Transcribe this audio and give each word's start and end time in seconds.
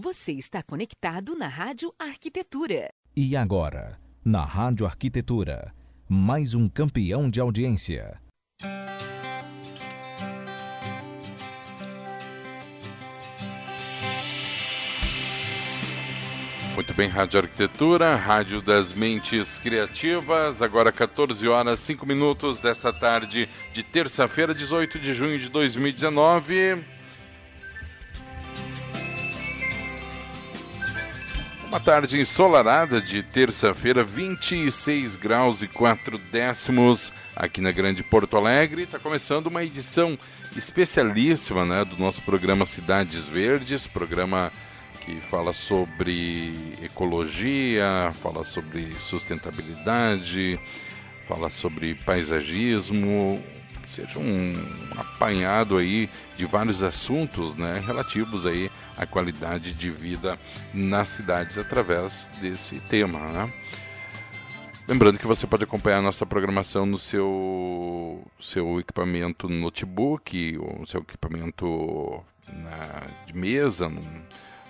Você 0.00 0.30
está 0.30 0.62
conectado 0.62 1.34
na 1.34 1.48
Rádio 1.48 1.92
Arquitetura. 1.98 2.88
E 3.16 3.34
agora, 3.34 3.98
na 4.24 4.44
Rádio 4.44 4.86
Arquitetura, 4.86 5.74
mais 6.08 6.54
um 6.54 6.68
campeão 6.68 7.28
de 7.28 7.40
audiência. 7.40 8.22
Muito 16.76 16.94
bem, 16.94 17.08
Rádio 17.08 17.40
Arquitetura, 17.40 18.14
Rádio 18.14 18.62
das 18.62 18.94
Mentes 18.94 19.58
Criativas, 19.58 20.62
agora 20.62 20.92
14 20.92 21.48
horas 21.48 21.80
5 21.80 22.06
minutos 22.06 22.60
desta 22.60 22.92
tarde 22.92 23.48
de 23.72 23.82
terça-feira, 23.82 24.54
18 24.54 24.96
de 25.00 25.12
junho 25.12 25.36
de 25.40 25.48
2019. 25.48 26.97
Uma 31.68 31.78
tarde 31.78 32.18
ensolarada 32.18 32.98
de 32.98 33.22
terça-feira, 33.22 34.02
26 34.02 35.16
graus 35.16 35.62
e 35.62 35.68
4 35.68 36.16
décimos 36.32 37.12
aqui 37.36 37.60
na 37.60 37.70
Grande 37.70 38.02
Porto 38.02 38.38
Alegre. 38.38 38.84
Está 38.84 38.98
começando 38.98 39.48
uma 39.48 39.62
edição 39.62 40.18
especialíssima 40.56 41.66
né, 41.66 41.84
do 41.84 41.98
nosso 41.98 42.22
programa 42.22 42.64
Cidades 42.64 43.26
Verdes, 43.26 43.86
programa 43.86 44.50
que 45.04 45.16
fala 45.16 45.52
sobre 45.52 46.54
ecologia, 46.82 48.14
fala 48.22 48.44
sobre 48.44 48.90
sustentabilidade, 48.98 50.58
fala 51.28 51.50
sobre 51.50 51.94
paisagismo, 51.96 53.44
seja 53.86 54.18
um 54.18 54.54
apanhado 54.96 55.76
aí 55.76 56.08
de 56.34 56.46
vários 56.46 56.82
assuntos, 56.82 57.54
né, 57.56 57.82
relativos 57.86 58.46
aí 58.46 58.70
à 58.98 59.06
qualidade 59.06 59.72
de 59.72 59.90
vida 59.90 60.38
nas 60.74 61.08
cidades 61.08 61.56
através 61.56 62.28
desse 62.40 62.80
tema, 62.80 63.20
né? 63.20 63.52
Lembrando 64.86 65.18
que 65.18 65.26
você 65.26 65.46
pode 65.46 65.64
acompanhar 65.64 65.98
a 65.98 66.02
nossa 66.02 66.24
programação 66.24 66.86
no 66.86 66.98
seu, 66.98 68.22
seu 68.40 68.80
equipamento 68.80 69.48
notebook, 69.48 70.58
ou 70.58 70.86
seu 70.86 71.02
equipamento 71.02 72.24
na, 72.50 73.02
de 73.26 73.36
mesa, 73.36 73.86
no, 73.88 74.00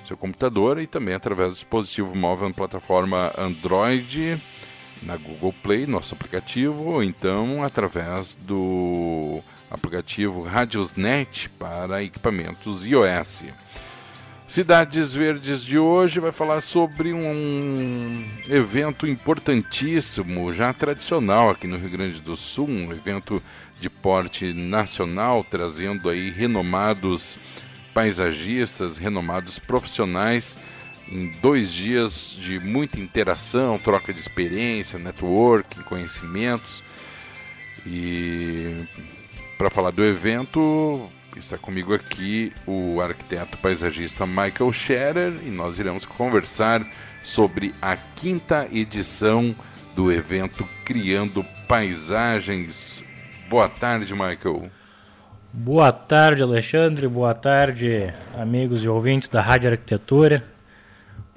seu 0.08 0.16
computador 0.16 0.80
e 0.80 0.86
também 0.86 1.14
através 1.14 1.50
do 1.50 1.56
dispositivo 1.56 2.16
móvel 2.16 2.48
na 2.48 2.54
plataforma 2.54 3.32
Android, 3.38 4.42
na 5.02 5.16
Google 5.16 5.54
Play, 5.62 5.86
nosso 5.86 6.14
aplicativo, 6.14 6.92
ou 6.92 7.02
então 7.02 7.62
através 7.62 8.34
do 8.34 9.40
aplicativo 9.70 10.42
Radiosnet 10.42 11.50
para 11.50 12.02
equipamentos 12.02 12.86
iOS. 12.86 13.44
Cidades 14.48 15.12
Verdes 15.12 15.62
de 15.62 15.78
hoje 15.78 16.20
vai 16.20 16.32
falar 16.32 16.62
sobre 16.62 17.12
um 17.12 18.24
evento 18.48 19.06
importantíssimo, 19.06 20.50
já 20.54 20.72
tradicional 20.72 21.50
aqui 21.50 21.66
no 21.66 21.76
Rio 21.76 21.90
Grande 21.90 22.18
do 22.22 22.34
Sul, 22.34 22.66
um 22.66 22.90
evento 22.90 23.42
de 23.78 23.90
porte 23.90 24.54
nacional, 24.54 25.44
trazendo 25.44 26.08
aí 26.08 26.30
renomados 26.30 27.36
paisagistas, 27.92 28.96
renomados 28.96 29.58
profissionais, 29.58 30.58
em 31.12 31.30
dois 31.42 31.70
dias 31.70 32.34
de 32.40 32.58
muita 32.58 32.98
interação, 32.98 33.76
troca 33.76 34.14
de 34.14 34.18
experiência, 34.18 34.98
networking, 34.98 35.82
conhecimentos. 35.82 36.82
E 37.86 38.76
para 39.58 39.68
falar 39.68 39.90
do 39.90 40.02
evento, 40.02 41.06
está 41.40 41.56
comigo 41.56 41.94
aqui 41.94 42.52
o 42.66 43.00
arquiteto 43.00 43.56
paisagista 43.58 44.26
Michael 44.26 44.72
Scherer 44.72 45.32
e 45.44 45.50
nós 45.50 45.78
iremos 45.78 46.04
conversar 46.04 46.84
sobre 47.22 47.74
a 47.80 47.96
quinta 47.96 48.66
edição 48.72 49.54
do 49.94 50.10
evento 50.10 50.68
Criando 50.84 51.44
Paisagens. 51.66 53.04
Boa 53.48 53.68
tarde, 53.68 54.12
Michael. 54.14 54.70
Boa 55.52 55.92
tarde, 55.92 56.42
Alexandre. 56.42 57.08
Boa 57.08 57.34
tarde, 57.34 58.12
amigos 58.36 58.84
e 58.84 58.88
ouvintes 58.88 59.28
da 59.28 59.40
Rádio 59.40 59.70
Arquitetura. 59.70 60.44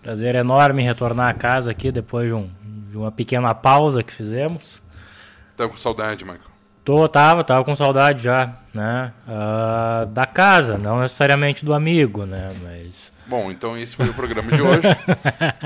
Prazer 0.01 0.35
enorme 0.35 0.83
retornar 0.83 1.29
a 1.29 1.33
casa 1.33 1.71
aqui 1.71 1.91
depois 1.91 2.27
de, 2.27 2.33
um, 2.33 2.49
de 2.89 2.97
uma 2.97 3.11
pequena 3.11 3.53
pausa 3.53 4.03
que 4.03 4.13
fizemos. 4.13 4.81
Tá 5.55 5.67
com 5.67 5.77
saudade, 5.77 6.25
Michael? 6.25 6.50
Tô, 6.83 7.07
tava, 7.07 7.43
tava 7.43 7.63
com 7.63 7.75
saudade 7.75 8.23
já, 8.23 8.53
né? 8.73 9.13
Uh, 9.27 10.05
da 10.07 10.25
casa, 10.25 10.77
não 10.77 11.01
necessariamente 11.01 11.63
do 11.63 11.73
amigo, 11.73 12.25
né? 12.25 12.49
Mas. 12.63 13.11
Bom, 13.27 13.51
então 13.51 13.77
esse 13.77 13.95
foi 13.95 14.09
o 14.09 14.13
programa 14.13 14.51
de 14.51 14.61
hoje. 14.61 14.87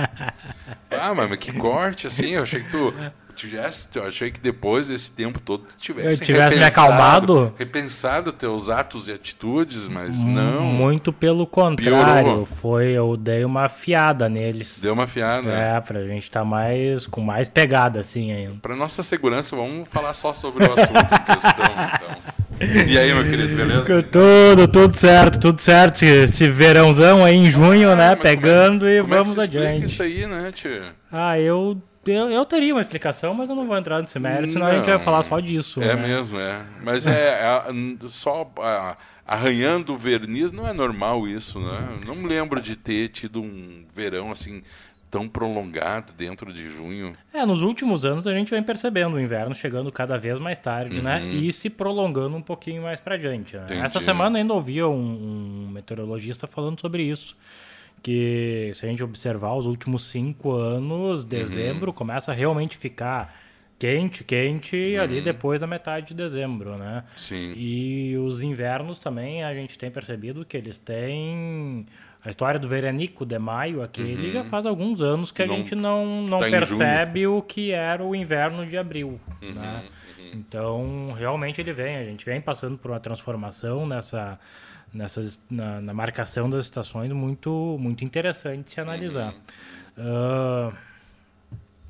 ah, 0.92 1.14
mas 1.16 1.38
que 1.38 1.54
corte, 1.54 2.08
assim, 2.08 2.32
eu 2.32 2.44
achei 2.44 2.62
que 2.62 2.70
tu 2.70 2.94
tivesse, 3.36 3.88
eu 3.96 4.06
achei 4.06 4.32
que 4.32 4.40
depois 4.40 4.88
desse 4.88 5.12
tempo 5.12 5.40
todo 5.40 5.64
tu 5.64 5.76
tivesse, 5.78 6.22
eu 6.22 6.26
tivesse 6.26 6.56
repensado, 6.56 6.88
acalmado, 6.88 7.54
repensado 7.58 8.32
teus 8.32 8.70
atos 8.70 9.08
e 9.08 9.12
atitudes, 9.12 9.88
mas 9.88 10.24
não. 10.24 10.62
Muito 10.62 11.14
pelo 11.14 11.46
contrário, 11.46 12.24
piorou. 12.24 12.46
foi 12.46 12.88
eu 12.92 13.16
dei 13.16 13.46
uma 13.46 13.70
fiada 13.70 14.28
neles. 14.28 14.80
Deu 14.80 14.94
uma 14.94 15.08
fiada. 15.08 15.50
É, 15.50 15.80
pra 15.82 16.04
gente 16.08 16.24
estar 16.24 16.40
tá 16.40 16.46
mais 16.46 17.06
com 17.08 17.22
mais 17.22 17.48
pegada 17.48 18.00
assim 18.00 18.32
ainda. 18.32 18.56
Para 18.62 18.76
nossa 18.76 19.04
segurança, 19.04 19.56
vamos 19.56 19.88
falar 19.88 20.14
só 20.14 20.34
sobre 20.34 20.66
o 20.66 20.74
assunto 20.74 21.14
em 21.14 21.34
questão, 21.34 21.66
então. 21.96 22.36
E 22.88 22.98
aí, 22.98 23.14
meu 23.14 23.24
querido, 23.24 23.54
beleza? 23.56 24.04
Tudo, 24.04 24.68
tudo 24.68 24.96
certo, 24.96 25.40
tudo 25.40 25.60
certo. 25.60 26.04
Esse, 26.04 26.48
verãozão 26.48 27.24
aí 27.24 27.36
em 27.36 27.52
junho, 27.52 27.92
ah, 27.92 27.96
né? 27.96 28.16
Pegando 28.16 28.88
é, 28.88 28.98
e 28.98 29.02
vamos 29.02 29.38
é 29.38 29.44
adiante. 29.44 29.86
isso 29.86 30.02
aí, 30.02 30.26
né, 30.26 30.52
tia? 30.54 30.94
Ah, 31.12 31.40
eu 31.40 31.78
eu, 32.06 32.30
eu 32.30 32.46
teria 32.46 32.74
uma 32.74 32.82
explicação, 32.82 33.34
mas 33.34 33.50
eu 33.50 33.56
não 33.56 33.66
vou 33.66 33.78
entrar 33.78 34.02
nesse 34.02 34.20
mérito, 34.20 34.54
senão 34.54 34.66
não, 34.66 34.74
a 34.74 34.78
gente 34.78 34.86
vai 34.86 35.00
falar 35.00 35.24
só 35.24 35.40
disso. 35.40 35.82
É 35.82 35.96
né? 35.96 36.08
mesmo, 36.08 36.40
é. 36.40 36.62
Mas 36.84 37.08
é, 37.08 37.42
é 37.42 37.64
só 38.08 38.50
a, 38.60 38.98
arranhando 39.26 39.94
o 39.94 39.98
verniz 39.98 40.52
não 40.52 40.68
é 40.68 40.74
normal 40.74 41.28
isso, 41.28 41.60
né? 41.60 42.00
Não 42.06 42.16
me 42.16 42.28
lembro 42.28 42.62
de 42.62 42.76
ter 42.76 43.10
tido 43.10 43.42
um 43.42 43.84
verão 43.94 44.32
assim 44.32 44.62
tão 45.10 45.28
prolongado 45.30 46.12
dentro 46.14 46.52
de 46.52 46.68
junho. 46.68 47.14
É, 47.34 47.46
nos 47.46 47.62
últimos 47.62 48.04
anos 48.04 48.28
a 48.28 48.34
gente 48.34 48.52
vem 48.52 48.62
percebendo 48.62 49.16
o 49.16 49.20
inverno 49.20 49.56
chegando 49.56 49.92
cada 49.92 50.18
vez 50.18 50.40
mais 50.40 50.60
tarde, 50.60 51.02
né? 51.02 51.20
uhum. 51.20 51.26
né? 51.26 51.34
E 51.34 51.54
se 51.54 51.70
prolongando 51.70 52.36
um 52.36 52.42
pouquinho 52.42 52.84
mais 52.84 53.00
para 53.00 53.18
diante. 53.18 53.56
Né? 53.56 53.80
Essa 53.84 54.02
semana 54.02 54.38
ainda 54.38 54.54
ouvia 54.54 54.88
um, 54.88 55.68
um 55.68 55.70
meteorologista 55.72 56.48
falando 56.48 56.80
sobre 56.82 57.04
isso 57.04 57.36
que 58.06 58.72
se 58.76 58.86
a 58.86 58.90
gente 58.90 59.04
observar 59.04 59.56
os 59.56 59.66
últimos 59.66 60.04
cinco 60.04 60.52
anos, 60.52 61.24
uhum. 61.24 61.28
dezembro 61.28 61.88
uhum. 61.88 61.98
começa 61.98 62.32
a 62.32 62.36
realmente 62.36 62.78
ficar 62.78 63.36
quente, 63.80 64.24
quente 64.24 64.94
uhum. 64.96 65.02
ali 65.02 65.22
depois 65.22 65.60
da 65.60 65.66
metade 65.66 66.10
de 66.10 66.14
dezembro, 66.14 66.78
né? 66.78 67.04
Sim. 67.16 67.54
E 67.58 68.16
os 68.16 68.44
invernos 68.44 69.00
também 69.00 69.44
a 69.44 69.56
gente 69.56 69.76
tem 69.76 69.90
percebido 69.90 70.46
que 70.46 70.56
eles 70.56 70.78
têm 70.78 71.88
a 72.24 72.30
história 72.30 72.60
do 72.60 72.68
veranico 72.68 73.26
de 73.26 73.40
maio 73.40 73.82
aquele 73.82 74.28
uhum. 74.28 74.32
já 74.32 74.44
faz 74.44 74.68
alguns 74.68 75.02
anos 75.02 75.32
que 75.32 75.42
a 75.42 75.48
não, 75.48 75.56
gente 75.56 75.74
não, 75.74 76.22
não 76.28 76.38
tá 76.38 76.48
percebe 76.48 77.26
o 77.26 77.42
que 77.42 77.72
era 77.72 78.04
o 78.04 78.16
inverno 78.16 78.68
de 78.68 78.78
abril, 78.78 79.20
uhum, 79.42 79.52
né? 79.52 79.84
Uhum. 80.20 80.32
Então, 80.32 81.12
realmente 81.18 81.60
ele 81.60 81.74
vem, 81.74 81.98
a 81.98 82.04
gente 82.04 82.24
vem 82.24 82.40
passando 82.40 82.78
por 82.78 82.92
uma 82.92 83.00
transformação 83.00 83.88
nessa 83.88 84.38
nessas, 84.96 85.40
na, 85.50 85.82
na, 85.82 85.94
marcação 85.94 86.50
das 86.50 86.66
estações 86.66 87.12
muito, 87.12 87.78
muito 87.80 88.04
interessante 88.04 88.74
se 88.74 88.80
analisar. 88.80 89.36
Uhum. 89.98 90.70
Uh, 90.70 90.74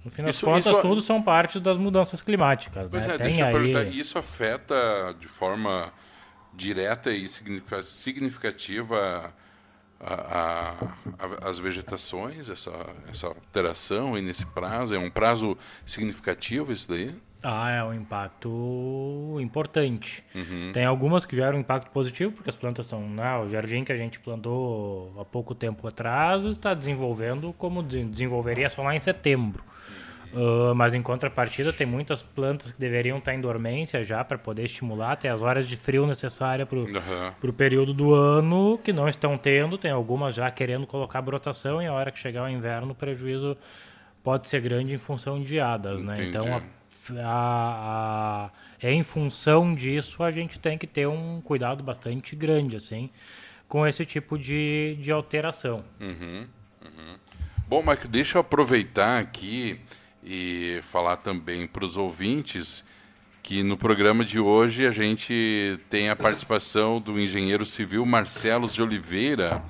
no 0.04 0.12
fim 0.12 0.24
das 0.24 0.36
isso, 0.36 0.46
contas, 0.46 0.66
isso... 0.66 0.82
tudo 0.82 1.02
são 1.02 1.22
parte 1.22 1.60
das 1.60 1.78
mudanças 1.78 2.22
climáticas. 2.22 2.90
Pois 2.90 3.08
né? 3.08 3.14
é, 3.14 3.18
Tem 3.18 3.28
deixa 3.28 3.46
aí... 3.46 3.54
eu 3.54 3.60
perguntar, 3.60 3.84
isso 3.86 4.18
afeta 4.18 5.16
de 5.20 5.28
forma 5.28 5.94
direta 6.54 7.12
e 7.12 7.28
significativa 7.28 9.34
a, 10.00 10.14
a, 10.14 10.72
a, 11.20 11.50
as 11.50 11.60
vegetações, 11.60 12.50
essa, 12.50 12.74
essa 13.08 13.28
alteração 13.28 14.18
e 14.18 14.22
nesse 14.22 14.46
prazo? 14.48 14.96
É 14.96 15.00
um 15.00 15.10
prazo 15.10 15.58
significativo 15.86 16.72
isso 16.72 16.90
daí? 16.90 17.16
Ah, 17.48 17.70
é 17.70 17.84
um 17.84 17.94
impacto 17.94 19.38
importante. 19.40 20.24
Uhum. 20.34 20.72
Tem 20.74 20.84
algumas 20.84 21.26
que 21.26 21.36
geram 21.36 21.60
impacto 21.60 21.92
positivo, 21.92 22.32
porque 22.32 22.50
as 22.50 22.56
plantas 22.56 22.88
estão. 22.88 23.08
Né, 23.08 23.38
o 23.38 23.48
jardim 23.48 23.84
que 23.84 23.92
a 23.92 23.98
gente 23.98 24.20
plantou 24.20 25.14
há 25.20 25.24
pouco 25.24 25.54
tempo 25.54 25.88
atrás 25.88 26.44
está 26.44 26.74
desenvolvendo 26.74 27.54
como 27.54 27.84
desenvolveria 27.84 28.68
só 28.68 28.82
lá 28.82 28.96
em 28.96 29.00
setembro. 29.00 29.64
Uh, 30.34 30.74
mas 30.74 30.96
em 30.96 31.02
contrapartida, 31.04 31.72
tem 31.72 31.86
muitas 31.86 32.24
plantas 32.24 32.72
que 32.72 32.80
deveriam 32.80 33.20
estar 33.20 33.34
em 33.34 33.40
dormência 33.40 34.04
já 34.04 34.24
para 34.24 34.38
poder 34.38 34.64
estimular 34.64 35.12
até 35.12 35.30
as 35.30 35.42
horas 35.44 35.68
de 35.68 35.78
frio 35.78 36.08
necessárias 36.08 36.68
para 36.68 36.80
o 36.80 36.82
uhum. 36.82 37.54
período 37.54 37.94
do 37.94 38.14
ano, 38.14 38.78
que 38.84 38.92
não 38.92 39.08
estão 39.08 39.38
tendo. 39.38 39.78
Tem 39.78 39.92
algumas 39.92 40.34
já 40.34 40.50
querendo 40.50 40.88
colocar 40.88 41.22
brotação, 41.22 41.80
e 41.80 41.86
a 41.86 41.94
hora 41.94 42.12
que 42.12 42.18
chegar 42.18 42.44
o 42.46 42.50
inverno, 42.50 42.92
o 42.92 42.96
prejuízo 42.96 43.56
pode 44.24 44.50
ser 44.50 44.60
grande 44.60 44.96
em 44.96 44.98
função 44.98 45.40
de 45.40 45.48
geadas. 45.48 46.02
Né? 46.02 46.16
Então, 46.18 46.44
a 46.54 46.62
a, 47.24 48.52
a, 48.82 48.90
em 48.90 49.04
função 49.04 49.74
disso 49.74 50.24
a 50.24 50.32
gente 50.32 50.60
tem 50.60 50.78
que 50.78 50.88
ter 50.88 51.08
um 51.08 51.42
cuidado 51.42 51.84
bastante 51.84 52.36
grande 52.36 52.76
assim 52.76 53.10
com 53.68 53.86
esse 53.86 54.06
tipo 54.06 54.38
de, 54.38 54.98
de 55.00 55.12
alteração. 55.12 55.84
Uhum, 56.00 56.48
uhum. 56.84 57.18
Bom, 57.68 57.82
Marco, 57.82 58.08
deixa 58.08 58.38
eu 58.38 58.42
aproveitar 58.42 59.20
aqui 59.20 59.80
e 60.24 60.80
falar 60.84 61.18
também 61.18 61.68
para 61.68 61.84
os 61.84 61.98
ouvintes 61.98 62.86
que 63.46 63.62
no 63.62 63.78
programa 63.78 64.26
de 64.26 64.40
hoje 64.40 64.88
a 64.88 64.92
gente 64.92 65.80
tem 65.88 66.10
a 66.10 66.16
participação 66.16 67.00
do 67.00 67.20
engenheiro 67.20 67.64
civil 67.64 68.04
Marcelo 68.04 68.68
de 68.68 68.82
Oliveira, 68.82 69.64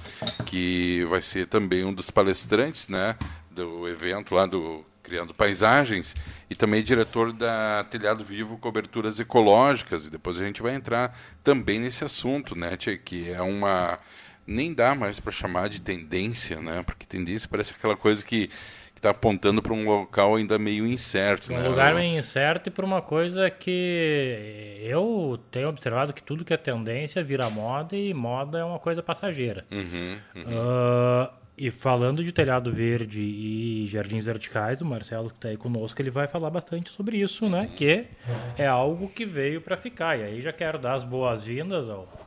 que 0.45 1.05
vai 1.09 1.21
ser 1.21 1.47
também 1.47 1.83
um 1.83 1.93
dos 1.93 2.09
palestrantes 2.09 2.87
né, 2.87 3.17
do 3.51 3.85
evento 3.85 4.33
lá 4.33 4.45
do 4.45 4.85
Criando 5.05 5.33
Paisagens, 5.33 6.15
e 6.49 6.55
também 6.55 6.83
diretor 6.83 7.31
da 7.31 7.85
Telhado 7.89 8.23
Vivo 8.23 8.57
Coberturas 8.57 9.19
Ecológicas. 9.19 10.07
E 10.07 10.09
depois 10.09 10.41
a 10.41 10.43
gente 10.43 10.63
vai 10.63 10.73
entrar 10.73 11.15
também 11.43 11.79
nesse 11.79 12.03
assunto, 12.03 12.55
né, 12.55 12.75
tia, 12.75 12.97
que 12.97 13.31
é 13.31 13.41
uma. 13.41 13.99
Nem 14.47 14.73
dá 14.73 14.93
mais 14.93 15.19
para 15.19 15.31
chamar 15.31 15.69
de 15.69 15.81
tendência, 15.81 16.59
né? 16.61 16.83
Porque 16.83 17.05
tendência 17.05 17.49
parece 17.49 17.73
aquela 17.73 17.95
coisa 17.95 18.23
que 18.23 18.49
está 18.95 19.09
apontando 19.11 19.61
para 19.61 19.73
um 19.73 19.85
local 19.85 20.35
ainda 20.35 20.57
meio 20.57 20.85
incerto. 20.87 21.53
Um 21.53 21.57
né? 21.57 21.67
lugar 21.67 21.93
meio 21.93 22.17
incerto 22.17 22.69
e 22.69 22.71
para 22.71 22.85
uma 22.85 23.01
coisa 23.01 23.49
que 23.49 24.79
eu 24.81 25.39
tenho 25.51 25.69
observado 25.69 26.13
que 26.13 26.23
tudo 26.23 26.43
que 26.43 26.53
é 26.53 26.57
tendência 26.57 27.23
vira 27.23 27.49
moda 27.49 27.95
e 27.95 28.13
moda 28.13 28.59
é 28.59 28.63
uma 28.63 28.79
coisa 28.79 29.03
passageira. 29.03 29.65
Uhum, 29.71 30.17
uhum. 30.35 30.43
Uh, 30.43 31.44
e 31.57 31.71
falando 31.71 32.23
de 32.23 32.31
telhado 32.31 32.71
verde 32.71 33.21
e 33.21 33.87
jardins 33.87 34.25
verticais, 34.25 34.81
o 34.81 34.85
Marcelo 34.85 35.29
que 35.29 35.35
está 35.35 35.49
aí 35.49 35.57
conosco, 35.57 36.01
ele 36.01 36.09
vai 36.09 36.27
falar 36.27 36.49
bastante 36.49 36.89
sobre 36.89 37.17
isso, 37.17 37.47
né? 37.49 37.69
Que 37.75 38.05
é 38.57 38.67
algo 38.67 39.07
que 39.07 39.25
veio 39.25 39.61
para 39.61 39.77
ficar. 39.77 40.19
E 40.19 40.23
aí 40.23 40.41
já 40.41 40.51
quero 40.51 40.77
dar 40.77 40.93
as 40.93 41.03
boas-vindas 41.03 41.89
ao 41.89 42.25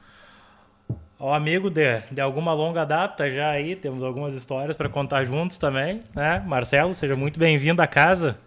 ao 1.19 1.35
amigo 1.35 1.69
de, 1.69 2.01
de 2.13 2.21
alguma 2.21 2.53
longa 2.53 2.85
data 2.85 3.29
já 3.29 3.51
aí, 3.51 3.75
temos 3.75 4.05
algumas 4.05 4.35
histórias 4.35 4.77
para 4.77 4.89
contar 4.89 5.25
juntos 5.25 5.59
também, 5.59 6.03
né? 6.15 6.39
Marcelo, 6.47 6.95
seja 6.95 7.17
muito 7.17 7.41
bem-vindo 7.41 7.83
à 7.83 7.89
casa. 7.89 8.39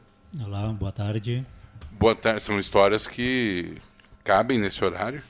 Olá, 0.42 0.68
boa 0.68 0.92
tarde. 0.92 1.46
Boa 1.92 2.16
tarde. 2.16 2.42
São 2.42 2.58
histórias 2.58 3.06
que 3.06 3.76
cabem 4.24 4.58
nesse 4.58 4.84
horário? 4.86 5.22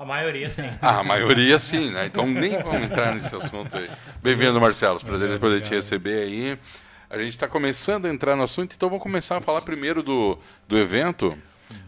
A 0.00 0.04
maioria 0.06 0.48
sim. 0.48 0.62
Ah, 0.80 1.00
a 1.00 1.04
maioria 1.04 1.58
sim, 1.58 1.90
né? 1.90 2.06
Então 2.06 2.26
nem 2.26 2.56
vamos 2.56 2.84
entrar 2.84 3.14
nesse 3.14 3.36
assunto 3.36 3.76
aí. 3.76 3.86
Bem-vindo, 4.22 4.58
Marcelo. 4.58 4.98
Prazer 4.98 5.28
de 5.28 5.38
poder 5.38 5.60
te 5.60 5.74
receber 5.74 6.22
aí. 6.22 6.58
A 7.10 7.18
gente 7.18 7.32
está 7.32 7.46
começando 7.46 8.06
a 8.06 8.08
entrar 8.08 8.34
no 8.34 8.42
assunto, 8.42 8.74
então 8.74 8.88
vamos 8.88 9.02
começar 9.02 9.36
a 9.36 9.42
falar 9.42 9.60
primeiro 9.60 10.02
do, 10.02 10.38
do 10.66 10.78
evento. 10.78 11.36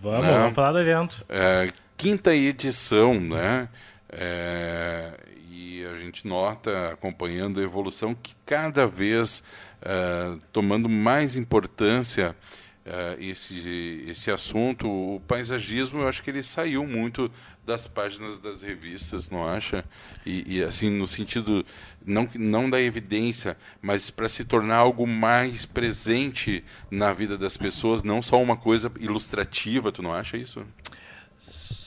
Vamos, 0.02 0.26
né? 0.26 0.30
vamos 0.30 0.54
falar 0.54 0.72
do 0.72 0.80
evento. 0.80 1.24
É, 1.26 1.72
quinta 1.96 2.34
edição, 2.34 3.18
né? 3.18 3.66
É, 4.10 5.12
e 5.50 5.82
a 5.90 5.96
gente 5.96 6.26
nota, 6.26 6.90
acompanhando 6.92 7.60
a 7.60 7.62
evolução, 7.62 8.14
que 8.14 8.34
cada 8.44 8.86
vez 8.86 9.42
é, 9.80 10.36
tomando 10.52 10.86
mais 10.86 11.34
importância 11.34 12.36
é, 12.84 13.16
esse, 13.20 14.04
esse 14.08 14.30
assunto, 14.30 14.88
o 14.88 15.20
paisagismo, 15.20 16.00
eu 16.00 16.08
acho 16.08 16.22
que 16.22 16.30
ele 16.30 16.42
saiu 16.42 16.84
muito 16.84 17.30
das 17.64 17.86
páginas 17.86 18.40
das 18.40 18.60
revistas, 18.60 19.30
não 19.30 19.46
acha? 19.46 19.84
E, 20.26 20.56
e 20.56 20.62
assim, 20.64 20.90
no 20.90 21.06
sentido, 21.06 21.64
não, 22.04 22.28
não 22.34 22.68
da 22.68 22.80
evidência, 22.80 23.56
mas 23.80 24.10
para 24.10 24.28
se 24.28 24.44
tornar 24.44 24.76
algo 24.76 25.06
mais 25.06 25.64
presente 25.64 26.64
na 26.90 27.12
vida 27.12 27.38
das 27.38 27.56
pessoas, 27.56 28.02
não 28.02 28.20
só 28.20 28.42
uma 28.42 28.56
coisa 28.56 28.90
ilustrativa, 28.98 29.92
tu 29.92 30.02
não 30.02 30.12
acha 30.12 30.36
isso? 30.36 30.66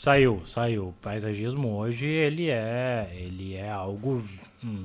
Saiu, 0.05 0.43
saiu. 0.45 0.89
O 0.89 0.93
paisagismo 1.01 1.77
hoje 1.77 2.05
ele 2.05 2.47
é, 2.47 3.09
ele 3.11 3.55
é 3.55 3.71
algo 3.71 4.21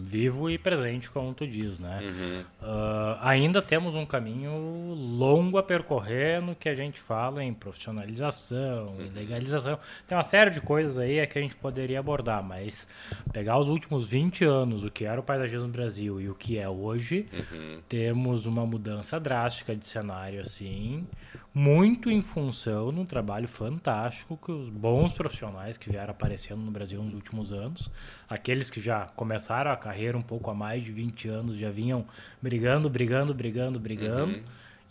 vivo 0.02 0.48
e 0.48 0.56
presente, 0.56 1.10
como 1.10 1.34
tu 1.34 1.46
diz, 1.46 1.78
né? 1.78 2.00
Uhum. 2.02 2.40
Uh, 2.66 3.18
ainda 3.20 3.60
temos 3.60 3.94
um 3.94 4.06
caminho 4.06 4.50
longo 4.94 5.58
a 5.58 5.62
percorrer 5.62 6.40
no 6.40 6.54
que 6.54 6.70
a 6.70 6.74
gente 6.74 6.98
fala 6.98 7.44
em 7.44 7.52
profissionalização, 7.52 8.94
uhum. 8.98 9.10
legalização. 9.14 9.78
Tem 10.08 10.16
uma 10.16 10.24
série 10.24 10.50
de 10.52 10.60
coisas 10.62 10.98
aí 10.98 11.18
é 11.18 11.26
que 11.26 11.38
a 11.38 11.42
gente 11.42 11.54
poderia 11.54 12.00
abordar, 12.00 12.42
mas 12.42 12.88
pegar 13.30 13.58
os 13.58 13.68
últimos 13.68 14.06
20 14.06 14.42
anos, 14.44 14.84
o 14.84 14.90
que 14.90 15.04
era 15.04 15.20
o 15.20 15.22
paisagismo 15.22 15.66
no 15.66 15.72
Brasil 15.72 16.18
e 16.18 16.30
o 16.30 16.34
que 16.34 16.58
é 16.58 16.68
hoje, 16.68 17.26
uhum. 17.30 17.80
temos 17.86 18.46
uma 18.46 18.64
mudança 18.64 19.20
drástica 19.20 19.76
de 19.76 19.86
cenário 19.86 20.40
assim 20.40 21.06
muito 21.52 22.10
em 22.10 22.22
função 22.22 22.92
de 22.92 23.00
um 23.00 23.04
trabalho 23.04 23.48
fantástico 23.48 24.36
que 24.36 24.52
os 24.52 24.68
bons 24.68 25.09
profissionais 25.12 25.76
que 25.76 25.90
vieram 25.90 26.10
aparecendo 26.10 26.60
no 26.60 26.70
Brasil 26.70 27.02
nos 27.02 27.14
últimos 27.14 27.52
anos, 27.52 27.90
aqueles 28.28 28.70
que 28.70 28.80
já 28.80 29.06
começaram 29.16 29.70
a 29.70 29.76
carreira 29.76 30.16
um 30.16 30.22
pouco 30.22 30.50
há 30.50 30.54
mais 30.54 30.82
de 30.82 30.92
20 30.92 31.28
anos, 31.28 31.58
já 31.58 31.70
vinham 31.70 32.04
brigando, 32.40 32.88
brigando, 32.88 33.34
brigando, 33.34 33.78
brigando. 33.78 34.36
Uhum. 34.36 34.42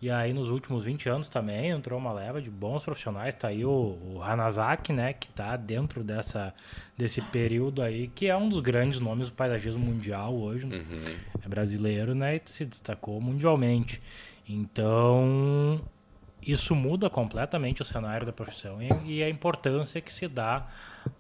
E 0.02 0.10
aí 0.10 0.32
nos 0.32 0.50
últimos 0.50 0.86
20 0.86 1.10
anos 1.10 1.28
também 1.28 1.72
entrou 1.72 2.00
uma 2.00 2.14
leva 2.14 2.42
de 2.42 2.50
bons 2.50 2.84
profissionais, 2.84 3.36
tá 3.36 3.50
aí 3.50 3.66
o, 3.66 3.98
o 4.02 4.24
Hanazaki, 4.24 4.94
né, 4.94 5.12
que 5.12 5.28
tá 5.30 5.58
dentro 5.58 6.04
dessa 6.04 6.54
desse 6.98 7.22
período 7.22 7.82
aí, 7.82 8.08
que 8.08 8.28
é 8.28 8.36
um 8.36 8.48
dos 8.48 8.62
grandes 8.62 9.00
nomes 9.02 9.30
do 9.30 9.36
paisagismo 9.36 9.84
mundial 9.84 10.34
hoje, 10.34 10.66
uhum. 10.66 11.16
é 11.44 11.48
brasileiro, 11.50 12.16
né, 12.16 12.38
e 12.38 12.42
se 12.46 12.64
destacou 12.64 13.20
mundialmente. 13.20 14.02
Então, 14.48 15.82
isso 16.42 16.76
muda 16.76 17.10
completamente 17.10 17.82
o 17.82 17.86
cenário 17.86 18.26
da 18.26 18.34
profissão 18.34 18.82
e, 18.82 19.18
e, 19.18 19.24
a 19.24 19.30
importância 19.30 20.00
que 20.02 20.14
se 20.14 20.28
dá, 20.28 20.68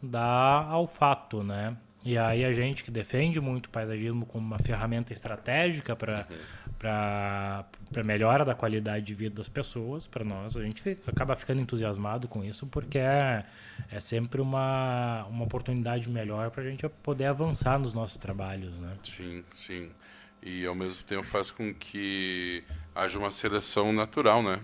dá 0.01 0.63
ao 0.69 0.87
fato, 0.87 1.43
né? 1.43 1.75
E 2.03 2.17
aí 2.17 2.45
a 2.45 2.53
gente 2.53 2.83
que 2.83 2.89
defende 2.89 3.41
muito 3.41 3.65
o 3.65 3.69
paisagismo 3.69 4.25
como 4.25 4.45
uma 4.45 4.57
ferramenta 4.57 5.11
estratégica 5.11 5.97
para 5.97 6.25
uhum. 6.29 6.37
para 6.79 8.03
melhora 8.05 8.45
da 8.45 8.55
qualidade 8.55 9.05
de 9.05 9.13
vida 9.13 9.35
das 9.35 9.49
pessoas, 9.49 10.07
para 10.07 10.23
nós, 10.23 10.55
a 10.55 10.63
gente 10.63 10.81
fica, 10.81 11.11
acaba 11.11 11.35
ficando 11.35 11.59
entusiasmado 11.59 12.25
com 12.27 12.41
isso 12.41 12.65
porque 12.67 12.97
é, 12.97 13.43
é 13.91 13.99
sempre 13.99 14.39
uma, 14.39 15.25
uma 15.29 15.43
oportunidade 15.43 16.09
melhor 16.09 16.51
para 16.51 16.63
a 16.63 16.65
gente 16.65 16.87
poder 17.03 17.25
avançar 17.25 17.77
nos 17.77 17.93
nossos 17.93 18.15
trabalhos, 18.15 18.73
né? 18.77 18.95
Sim, 19.03 19.43
sim. 19.53 19.91
E 20.41 20.65
ao 20.65 20.73
mesmo 20.73 21.05
tempo 21.05 21.23
faz 21.23 21.51
com 21.51 21.73
que 21.73 22.63
haja 22.95 23.19
uma 23.19 23.31
seleção 23.31 23.91
natural, 23.91 24.41
né? 24.41 24.61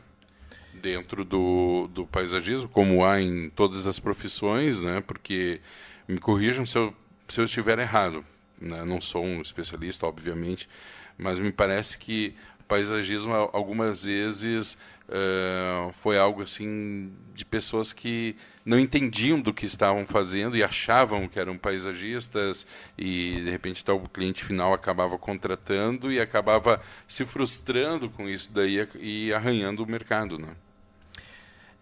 Dentro 0.81 1.25
do, 1.25 1.87
do 1.93 2.05
paisagismo, 2.05 2.69
como 2.69 3.05
há 3.05 3.21
em 3.21 3.49
todas 3.49 3.87
as 3.87 3.99
profissões, 3.99 4.81
né? 4.81 5.01
Porque 5.01 5.61
me 6.07 6.17
corrijam 6.17 6.65
se 6.65 6.77
eu, 6.77 6.93
se 7.27 7.39
eu 7.39 7.45
estiver 7.45 7.79
errado. 7.79 8.23
Né? 8.59 8.83
Não 8.85 9.01
sou 9.01 9.23
um 9.23 9.41
especialista, 9.41 10.05
obviamente, 10.05 10.69
mas 11.17 11.39
me 11.39 11.51
parece 11.51 11.97
que 11.97 12.35
paisagismo 12.67 13.33
algumas 13.53 14.05
vezes 14.05 14.77
uh, 15.07 15.91
foi 15.93 16.17
algo 16.17 16.41
assim 16.41 17.13
de 17.33 17.45
pessoas 17.45 17.93
que 17.93 18.35
não 18.65 18.79
entendiam 18.79 19.39
do 19.39 19.53
que 19.53 19.65
estavam 19.65 20.05
fazendo 20.05 20.55
e 20.57 20.63
achavam 20.63 21.27
que 21.27 21.39
eram 21.39 21.57
paisagistas 21.57 22.65
e 22.97 23.41
de 23.43 23.49
repente 23.49 23.85
tal 23.85 23.99
cliente 24.01 24.43
final 24.43 24.73
acabava 24.73 25.17
contratando 25.17 26.11
e 26.11 26.19
acabava 26.19 26.81
se 27.07 27.25
frustrando 27.25 28.09
com 28.09 28.27
isso 28.27 28.51
daí 28.51 28.87
e 28.99 29.33
arranhando 29.33 29.83
o 29.83 29.89
mercado, 29.89 30.39
né? 30.39 30.55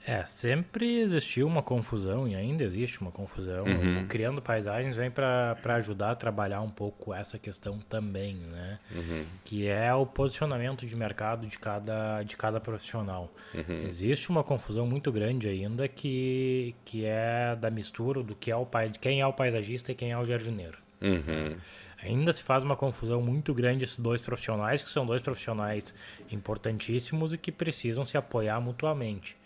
É, 0.06 0.26
sempre 0.26 1.00
existiu 1.00 1.48
uma 1.48 1.64
confusão 1.64 2.28
e 2.28 2.36
ainda 2.36 2.62
existe 2.64 3.00
uma 3.00 3.12
confusão. 3.12 3.64
Uhum. 3.64 4.06
Criando 4.08 4.42
Paisagens 4.42 4.98
vem 4.98 5.10
para 5.10 5.58
ajudar 5.76 6.12
a 6.12 6.16
trabalhar 6.16 6.60
um 6.60 6.70
pouco 6.70 7.14
essa 7.14 7.40
questão 7.40 7.80
também, 7.80 8.36
né? 8.36 8.80
Uhum. 8.94 9.26
Que 9.46 9.68
é 9.68 9.94
o 9.94 10.06
posicionamento 10.06 10.86
de 10.86 10.94
mercado 10.94 11.48
de 11.48 11.58
cada, 11.58 12.22
de 12.24 12.36
cada 12.36 12.60
profissional. 12.60 13.34
Uhum. 13.56 13.88
Existe 13.88 14.30
uma 14.30 14.44
confusão 14.44 14.86
muito 14.86 15.10
grande 15.10 15.48
ainda 15.48 15.88
que, 15.88 16.76
que 16.84 17.06
é 17.06 17.56
da 17.56 17.70
mistura 17.70 18.22
do 18.22 18.36
que 18.36 18.52
é 18.52 18.56
o 18.58 18.68
quem 19.00 19.22
é 19.22 19.26
o 19.26 19.32
paisagista 19.32 19.94
e 19.94 19.96
quem 19.96 20.12
é 20.12 20.18
o 20.18 20.26
jardineiro. 20.26 20.78
Uhum. 21.02 21.56
Ainda 22.02 22.34
se 22.34 22.44
faz 22.44 22.62
uma 22.66 22.76
confusão 22.76 23.22
muito 23.22 23.54
grande 23.54 23.86
esses 23.86 23.98
dois 23.98 24.20
profissionais, 24.20 24.84
que 24.84 24.90
são 24.90 25.06
dois 25.06 25.22
profissionais 25.22 25.96
importantíssimos 26.30 27.32
e 27.32 27.38
que 27.38 27.54
precisam 27.54 28.06
se 28.06 28.18
apoiar 28.18 28.60
mutuamente. 28.60 29.38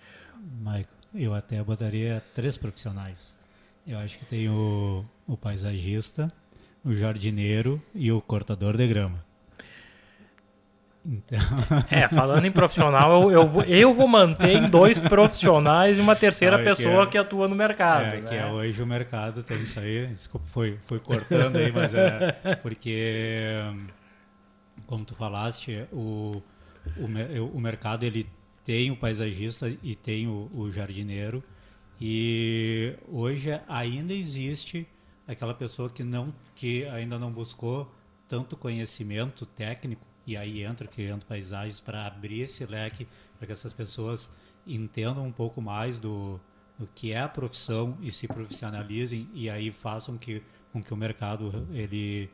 Michael, 0.60 0.88
eu 1.14 1.34
até 1.34 1.64
botaria 1.64 2.24
três 2.34 2.58
profissionais. 2.58 3.38
Eu 3.86 3.98
acho 4.00 4.20
que 4.20 4.26
tem 4.26 4.50
o, 4.50 5.06
o 5.26 5.38
paisagista, 5.38 6.32
o 6.84 6.94
jardineiro 6.94 7.82
e 7.96 8.12
o 8.12 8.22
cortador 8.22 8.76
de 8.76 8.88
grama. 8.88 9.26
Então... 11.06 11.40
É, 11.90 12.08
falando 12.10 12.46
em 12.46 12.52
profissional, 12.52 13.24
eu, 13.24 13.32
eu, 13.32 13.48
vou, 13.48 13.64
eu 13.64 13.94
vou 13.94 14.08
manter 14.08 14.52
em 14.52 14.70
dois 14.70 15.00
profissionais 15.00 15.98
e 15.98 16.02
uma 16.02 16.16
terceira 16.16 16.60
pessoa 16.60 17.04
que, 17.04 17.10
é, 17.10 17.12
que, 17.12 17.18
atua 17.18 17.48
no 17.48 17.56
mercado. 17.56 18.16
É, 18.16 18.22
né? 18.22 18.28
que 18.28 18.36
é 18.36 18.46
hoje 18.48 18.84
o 18.84 18.86
mercado 18.86 19.42
tem 19.42 19.62
isso 19.62 19.80
aí. 19.80 20.08
Desculpa, 20.08 20.46
foi, 20.48 20.78
foi 20.86 21.00
cortando 21.00 21.56
aí, 21.56 21.72
mas 21.72 21.94
é 21.94 22.56
porque, 22.62 23.54
como 24.86 25.06
tu 25.06 25.16
falaste, 25.16 25.88
o, 25.94 26.44
o, 26.98 27.06
o 27.54 27.60
mercado 27.60 28.04
ele 28.04 28.28
tem 28.68 28.92
o 28.92 28.98
paisagista 28.98 29.74
e 29.82 29.96
tem 29.96 30.28
o, 30.28 30.50
o 30.54 30.70
jardineiro. 30.70 31.42
E 32.02 32.94
hoje 33.08 33.50
ainda 33.66 34.14
existe 34.14 34.86
aquela 35.26 35.54
pessoa 35.54 35.90
que 35.90 36.04
não 36.04 36.36
que 36.54 36.86
ainda 36.88 37.18
não 37.18 37.32
buscou 37.32 37.90
tanto 38.28 38.58
conhecimento 38.58 39.46
técnico 39.46 40.06
e 40.26 40.36
aí 40.36 40.64
entra 40.64 40.86
criando 40.86 41.26
paisagens 41.26 41.80
para 41.80 42.06
abrir 42.06 42.42
esse 42.42 42.66
leque 42.66 43.08
para 43.38 43.48
que 43.48 43.54
essas 43.54 43.72
pessoas 43.72 44.30
entendam 44.68 45.26
um 45.26 45.32
pouco 45.32 45.62
mais 45.62 45.98
do, 45.98 46.38
do 46.78 46.86
que 46.94 47.14
é 47.14 47.22
a 47.22 47.30
profissão 47.30 47.98
e 48.02 48.12
se 48.12 48.28
profissionalizem 48.28 49.30
e 49.34 49.50
aí 49.50 49.72
façam 49.72 50.18
que 50.18 50.44
com 50.74 50.84
que 50.84 50.94
o 50.94 50.98
mercado 50.98 51.66
ele 51.72 52.30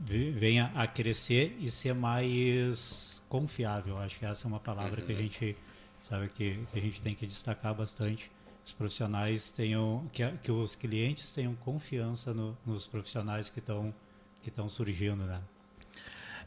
venha 0.00 0.72
a 0.74 0.86
crescer 0.86 1.56
e 1.60 1.70
ser 1.70 1.94
mais 1.94 3.22
confiável. 3.28 3.98
Acho 3.98 4.18
que 4.18 4.24
essa 4.24 4.46
é 4.46 4.48
uma 4.48 4.60
palavra 4.60 5.00
uhum. 5.00 5.06
que 5.06 5.12
a 5.12 5.16
uhum. 5.16 5.22
gente 5.22 5.56
sabe 6.00 6.28
que, 6.28 6.58
que, 6.72 6.78
a 6.78 6.82
gente 6.82 7.02
tem 7.02 7.14
que 7.14 7.26
destacar 7.26 7.74
bastante. 7.74 8.30
Os 8.64 8.72
profissionais 8.72 9.50
tenham 9.50 10.08
que, 10.12 10.26
que 10.42 10.52
os 10.52 10.74
clientes 10.74 11.30
tenham 11.30 11.54
confiança 11.56 12.32
no, 12.32 12.56
nos 12.64 12.86
profissionais 12.86 13.50
que 13.50 13.58
estão 13.58 13.94
que 14.42 14.48
estão 14.48 14.68
surgindo, 14.70 15.24
né? 15.24 15.40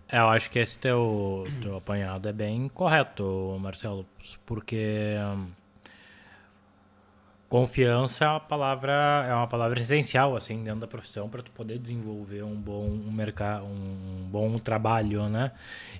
É, 0.08 0.18
eu 0.18 0.28
acho 0.30 0.50
que 0.50 0.60
esse 0.60 0.78
teu, 0.80 1.46
teu 1.62 1.78
apanhado 1.78 2.28
é 2.28 2.34
bem 2.34 2.68
correto, 2.68 3.58
Marcelo, 3.60 4.06
porque 4.46 5.16
Confiança 7.54 8.26
é 8.26 8.28
uma 8.28 8.40
palavra 8.40 9.28
é 9.30 9.36
uma 9.36 9.46
palavra 9.46 9.80
essencial 9.80 10.36
assim 10.36 10.64
dentro 10.64 10.80
da 10.80 10.88
profissão 10.88 11.30
para 11.30 11.44
tu 11.44 11.52
poder 11.52 11.78
desenvolver 11.78 12.42
um 12.42 12.56
bom 12.56 12.88
um 12.88 13.12
mercado, 13.12 13.64
um 13.66 14.28
bom 14.28 14.58
trabalho, 14.58 15.30
né? 15.30 15.52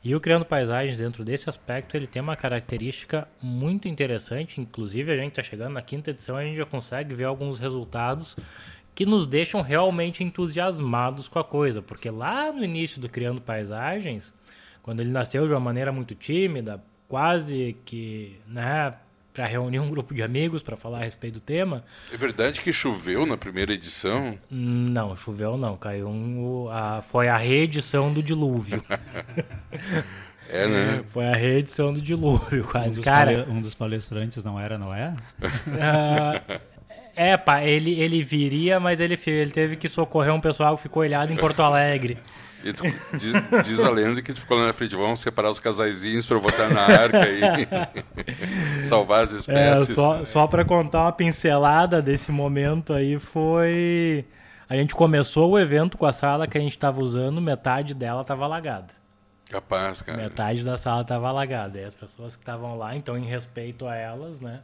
E 0.04 0.16
o 0.16 0.20
criando 0.20 0.46
paisagens 0.46 0.98
dentro 0.98 1.24
desse 1.24 1.48
aspecto 1.48 1.96
ele 1.96 2.08
tem 2.08 2.24
uma 2.24 2.36
característica 2.36 3.28
muito 3.40 3.88
interessante, 3.88 4.60
inclusive 4.60 5.12
a 5.12 5.16
gente 5.16 5.30
está 5.30 5.44
chegando 5.44 5.74
na 5.74 5.84
quinta 5.84 6.10
edição 6.10 6.36
a 6.38 6.44
gente 6.44 6.58
já 6.58 6.66
consegue 6.66 7.14
ver 7.14 7.26
alguns 7.26 7.60
resultados 7.60 8.36
que 8.96 9.06
nos 9.06 9.28
deixam 9.28 9.62
realmente 9.62 10.24
entusiasmados 10.24 11.28
com 11.28 11.38
a 11.38 11.44
coisa, 11.44 11.84
porque 11.84 12.10
lá 12.10 12.52
no 12.52 12.64
início 12.64 13.00
do 13.00 13.08
criando 13.08 13.40
paisagens, 13.40 14.34
quando 14.82 15.02
ele 15.02 15.12
nasceu 15.12 15.46
de 15.46 15.54
uma 15.54 15.60
maneira 15.60 15.92
muito 15.92 16.16
tímida, 16.16 16.84
quase 17.08 17.78
que, 17.86 18.40
né, 18.48 18.96
para 19.34 19.48
reunir 19.48 19.80
um 19.80 19.90
grupo 19.90 20.14
de 20.14 20.22
amigos 20.22 20.62
para 20.62 20.78
falar 20.78 21.00
a 21.00 21.04
respeito 21.04 21.36
do 21.36 21.40
tema. 21.40 21.84
É 22.14 22.18
verdade 22.18 22.62
que 22.62 22.72
choveu 22.72 23.26
na 23.26 23.36
primeira 23.36 23.74
edição? 23.74 24.38
Não, 24.50 25.16
choveu 25.16 25.58
não. 25.58 25.76
Caiu 25.76 26.08
um, 26.08 26.70
a, 26.70 27.02
foi 27.02 27.28
a 27.28 27.36
reedição 27.36 28.14
do 28.14 28.22
dilúvio. 28.22 28.84
é, 30.48 30.68
né? 30.68 31.04
Foi 31.12 31.26
a 31.26 31.36
reedição 31.36 31.92
do 31.92 32.02
dilúvio, 32.02 32.64
quase. 32.66 32.88
Um 32.88 32.94
dos, 32.94 33.04
Cara, 33.04 33.48
um 33.50 33.60
dos 33.60 33.74
palestrantes 33.74 34.44
não 34.44 34.60
era 34.60 34.78
Noé? 34.78 35.16
Uh, 35.42 36.60
é, 37.16 37.36
pá, 37.36 37.64
ele, 37.64 38.00
ele 38.00 38.22
viria, 38.22 38.80
mas 38.80 39.00
ele, 39.00 39.20
ele 39.26 39.52
teve 39.52 39.76
que 39.76 39.90
socorrer 39.90 40.34
um 40.34 40.42
pessoal 40.42 40.76
que 40.78 40.84
ficou 40.84 41.04
ilhado 41.04 41.34
em 41.34 41.36
Porto 41.36 41.62
Alegre. 41.62 42.20
E 42.64 42.72
tu, 42.72 42.84
diz, 43.18 43.34
diz, 43.66 43.84
a 43.84 43.90
lenda 43.90 44.22
que 44.22 44.32
tu 44.32 44.40
ficou 44.40 44.58
lá 44.58 44.68
na 44.68 44.74
frente, 44.74 44.96
vamos 44.96 45.20
separar 45.20 45.50
os 45.50 45.60
casaizinhos 45.60 46.26
para 46.26 46.40
botar 46.40 46.70
na 46.70 46.82
arca 46.82 47.28
e 47.30 47.68
salvar 48.86 49.24
as 49.24 49.34
é, 49.34 49.38
espécies. 49.38 49.90
É, 49.90 49.94
só 49.94 50.26
só 50.26 50.48
para 50.48 50.64
contar 50.64 51.02
uma 51.02 51.12
pincelada 51.12 52.02
desse 52.02 52.32
momento 52.32 52.94
aí 52.94 53.20
foi... 53.20 54.26
A 54.70 54.76
gente 54.76 54.96
começou 54.96 55.52
o 55.52 55.60
evento 55.60 55.98
com 55.98 56.06
a 56.06 56.14
sala 56.14 56.48
que 56.48 56.58
a 56.58 56.62
gente 56.62 56.72
estava 56.72 57.02
usando, 57.02 57.42
metade 57.42 57.94
dela 57.94 58.22
estava 58.22 58.46
alagada. 58.46 58.94
Capaz, 59.50 60.02
cara. 60.02 60.18
Metade 60.18 60.64
da 60.64 60.78
sala 60.78 61.02
estava 61.02 61.28
alagada. 61.28 61.80
E 61.80 61.84
as 61.84 61.94
pessoas 61.94 62.36
que 62.36 62.42
estavam 62.42 62.76
lá, 62.76 62.96
então, 62.96 63.16
em 63.18 63.26
respeito 63.26 63.86
a 63.86 63.96
elas, 63.96 64.40
né? 64.40 64.62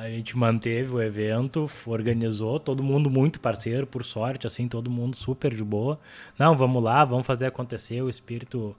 A 0.00 0.08
gente 0.08 0.34
manteve 0.34 0.94
o 0.94 1.02
evento, 1.02 1.70
organizou, 1.84 2.58
todo 2.58 2.82
mundo 2.82 3.10
muito 3.10 3.38
parceiro, 3.38 3.86
por 3.86 4.02
sorte, 4.02 4.46
assim, 4.46 4.66
todo 4.66 4.90
mundo 4.90 5.14
super 5.14 5.54
de 5.54 5.62
boa. 5.62 6.00
Não, 6.38 6.56
vamos 6.56 6.82
lá, 6.82 7.04
vamos 7.04 7.26
fazer 7.26 7.44
acontecer. 7.44 8.00
O 8.00 8.08
espírito 8.08 8.74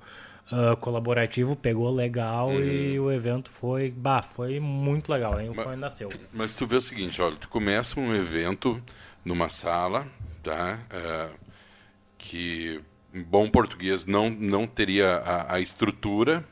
uh, 0.51 0.75
colaborativo 0.77 1.55
pegou 1.55 1.93
legal 1.93 2.49
uhum. 2.49 2.63
e 2.63 2.99
o 2.99 3.11
evento 3.11 3.51
foi, 3.51 3.91
bah, 3.91 4.23
foi 4.23 4.59
muito 4.59 5.11
legal. 5.11 5.37
Aí 5.37 5.47
o 5.47 5.53
mas, 5.55 5.77
nasceu. 5.77 6.09
Mas 6.33 6.55
tu 6.55 6.65
vê 6.65 6.77
o 6.77 6.81
seguinte, 6.81 7.21
olha, 7.21 7.35
tu 7.35 7.49
começa 7.49 7.99
um 7.99 8.15
evento 8.15 8.81
numa 9.23 9.47
sala, 9.47 10.07
tá? 10.41 10.79
Uh, 10.91 11.37
que 12.17 12.81
em 13.13 13.21
bom 13.21 13.47
português 13.47 14.07
não 14.07 14.27
não 14.27 14.65
teria 14.65 15.17
a, 15.17 15.53
a 15.53 15.59
estrutura 15.59 16.43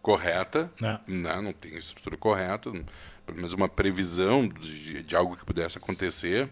correta, 0.00 0.72
é. 0.82 0.98
né? 1.06 1.40
não 1.42 1.52
tem 1.52 1.76
estrutura 1.76 2.16
correta 2.16 2.72
pelo 3.30 3.36
menos 3.36 3.54
uma 3.54 3.68
previsão 3.68 4.48
de, 4.48 5.02
de 5.02 5.16
algo 5.16 5.36
que 5.36 5.44
pudesse 5.44 5.78
acontecer. 5.78 6.48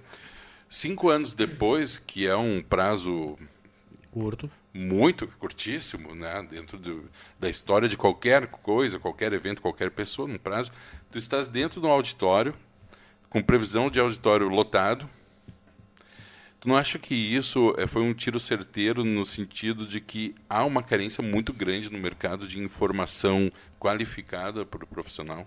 Cinco 0.71 1.09
anos 1.09 1.35
depois, 1.35 1.99
que 1.99 2.27
é 2.27 2.37
um 2.37 2.63
prazo 2.63 3.39
curto, 4.11 4.51
muito 4.73 5.27
curtíssimo, 5.39 6.15
né, 6.15 6.47
dentro 6.49 6.79
do, 6.79 7.11
da 7.39 7.49
história 7.49 7.89
de 7.89 7.97
qualquer 7.97 8.47
coisa, 8.47 8.99
qualquer 8.99 9.33
evento, 9.33 9.61
qualquer 9.63 9.91
pessoa, 9.91 10.29
num 10.29 10.39
prazo, 10.39 10.71
tu 11.11 11.19
estás 11.19 11.49
dentro 11.49 11.81
de 11.81 11.87
um 11.87 11.91
auditório 11.91 12.55
com 13.29 13.43
previsão 13.43 13.91
de 13.91 13.99
auditório 13.99 14.49
lotado. 14.49 15.09
Tu 16.61 16.69
não 16.69 16.77
acha 16.77 16.99
que 16.99 17.15
isso 17.15 17.75
é, 17.79 17.87
foi 17.87 18.03
um 18.03 18.13
tiro 18.13 18.39
certeiro 18.39 19.05
no 19.05 19.25
sentido 19.25 19.87
de 19.87 20.01
que 20.01 20.35
há 20.49 20.65
uma 20.65 20.83
carência 20.83 21.23
muito 21.23 21.53
grande 21.53 21.91
no 21.91 21.99
mercado 21.99 22.47
de 22.47 22.59
informação 22.59 23.51
qualificada 23.79 24.67
para 24.67 24.85
o 24.85 24.87
profissional? 24.87 25.47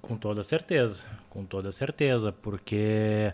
Com 0.00 0.16
toda 0.16 0.42
certeza, 0.42 1.02
com 1.28 1.44
toda 1.44 1.72
certeza, 1.72 2.30
porque 2.30 3.32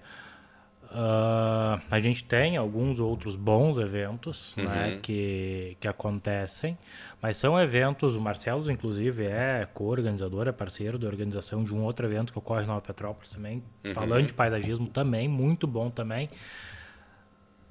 uh, 0.85 1.81
a 1.91 2.01
gente 2.01 2.25
tem 2.25 2.57
alguns 2.57 2.99
outros 2.99 3.37
bons 3.37 3.77
eventos 3.77 4.57
uhum. 4.57 4.65
né, 4.65 4.99
que, 5.03 5.77
que 5.79 5.87
acontecem, 5.87 6.79
mas 7.21 7.37
são 7.37 7.61
eventos, 7.61 8.17
o 8.17 8.21
Marcelo, 8.21 8.71
inclusive, 8.71 9.27
é 9.27 9.69
co-organizador, 9.75 10.49
é 10.49 10.53
parceiro 10.53 10.99
da 10.99 11.07
organização 11.07 11.63
de 11.63 11.75
um 11.75 11.83
outro 11.83 12.07
evento 12.07 12.33
que 12.33 12.39
ocorre 12.39 12.65
em 12.65 12.67
Nova 12.67 12.81
Petrópolis 12.81 13.31
também, 13.31 13.63
uhum. 13.85 13.93
falando 13.93 14.27
de 14.27 14.35
paisagismo 14.35 14.87
também, 14.87 15.29
muito 15.29 15.67
bom 15.67 15.91
também. 15.91 16.31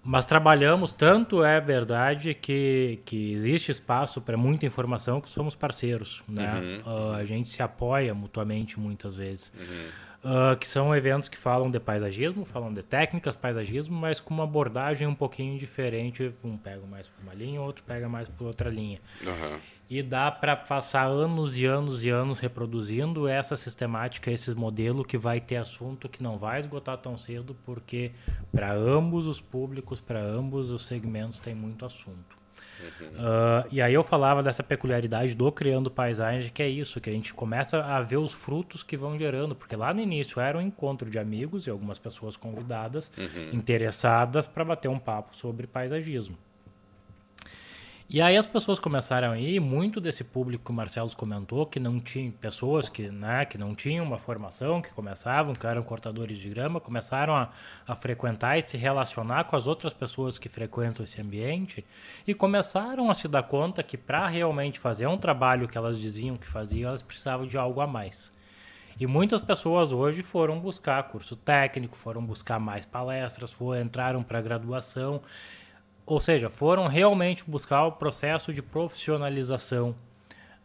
Mas 0.04 0.26
trabalhamos, 0.26 0.92
tanto 0.92 1.44
é 1.44 1.62
verdade 1.62 2.34
que, 2.34 3.00
que 3.06 3.34
existe 3.34 3.72
espaço 3.72 4.20
para 4.20 4.36
muita 4.36 4.66
informação 4.66 5.22
que 5.22 5.30
somos 5.30 5.54
parceiros. 5.54 6.24
Né? 6.28 6.82
Uhum. 6.86 6.94
Uh, 6.94 7.14
a 7.14 7.26
gente 7.26 7.50
se 7.50 7.62
apoia 7.62 8.14
mutuamente 8.14 8.80
muitas 8.80 9.16
vezes. 9.16 9.54
Uhum. 9.56 9.90
Uh, 10.24 10.56
que 10.56 10.68
são 10.68 10.96
eventos 10.96 11.28
que 11.28 11.38
falam 11.38 11.72
de 11.72 11.80
paisagismo, 11.80 12.46
falam 12.46 12.72
de 12.72 12.84
técnicas 12.84 13.36
paisagismo, 13.36 14.00
mas 14.00 14.20
com 14.20 14.32
uma 14.32 14.44
abordagem 14.44 15.08
um 15.08 15.16
pouquinho 15.16 15.58
diferente. 15.58 16.32
Um 16.44 16.58
pega 16.58 16.86
mais 16.86 17.08
por 17.08 17.24
uma 17.24 17.34
linha, 17.34 17.60
outro 17.60 17.84
pega 17.84 18.08
mais 18.08 18.30
por 18.30 18.46
outra 18.46 18.70
linha. 18.70 19.00
Uhum. 19.24 19.60
E 19.90 20.04
dá 20.04 20.30
para 20.32 20.56
passar 20.56 21.06
anos 21.06 21.58
e 21.58 21.66
anos 21.66 22.06
e 22.06 22.10
anos 22.10 22.40
reproduzindo 22.40 23.28
essa 23.28 23.58
sistemática, 23.58 24.32
esse 24.32 24.54
modelo 24.54 25.04
que 25.04 25.18
vai 25.18 25.42
ter 25.42 25.56
assunto 25.56 26.08
que 26.08 26.22
não 26.22 26.38
vai 26.38 26.60
esgotar 26.60 26.98
tão 26.98 27.18
cedo, 27.18 27.58
porque 27.66 28.12
para 28.52 28.72
ambos 28.74 29.26
os 29.26 29.42
públicos, 29.42 30.00
para 30.00 30.22
ambos 30.22 30.70
os 30.70 30.86
segmentos 30.86 31.40
tem 31.40 31.56
muito 31.56 31.84
assunto. 31.84 32.41
Uh, 33.14 33.68
e 33.72 33.82
aí 33.82 33.94
eu 33.94 34.04
falava 34.04 34.44
dessa 34.44 34.64
peculiaridade 34.64 35.36
do 35.36 35.52
Criando 35.52 35.90
Paisagem, 35.90 36.52
que 36.54 36.62
é 36.62 36.68
isso, 36.68 37.00
que 37.00 37.10
a 37.10 37.14
gente 37.14 37.34
começa 37.34 37.84
a 37.84 38.02
ver 38.02 38.18
os 38.18 38.34
frutos 38.34 38.84
que 38.84 38.98
vão 38.98 39.18
gerando, 39.18 39.56
porque 39.56 39.76
lá 39.76 39.94
no 39.94 40.02
início 40.02 40.40
era 40.40 40.58
um 40.58 40.62
encontro 40.62 41.10
de 41.10 41.20
amigos 41.20 41.68
e 41.68 41.70
algumas 41.70 41.98
pessoas 41.98 42.36
convidadas, 42.36 43.12
uhum. 43.18 43.50
interessadas 43.54 44.48
para 44.48 44.64
bater 44.66 44.88
um 44.88 45.00
papo 45.00 45.36
sobre 45.36 45.68
paisagismo. 45.68 46.38
E 48.14 48.22
aí 48.22 48.36
as 48.36 48.46
pessoas 48.46 48.78
começaram 48.78 49.32
a 49.32 49.40
ir, 49.40 49.62
muito 49.62 50.02
desse 50.02 50.22
público 50.22 50.66
que 50.66 50.72
o 50.72 50.74
Marcelo 50.74 51.10
comentou, 51.16 51.66
que 51.66 51.80
não 51.80 51.98
tinha 51.98 52.30
pessoas 52.30 52.90
que, 52.90 53.10
né, 53.10 53.46
que 53.46 53.58
não 53.58 53.74
tinham 53.74 54.04
uma 54.04 54.18
formação, 54.18 54.82
que 54.82 54.90
começavam, 54.90 55.54
que 55.54 55.66
eram 55.66 55.82
cortadores 55.82 56.38
de 56.38 56.50
grama, 56.50 56.82
começaram 56.82 57.34
a, 57.34 57.48
a 57.88 57.96
frequentar 57.96 58.58
e 58.58 58.68
se 58.68 58.76
relacionar 58.76 59.46
com 59.46 59.56
as 59.56 59.66
outras 59.66 59.94
pessoas 59.94 60.38
que 60.38 60.50
frequentam 60.50 61.06
esse 61.06 61.22
ambiente 61.22 61.86
e 62.28 62.34
começaram 62.34 63.10
a 63.10 63.14
se 63.14 63.30
dar 63.30 63.44
conta 63.44 63.82
que 63.82 63.96
para 63.96 64.28
realmente 64.28 64.78
fazer 64.78 65.08
um 65.08 65.18
trabalho 65.18 65.70
que 65.70 65.78
elas 65.78 65.98
diziam 65.98 66.36
que 66.36 66.48
faziam, 66.50 66.90
elas 66.90 67.02
precisavam 67.02 67.48
de 67.48 67.58
algo 67.58 67.80
a 67.80 67.88
mais. 67.88 68.34
E 69.00 69.08
muitas 69.08 69.40
pessoas 69.40 69.94
hoje 69.94 70.22
foram 70.22 70.60
buscar 70.60 71.02
curso 71.04 71.34
técnico, 71.34 71.96
foram 71.96 72.22
buscar 72.22 72.60
mais 72.60 72.86
palestras, 72.86 73.54
foram, 73.54 73.82
entraram 73.82 74.22
para 74.22 74.42
graduação 74.42 75.22
ou 76.06 76.20
seja, 76.20 76.50
foram 76.50 76.88
realmente 76.88 77.44
buscar 77.46 77.86
o 77.86 77.92
processo 77.94 78.54
de 78.54 78.62
profissionalização 78.62 79.90
uh, 79.90 79.96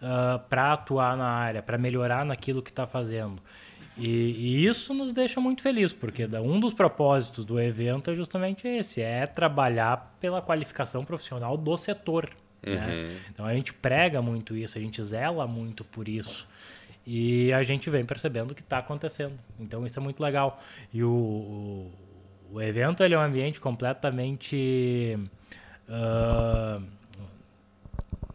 ah, 0.03 0.41
para 0.49 0.73
atuar 0.73 1.17
na 1.17 1.29
área, 1.29 1.63
para 1.63 1.79
melhorar 1.79 2.25
naquilo 2.25 2.63
que 2.63 2.71
está 2.71 2.87
fazendo. 2.87 3.41
E, 3.97 4.09
e, 4.09 4.67
isso 4.67 4.93
nos 4.93 5.13
deixa 5.13 5.41
muito 5.41 5.63
felizes, 5.63 5.93
porque 5.93 6.27
um 6.27 6.61
dos 6.61 6.75
propósitos 6.75 7.47
do 7.47 7.59
evento 7.59 8.11
é 8.11 8.15
justamente 8.15 8.69
esse, 8.69 9.01
é 9.01 9.27
trabalhar 9.27 10.15
pela 10.21 10.43
qualificação 10.43 11.03
profissional 11.05 11.57
do 11.57 11.77
setor. 11.79 12.31
Né? 12.63 12.73
Uhum. 12.73 12.77
Né? 12.77 13.17
Então 13.33 13.47
a 13.47 13.55
gente 13.55 13.73
prega 13.73 14.21
muito 14.21 14.55
isso, 14.55 14.77
a 14.77 14.81
gente 14.81 15.03
zela 15.03 15.47
muito 15.47 15.83
por 15.83 16.09
isso. 16.09 16.47
E 17.07 17.53
a 17.53 17.63
gente 17.63 17.89
vem 17.89 18.05
percebendo 18.05 18.51
o 18.51 18.55
que 18.55 18.61
está 18.61 18.79
acontecendo. 18.79 19.39
Então 19.59 19.87
isso 19.87 19.99
é 19.99 20.03
muito 20.03 20.21
legal. 20.23 20.61
E 20.93 21.03
o, 21.03 21.09
o 21.09 21.93
o 22.57 22.63
evento 22.63 23.05
ele 23.05 23.15
é 23.15 23.19
um 23.19 23.23
ambiente 23.23 23.61
completamente 23.61 25.19
uh, 25.91 26.83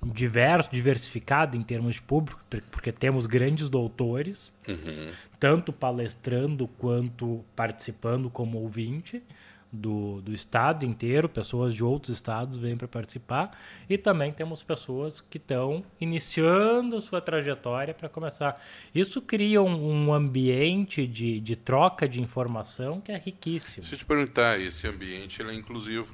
diverso, 0.06 0.70
diversificado 0.72 1.58
em 1.58 1.64
termos 1.64 1.96
de 1.96 2.04
público, 2.04 2.40
porque 2.70 2.92
temos 2.92 3.26
grandes 3.26 3.68
doutores, 3.68 4.54
uhum. 4.68 5.10
tanto 5.40 5.74
palestrando 5.74 6.68
quanto 6.68 7.44
participando 7.56 8.30
como 8.30 8.60
ouvinte 8.60 9.24
do, 9.72 10.22
do 10.22 10.34
estado 10.34 10.86
inteiro, 10.86 11.30
pessoas 11.30 11.74
de 11.74 11.84
outros 11.84 12.14
estados 12.14 12.58
vêm 12.58 12.76
para 12.76 12.88
participar, 12.88 13.58
e 13.90 13.98
também 13.98 14.32
temos 14.32 14.64
pessoas 14.64 15.22
que 15.30 15.38
estão 15.38 15.84
iniciando 16.00 17.00
sua 17.00 17.22
trajetória 17.22 17.94
para 17.94 18.10
começar. 18.10 18.62
Isso 18.94 19.22
cria 19.22 19.62
um, 19.62 20.08
um, 20.08 20.14
ambiente 20.14 21.08
de, 21.08 21.40
de 21.40 21.56
troca 21.56 22.08
de 22.08 22.22
informação 22.22 23.00
que 23.00 23.12
é 23.12 23.18
riquíssimo. 23.18 23.86
Se 23.86 23.94
eu 23.94 24.00
te 24.00 24.06
perguntar, 24.06 24.60
esse 24.60 24.88
ambiente 24.88 25.42
é 25.42 25.54
inclusivo? 25.54 26.14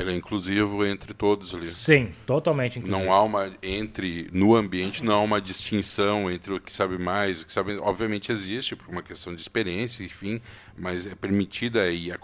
Ele 0.00 0.12
é 0.12 0.16
inclusivo 0.16 0.84
entre 0.86 1.12
todos 1.12 1.54
ali. 1.54 1.68
Sim, 1.68 2.12
totalmente 2.24 2.78
inclusivo. 2.78 3.04
Não 3.04 3.12
há 3.12 3.22
uma 3.22 3.52
entre 3.62 4.28
no 4.32 4.54
ambiente 4.54 5.04
não 5.04 5.14
há 5.14 5.22
uma 5.22 5.40
distinção 5.40 6.30
entre 6.30 6.54
o 6.54 6.60
que 6.60 6.72
sabe 6.72 6.98
mais, 6.98 7.42
o 7.42 7.46
que 7.46 7.52
sabe, 7.52 7.76
obviamente 7.78 8.32
existe 8.32 8.74
por 8.74 8.88
uma 8.88 9.02
questão 9.02 9.34
de 9.34 9.40
experiência, 9.40 10.02
enfim, 10.02 10.40
mas 10.76 11.06
é 11.06 11.14
permitida 11.14 11.90
e 11.90 12.10
é 12.10 12.16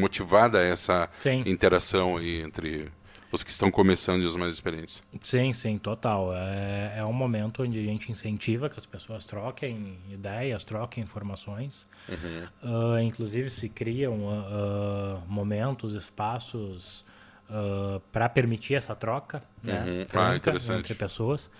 motivada 0.00 0.62
essa 0.62 1.10
sim. 1.20 1.42
interação 1.44 2.20
entre 2.22 2.90
os 3.30 3.42
que 3.42 3.50
estão 3.50 3.70
começando 3.70 4.22
e 4.22 4.24
os 4.24 4.36
mais 4.36 4.54
experientes. 4.54 5.02
Sim, 5.20 5.52
sim, 5.52 5.76
total. 5.78 6.34
É, 6.34 6.94
é 6.98 7.04
um 7.04 7.12
momento 7.12 7.62
onde 7.62 7.78
a 7.78 7.82
gente 7.82 8.10
incentiva 8.10 8.70
que 8.70 8.78
as 8.78 8.86
pessoas 8.86 9.26
troquem 9.26 9.98
ideias, 10.10 10.64
troquem 10.64 11.02
informações. 11.04 11.86
Uhum. 12.08 12.46
Uh, 12.62 12.98
inclusive 13.00 13.50
se 13.50 13.68
criam 13.68 14.14
uh, 14.14 15.22
momentos, 15.26 15.94
espaços 15.94 17.04
uh, 17.50 18.00
para 18.10 18.28
permitir 18.28 18.74
essa 18.74 18.94
troca 18.94 19.42
né, 19.62 19.84
uhum. 19.86 20.04
franca, 20.06 20.52
ah, 20.52 20.78
entre 20.78 20.94
pessoas. 20.94 21.50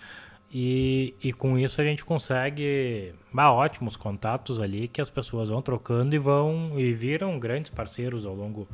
E, 0.50 1.14
e 1.22 1.30
com 1.30 1.58
isso 1.58 1.78
a 1.78 1.84
gente 1.84 2.02
consegue 2.02 3.12
bah, 3.30 3.52
ótimos 3.52 3.96
contatos 3.96 4.58
ali 4.58 4.88
que 4.88 4.98
as 4.98 5.10
pessoas 5.10 5.50
vão 5.50 5.60
trocando 5.60 6.14
e 6.14 6.18
vão 6.18 6.80
e 6.80 6.90
viram 6.94 7.38
grandes 7.38 7.70
parceiros 7.70 8.24
ao 8.24 8.34
longo 8.34 8.66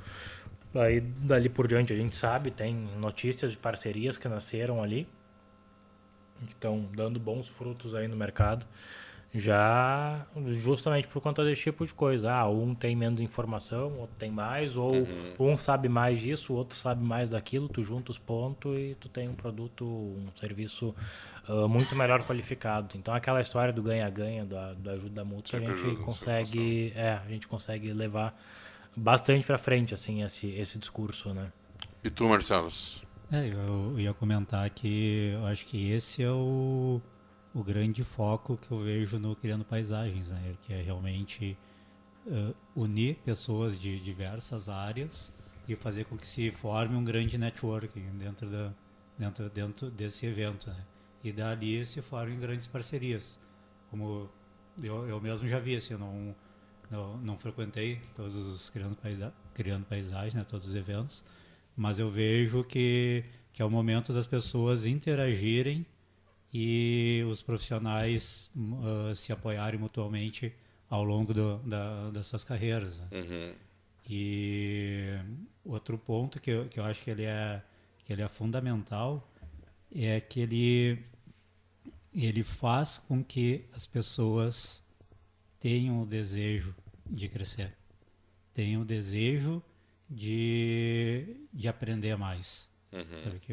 Aí 0.74 1.00
dali 1.00 1.48
por 1.48 1.68
diante 1.68 1.92
a 1.92 1.96
gente 1.96 2.16
sabe, 2.16 2.50
tem 2.50 2.74
notícias 2.98 3.52
de 3.52 3.58
parcerias 3.58 4.18
que 4.18 4.28
nasceram 4.28 4.82
ali, 4.82 5.06
que 6.46 6.52
estão 6.52 6.88
dando 6.94 7.20
bons 7.20 7.48
frutos 7.48 7.94
aí 7.94 8.08
no 8.08 8.16
mercado, 8.16 8.66
já 9.32 10.26
justamente 10.62 11.08
por 11.08 11.20
conta 11.20 11.44
desse 11.44 11.62
tipo 11.62 11.84
de 11.84 11.92
coisa. 11.92 12.32
Ah, 12.32 12.48
um 12.48 12.74
tem 12.74 12.94
menos 12.94 13.20
informação, 13.20 13.98
outro 13.98 14.16
tem 14.16 14.30
mais, 14.30 14.76
ou 14.76 14.94
uhum. 14.94 15.52
um 15.52 15.56
sabe 15.56 15.88
mais 15.88 16.20
disso, 16.20 16.52
o 16.52 16.56
outro 16.56 16.76
sabe 16.76 17.04
mais 17.04 17.30
daquilo, 17.30 17.68
tu 17.68 17.82
junta 17.82 18.12
os 18.12 18.18
pontos 18.18 18.76
e 18.76 18.96
tu 19.00 19.08
tem 19.08 19.28
um 19.28 19.34
produto, 19.34 19.84
um 19.84 20.28
serviço 20.36 20.94
uh, 21.48 21.68
muito 21.68 21.96
melhor 21.96 22.24
qualificado. 22.24 22.96
Então 22.96 23.12
aquela 23.14 23.40
história 23.40 23.72
do 23.72 23.82
ganha-ganha, 23.82 24.44
da, 24.44 24.74
da 24.74 24.92
ajuda 24.92 25.24
mútua, 25.24 25.58
a 25.58 25.62
gente 25.62 25.96
consegue, 25.96 26.92
é, 26.94 27.20
a 27.24 27.28
gente 27.28 27.48
consegue 27.48 27.92
levar 27.92 28.36
bastante 28.96 29.46
para 29.46 29.58
frente 29.58 29.94
assim 29.94 30.22
esse, 30.22 30.48
esse 30.48 30.78
discurso, 30.78 31.32
né? 31.32 31.52
E 32.02 32.10
tu, 32.10 32.28
Marcelo? 32.28 32.68
É, 33.32 33.48
eu 33.48 33.98
ia 33.98 34.12
comentar 34.12 34.68
que 34.70 35.32
eu 35.34 35.46
acho 35.46 35.66
que 35.66 35.90
esse 35.90 36.22
é 36.22 36.30
o, 36.30 37.00
o 37.54 37.64
grande 37.64 38.04
foco 38.04 38.56
que 38.56 38.70
eu 38.70 38.80
vejo 38.80 39.18
no 39.18 39.34
Criando 39.34 39.64
Paisagens, 39.64 40.30
né? 40.30 40.54
Que 40.62 40.74
é 40.74 40.82
realmente 40.82 41.56
uh, 42.26 42.54
unir 42.76 43.16
pessoas 43.24 43.80
de 43.80 43.98
diversas 43.98 44.68
áreas 44.68 45.32
e 45.66 45.74
fazer 45.74 46.04
com 46.04 46.16
que 46.16 46.28
se 46.28 46.50
forme 46.50 46.94
um 46.94 47.04
grande 47.04 47.38
networking 47.38 48.18
dentro, 48.18 48.48
da, 48.50 48.72
dentro, 49.18 49.48
dentro 49.48 49.90
desse 49.90 50.26
evento, 50.26 50.68
né? 50.68 50.84
E 51.22 51.32
dali 51.32 51.84
se 51.86 52.02
formem 52.02 52.38
grandes 52.38 52.66
parcerias. 52.66 53.40
Como 53.90 54.28
eu, 54.82 55.08
eu 55.08 55.20
mesmo 55.20 55.48
já 55.48 55.58
vi, 55.58 55.74
assim, 55.74 55.94
não 55.94 56.34
eu 56.94 57.18
não 57.18 57.36
frequentei 57.38 58.00
todos 58.14 58.34
os 58.34 58.70
criando, 58.70 58.96
paisa 58.96 59.34
criando 59.52 59.84
paisagem, 59.84 60.38
né, 60.38 60.44
todos 60.44 60.68
os 60.68 60.74
eventos, 60.74 61.24
mas 61.76 61.98
eu 61.98 62.10
vejo 62.10 62.64
que 62.64 63.24
que 63.54 63.62
é 63.62 63.64
o 63.64 63.70
momento 63.70 64.12
das 64.12 64.26
pessoas 64.26 64.84
interagirem 64.84 65.86
e 66.52 67.24
os 67.30 67.40
profissionais 67.40 68.50
uh, 68.56 69.14
se 69.14 69.32
apoiarem 69.32 69.78
mutuamente 69.78 70.52
ao 70.90 71.04
longo 71.04 71.32
do, 71.32 71.58
da, 71.58 72.10
das 72.10 72.26
suas 72.26 72.42
carreiras. 72.42 73.00
Né? 73.00 73.06
Uhum. 73.12 73.54
E 74.10 75.16
outro 75.64 75.96
ponto 75.96 76.40
que 76.40 76.50
eu, 76.50 76.68
que 76.68 76.80
eu 76.80 76.84
acho 76.84 77.02
que 77.02 77.10
ele 77.10 77.24
é 77.24 77.62
que 78.04 78.12
ele 78.12 78.22
é 78.22 78.28
fundamental 78.28 79.26
é 79.94 80.20
que 80.20 80.40
ele 80.40 80.98
ele 82.12 82.42
faz 82.42 82.98
com 82.98 83.22
que 83.22 83.64
as 83.72 83.86
pessoas 83.86 84.82
tenham 85.60 86.02
o 86.02 86.06
desejo 86.06 86.74
de 87.06 87.28
crescer, 87.28 87.76
tenham 88.52 88.82
o 88.82 88.84
desejo 88.84 89.62
de, 90.08 91.36
de 91.52 91.68
aprender 91.68 92.16
mais. 92.16 92.68
Uhum. 92.92 93.24
Sabe 93.24 93.38
que 93.40 93.52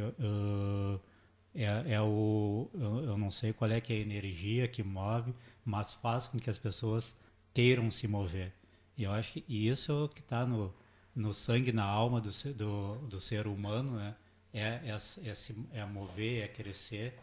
é, 1.53 1.93
é 1.93 2.01
o 2.01 2.69
eu, 2.73 3.03
eu, 3.05 3.17
não 3.17 3.29
sei 3.29 3.51
qual 3.51 3.69
é 3.71 3.81
que 3.81 3.91
é 3.91 3.97
a 3.97 3.99
energia 3.99 4.67
que 4.67 4.83
move, 4.83 5.33
mas 5.65 5.93
faz 5.93 6.27
com 6.27 6.39
que 6.39 6.49
as 6.49 6.57
pessoas 6.57 7.15
queiram 7.53 7.89
se 7.91 8.07
mover. 8.07 8.53
E 8.97 9.03
eu 9.03 9.11
acho 9.11 9.33
que 9.33 9.45
isso 9.47 9.91
é 9.91 9.95
o 9.95 10.07
que 10.07 10.21
está 10.21 10.45
no, 10.45 10.73
no 11.15 11.33
sangue, 11.33 11.71
na 11.71 11.83
alma 11.83 12.21
do, 12.21 12.29
do, 12.53 12.95
do 13.07 13.19
ser 13.19 13.47
humano, 13.47 13.97
né? 13.97 14.15
É, 14.53 14.81
é, 14.85 14.91
é, 14.91 15.33
se, 15.33 15.55
é 15.73 15.85
mover, 15.85 16.43
é 16.43 16.47
crescer. 16.47 17.17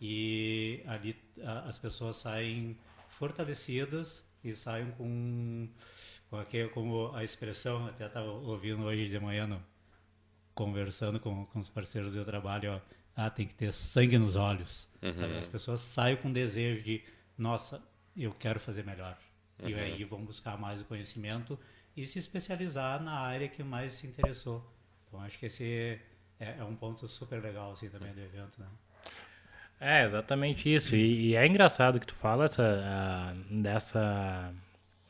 E 0.00 0.82
ali 0.86 1.16
a, 1.42 1.60
as 1.60 1.78
pessoas 1.78 2.16
saem 2.18 2.76
fortalecidas 3.08 4.24
e 4.44 4.52
saiam 4.54 4.90
com, 4.92 5.68
com 6.28 6.36
aquele, 6.36 6.68
como 6.68 7.10
a 7.14 7.24
expressão, 7.24 7.86
até 7.86 8.06
estava 8.06 8.30
ouvindo 8.30 8.84
hoje 8.84 9.08
de 9.08 9.18
manhã, 9.18 9.46
no, 9.46 9.62
conversando 10.54 11.18
com, 11.18 11.46
com 11.46 11.58
os 11.58 11.68
parceiros 11.70 12.14
do 12.14 12.24
trabalho, 12.24 12.72
ó, 12.72 12.80
ah, 13.16 13.30
tem 13.30 13.46
que 13.46 13.54
ter 13.54 13.72
sangue 13.72 14.18
nos 14.18 14.36
olhos. 14.36 14.88
Uhum. 15.00 15.38
As 15.38 15.46
pessoas 15.46 15.80
saem 15.80 16.16
com 16.16 16.30
desejo 16.30 16.82
de, 16.82 17.02
nossa, 17.38 17.82
eu 18.16 18.32
quero 18.32 18.60
fazer 18.60 18.84
melhor. 18.84 19.16
Uhum. 19.62 19.70
E 19.70 19.74
aí 19.74 20.04
vão 20.04 20.24
buscar 20.24 20.58
mais 20.58 20.80
o 20.82 20.84
conhecimento 20.84 21.58
e 21.96 22.06
se 22.06 22.18
especializar 22.18 23.02
na 23.02 23.18
área 23.18 23.48
que 23.48 23.62
mais 23.62 23.92
se 23.92 24.06
interessou. 24.06 24.68
Então 25.06 25.20
acho 25.20 25.38
que 25.38 25.46
esse 25.46 26.00
é, 26.40 26.58
é 26.58 26.64
um 26.64 26.74
ponto 26.74 27.06
super 27.06 27.40
legal 27.40 27.72
assim 27.72 27.88
também 27.88 28.12
do 28.12 28.20
evento, 28.20 28.60
né? 28.60 28.66
É, 29.80 30.04
exatamente 30.04 30.72
isso. 30.72 30.94
E, 30.94 31.30
e 31.30 31.36
é 31.36 31.46
engraçado 31.46 32.00
que 32.00 32.06
tu 32.06 32.14
fala 32.14 32.44
essa, 32.44 32.62
a, 32.62 33.34
dessa, 33.50 34.52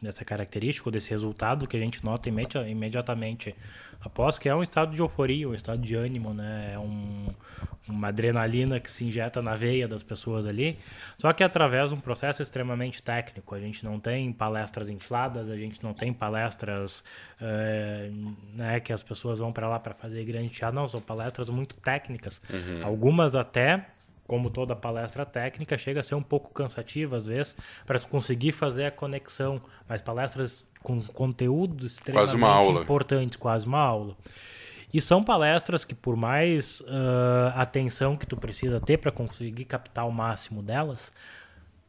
dessa 0.00 0.24
característica, 0.24 0.90
desse 0.90 1.11
resultado 1.11 1.66
que 1.66 1.77
a 1.77 1.81
gente 1.81 2.05
nota 2.05 2.29
imedi 2.29 2.59
imediatamente 2.68 3.55
após, 4.00 4.38
que 4.38 4.48
é 4.48 4.55
um 4.55 4.62
estado 4.62 4.94
de 4.94 5.00
euforia, 5.00 5.48
um 5.48 5.55
estado 5.55 5.81
de 5.81 5.94
ânimo, 5.94 6.35
né? 6.35 6.72
É 6.74 6.79
um, 6.79 7.29
uma 7.88 8.09
adrenalina 8.09 8.79
que 8.81 8.90
se 8.90 9.05
injeta 9.05 9.40
na 9.40 9.55
veia 9.55 9.88
das 9.88 10.03
pessoas 10.03 10.46
ali, 10.46 10.79
só 11.18 11.33
que 11.33 11.42
através 11.42 11.90
de 11.90 11.96
um 11.96 12.00
processo 12.00 12.42
extremamente 12.42 13.03
técnico. 13.03 13.55
A 13.55 13.61
gente 13.61 13.85
não 13.85 13.98
tem 13.98 14.33
palestras 14.33 14.90
infladas, 14.90 15.48
a 15.48 15.57
gente 15.57 15.83
não 15.83 15.94
tem 15.94 16.12
palestras 16.12 17.03
é, 17.40 18.11
né, 18.55 18.81
que 18.81 18.92
as 18.92 19.03
pessoas 19.03 19.38
vão 19.38 19.53
para 19.53 19.68
lá 19.68 19.79
para 19.79 19.94
fazer 19.94 20.24
grande 20.24 20.48
teatro, 20.48 20.74
não, 20.74 20.88
são 20.88 21.00
palestras 21.00 21.48
muito 21.48 21.77
técnicas. 21.77 22.40
Uhum. 22.50 22.85
Algumas 22.85 23.35
até 23.35 23.87
como 24.26 24.50
toda 24.50 24.74
palestra 24.74 25.26
técnica, 25.26 25.76
chega 25.76 26.00
a 26.00 26.02
ser 26.02 26.14
um 26.14 26.22
pouco 26.22 26.52
cansativa 26.52 27.16
às 27.16 27.26
vezes 27.26 27.56
para 27.87 27.98
conseguir 28.00 28.52
fazer 28.52 28.87
a 28.87 28.90
conexão, 28.90 29.60
mas 29.88 30.00
palestras 30.00 30.64
com 30.82 31.00
conteúdo 31.00 31.87
extremamente 31.87 32.30
quase 32.30 32.37
uma 32.37 32.48
aula. 32.48 32.82
importante, 32.82 33.38
quase 33.38 33.66
uma 33.66 33.80
aula. 33.80 34.16
E 34.92 35.00
são 35.00 35.24
palestras 35.24 35.84
que, 35.84 35.94
por 35.94 36.14
mais 36.14 36.80
uh, 36.82 37.52
atenção 37.56 38.16
que 38.16 38.24
tu 38.24 38.37
precisa 38.37 38.78
ter 38.78 38.98
para 38.98 39.10
conseguir 39.10 39.64
captar 39.64 40.06
o 40.06 40.12
máximo 40.12 40.62
delas, 40.62 41.10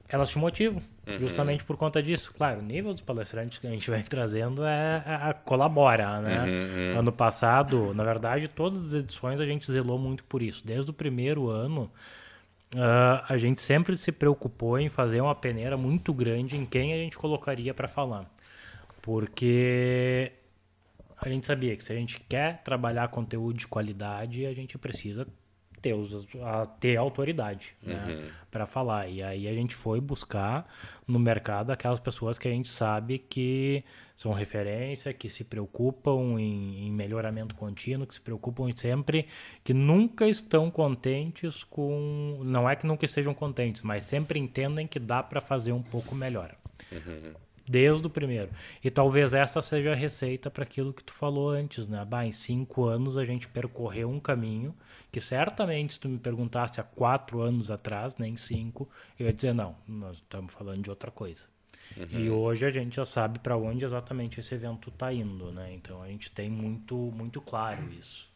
elas 0.09 0.29
te 0.29 0.39
motivam, 0.39 0.81
uhum. 1.05 1.19
justamente 1.19 1.63
por 1.63 1.77
conta 1.77 2.01
disso. 2.01 2.33
Claro, 2.35 2.59
o 2.59 2.63
nível 2.63 2.93
dos 2.93 3.01
palestrantes 3.01 3.59
que 3.59 3.67
a 3.67 3.69
gente 3.69 3.89
vem 3.91 4.01
trazendo 4.01 4.65
é, 4.65 5.03
é, 5.05 5.29
é 5.29 5.33
colabora, 5.33 6.19
né? 6.19 6.43
Uhum, 6.43 6.93
uhum. 6.93 6.99
Ano 6.99 7.11
passado, 7.11 7.93
na 7.93 8.03
verdade, 8.03 8.47
todas 8.47 8.87
as 8.87 8.93
edições 8.93 9.39
a 9.39 9.45
gente 9.45 9.71
zelou 9.71 9.99
muito 9.99 10.23
por 10.23 10.41
isso. 10.41 10.65
Desde 10.65 10.89
o 10.89 10.93
primeiro 10.93 11.49
ano, 11.49 11.91
Uh, 12.75 13.23
a 13.29 13.38
gente 13.38 13.61
sempre 13.61 13.97
se 13.97 14.11
preocupou 14.11 14.77
em 14.77 14.89
fazer 14.89 15.21
uma 15.21 15.33
peneira 15.33 15.77
muito 15.77 16.13
grande 16.13 16.57
em 16.57 16.65
quem 16.65 16.93
a 16.93 16.97
gente 16.97 17.17
colocaria 17.17 17.73
para 17.73 17.88
falar. 17.88 18.29
Porque 19.01 20.33
a 21.15 21.29
gente 21.29 21.47
sabia 21.47 21.73
que 21.77 21.83
se 21.85 21.93
a 21.93 21.95
gente 21.95 22.19
quer 22.19 22.61
trabalhar 22.63 23.07
conteúdo 23.07 23.57
de 23.57 23.65
qualidade, 23.65 24.45
a 24.45 24.53
gente 24.53 24.77
precisa 24.77 25.25
ter, 25.85 26.41
a 26.43 26.65
ter 26.65 26.97
autoridade 26.97 27.75
né, 27.83 27.93
Uhum. 28.07 28.29
para 28.49 28.65
falar. 28.65 29.07
E 29.07 29.21
aí 29.21 29.47
a 29.47 29.53
gente 29.53 29.75
foi 29.75 30.01
buscar 30.01 30.67
no 31.07 31.19
mercado 31.19 31.69
aquelas 31.71 31.99
pessoas 31.99 32.39
que 32.39 32.47
a 32.47 32.51
gente 32.51 32.69
sabe 32.69 33.19
que 33.19 33.83
são 34.15 34.31
referência, 34.31 35.13
que 35.13 35.29
se 35.29 35.43
preocupam 35.43 36.39
em, 36.39 36.87
em 36.87 36.91
melhoramento 36.91 37.53
contínuo, 37.53 38.07
que 38.07 38.15
se 38.15 38.21
preocupam 38.21 38.69
em 38.69 38.75
sempre, 38.75 39.27
que 39.63 39.73
nunca 39.73 40.27
estão 40.27 40.71
contentes 40.71 41.63
com. 41.63 42.39
Não 42.43 42.67
é 42.69 42.75
que 42.75 42.87
nunca 42.87 43.05
estejam 43.05 43.33
contentes, 43.33 43.81
mas 43.83 44.05
sempre 44.05 44.39
entendem 44.39 44.87
que 44.87 44.99
dá 44.99 45.21
para 45.21 45.39
fazer 45.41 45.71
um 45.73 45.83
pouco 45.83 46.15
melhor. 46.15 46.55
Desde 47.67 48.06
o 48.06 48.10
primeiro. 48.10 48.51
E 48.84 48.91
talvez 48.91 49.34
essa 49.34 49.62
seja 49.62 49.91
a 49.91 49.95
receita 49.95 50.51
para 50.51 50.63
aquilo 50.63 50.93
que 50.93 51.04
tu 51.04 51.13
falou 51.13 51.49
antes, 51.49 51.88
né? 51.88 52.06
Bah, 52.06 52.25
em 52.25 52.32
cinco 52.32 52.86
anos 52.86 53.17
a 53.17 53.25
gente 53.25 53.47
percorreu 53.47 54.10
um 54.10 54.19
caminho 54.19 54.75
que 55.12 55.19
certamente 55.19 55.93
se 55.93 55.99
tu 55.99 56.08
me 56.08 56.19
perguntasse 56.19 56.80
há 56.80 56.84
quatro 56.84 57.41
anos 57.41 57.71
atrás, 57.71 58.15
nem 58.17 58.38
cinco, 58.38 58.88
eu 59.17 59.25
ia 59.25 59.34
dizer 59.34 59.54
não, 59.54 59.75
nós 59.88 60.17
estamos 60.17 60.54
falando 60.54 60.84
de 60.84 60.89
outra 60.89 61.10
coisa. 61.10 61.43
E 62.12 62.30
hoje 62.30 62.65
a 62.65 62.69
gente 62.69 62.95
já 62.95 63.06
sabe 63.06 63.39
para 63.39 63.56
onde 63.56 63.86
exatamente 63.86 64.39
esse 64.39 64.54
evento 64.54 64.89
está 64.89 65.13
indo, 65.13 65.51
né? 65.51 65.73
Então 65.73 66.01
a 66.01 66.08
gente 66.08 66.32
tem 66.32 66.49
muito, 66.49 66.95
muito 66.95 67.39
claro 67.39 67.91
isso. 67.93 68.28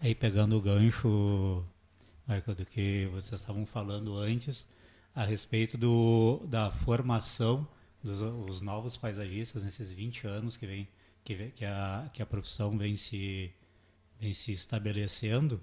Aí 0.00 0.14
pegando 0.14 0.56
o 0.56 0.60
gancho, 0.60 1.64
Michael, 2.26 2.56
do 2.56 2.64
que 2.64 3.06
vocês 3.12 3.40
estavam 3.40 3.66
falando 3.66 4.16
antes, 4.16 4.68
a 5.14 5.24
respeito 5.24 5.76
do, 5.76 6.40
da 6.46 6.70
formação 6.70 7.66
dos 8.02 8.22
os 8.22 8.60
novos 8.60 8.96
paisagistas 8.96 9.62
nesses 9.64 9.92
20 9.92 10.26
anos 10.26 10.56
que, 10.56 10.66
vem, 10.66 10.88
que, 11.24 11.34
vem- 11.34 11.50
que, 11.50 11.64
a, 11.64 12.08
que 12.12 12.22
a 12.22 12.26
profissão 12.26 12.76
vem 12.76 12.96
se, 12.96 13.50
vem 14.20 14.32
se 14.32 14.52
estabelecendo, 14.52 15.60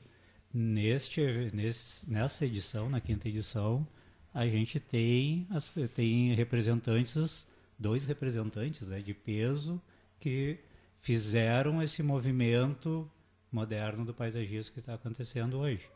neste, 0.53 1.21
nesse, 1.53 2.09
nessa 2.09 2.45
edição, 2.45 2.89
na 2.89 3.01
quinta 3.01 3.27
edição, 3.27 3.85
a 4.33 4.45
gente 4.47 4.79
tem, 4.79 5.47
as, 5.49 5.71
tem 5.93 6.33
representantes, 6.33 7.47
dois 7.77 8.05
representantes 8.05 8.87
né, 8.87 8.99
de 9.01 9.13
peso 9.13 9.81
que 10.19 10.57
fizeram 11.01 11.81
esse 11.81 12.01
movimento 12.01 13.09
moderno 13.51 14.03
do 14.03 14.13
paisagismo 14.13 14.73
que 14.73 14.79
está 14.79 14.93
acontecendo 14.95 15.59
hoje, 15.59 15.87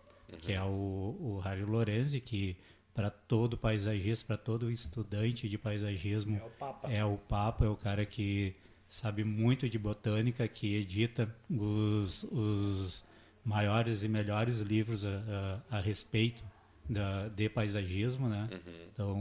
que 0.42 0.54
é 0.54 0.62
o, 0.62 1.18
o 1.20 1.42
Harry 1.44 1.64
Lorenzi, 1.64 2.22
que 2.22 2.56
para 3.00 3.10
todo 3.10 3.58
paisagista, 3.58 4.28
para 4.28 4.36
todo 4.36 4.70
estudante 4.70 5.48
de 5.48 5.58
paisagismo, 5.58 6.36
É 6.36 6.44
o 6.44 6.50
Papa. 6.50 6.92
é 6.92 7.06
o 7.06 7.16
Papa, 7.18 7.64
é 7.66 7.70
o 7.70 7.76
cara 7.78 8.06
que 8.06 8.54
sabe 8.90 9.24
muito 9.24 9.70
de 9.70 9.80
botânica, 9.80 10.46
que 10.50 10.76
edita 10.76 11.34
os, 11.50 12.26
os 12.26 13.06
maiores 13.46 14.04
e 14.04 14.10
melhores 14.10 14.60
livros 14.60 15.06
a, 15.06 15.62
a, 15.72 15.78
a 15.78 15.80
respeito 15.80 16.44
da, 16.90 17.30
de 17.30 17.48
paisagismo, 17.48 18.28
né? 18.28 18.50
Então, 18.92 19.18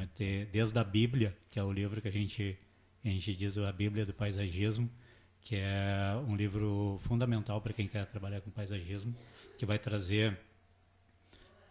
é 0.00 0.06
ter- 0.16 0.46
desde 0.46 0.78
a 0.78 0.84
Bíblia, 0.84 1.36
que 1.50 1.58
é 1.58 1.62
o 1.62 1.70
livro 1.70 2.00
que 2.00 2.08
a 2.08 2.12
gente, 2.12 2.56
a 3.04 3.08
gente 3.08 3.34
diz 3.36 3.58
a 3.58 3.70
Bíblia 3.70 4.06
do 4.06 4.14
paisagismo, 4.14 4.88
que 5.42 5.56
é 5.56 6.14
um 6.26 6.34
livro 6.34 6.98
fundamental 7.02 7.60
para 7.60 7.74
quem 7.74 7.86
quer 7.86 8.06
trabalhar 8.06 8.40
com 8.40 8.50
paisagismo, 8.50 9.14
que 9.58 9.66
vai 9.66 9.78
trazer 9.78 10.38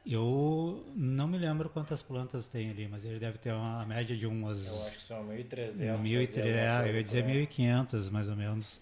eu 0.05 0.91
não 0.95 1.27
me 1.27 1.37
lembro 1.37 1.69
quantas 1.69 2.01
plantas 2.01 2.47
tem 2.47 2.69
ali, 2.69 2.87
mas 2.87 3.05
ele 3.05 3.19
deve 3.19 3.37
ter 3.37 3.53
uma 3.53 3.85
média 3.85 4.15
de 4.15 4.25
umas 4.25 4.65
Eu 4.65 4.81
acho 4.83 4.97
que 4.99 5.03
são 5.03 5.23
1.300. 5.25 5.99
1.300, 6.01 6.45
é, 6.45 6.89
eu 6.89 6.95
ia 6.95 7.03
dizer 7.03 7.23
por 7.23 7.29
aí. 7.31 7.47
1.500 7.47 8.09
mais 8.09 8.29
ou 8.29 8.35
menos 8.35 8.79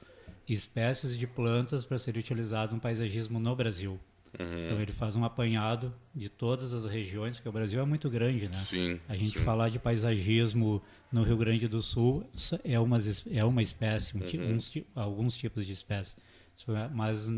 espécies 0.47 1.17
de 1.17 1.27
plantas 1.27 1.83
para 1.85 1.97
ser 1.97 2.15
utilizado 2.17 2.73
no 2.75 2.79
paisagismo 2.81 3.39
no 3.39 3.55
Brasil. 3.55 3.99
Então 4.39 4.79
ele 4.79 4.91
faz 4.91 5.15
um 5.15 5.23
apanhado 5.25 5.93
de 6.13 6.29
todas 6.29 6.73
as 6.73 6.85
regiões, 6.85 7.37
porque 7.37 7.49
o 7.49 7.51
Brasil 7.51 7.79
é 7.81 7.85
muito 7.85 8.09
grande, 8.09 8.47
né? 8.47 8.53
Sim, 8.57 8.99
A 9.09 9.15
gente 9.15 9.39
sim. 9.39 9.43
falar 9.43 9.69
de 9.69 9.79
paisagismo 9.79 10.81
no 11.11 11.23
Rio 11.23 11.37
Grande 11.37 11.67
do 11.67 11.81
Sul 11.81 12.23
é 12.63 12.79
uma, 12.79 12.97
es- 12.97 13.25
é 13.31 13.43
uma 13.43 13.63
espécie, 13.63 14.15
um 14.15 14.53
uns 14.55 14.69
ti- 14.69 14.85
alguns 14.93 15.35
tipos 15.35 15.65
de 15.65 15.71
espécies. 15.73 16.17
Mas 16.93 17.29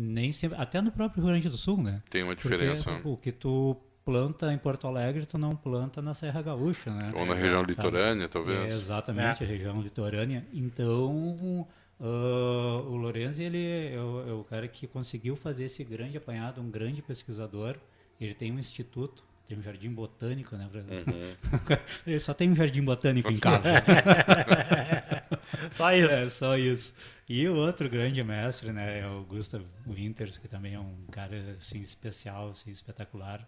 nem 0.00 0.32
sempre, 0.32 0.56
até 0.58 0.80
no 0.80 0.90
próprio 0.90 1.22
Rio 1.22 1.30
Grande 1.32 1.48
do 1.48 1.56
Sul, 1.56 1.82
né? 1.82 2.02
Tem 2.08 2.22
uma 2.22 2.34
Porque 2.34 2.48
diferença. 2.48 3.00
o 3.04 3.16
que 3.16 3.30
tu 3.30 3.76
planta 4.04 4.52
em 4.52 4.58
Porto 4.58 4.86
Alegre, 4.86 5.26
tu 5.26 5.36
não 5.38 5.54
planta 5.54 6.00
na 6.00 6.14
Serra 6.14 6.40
Gaúcha, 6.42 6.90
né? 6.92 7.10
Ou 7.14 7.26
na 7.26 7.34
região 7.34 7.60
Sabe? 7.60 7.72
litorânea, 7.72 8.24
É, 8.24 8.28
talvez. 8.28 8.72
exatamente, 8.72 9.44
a 9.44 9.46
região 9.46 9.80
litorânea. 9.80 10.44
Então, 10.52 11.66
ah, 12.00 12.82
o 12.88 12.96
Lorenzi 12.96 13.44
ele 13.44 13.92
é 13.94 14.00
o, 14.00 14.28
é 14.28 14.32
o 14.32 14.42
cara 14.44 14.66
que 14.66 14.86
conseguiu 14.86 15.36
fazer 15.36 15.64
esse 15.64 15.84
grande 15.84 16.16
apanhado, 16.16 16.60
um 16.60 16.70
grande 16.70 17.02
pesquisador. 17.02 17.76
Ele 18.20 18.34
tem 18.34 18.50
um 18.52 18.58
instituto, 18.58 19.22
tem 19.46 19.56
um 19.58 19.62
jardim 19.62 19.90
botânico, 19.90 20.56
né? 20.56 20.68
pra- 20.72 21.78
ele 22.06 22.18
só 22.18 22.32
tem 22.34 22.50
um 22.50 22.54
jardim 22.54 22.82
botânico 22.82 23.30
em 23.30 23.38
casa. 23.38 23.70
Só 25.70 25.92
isso. 25.94 26.10
É, 26.12 26.30
só 26.30 26.56
isso. 26.56 26.94
E 27.32 27.46
o 27.48 27.54
outro 27.54 27.88
grande 27.88 28.24
mestre, 28.24 28.72
né, 28.72 28.98
é 28.98 29.06
o 29.06 29.22
Gustav 29.22 29.62
Winters, 29.86 30.36
que 30.36 30.48
também 30.48 30.74
é 30.74 30.80
um 30.80 30.96
cara 31.12 31.54
assim 31.56 31.80
especial, 31.80 32.48
assim, 32.50 32.72
espetacular, 32.72 33.46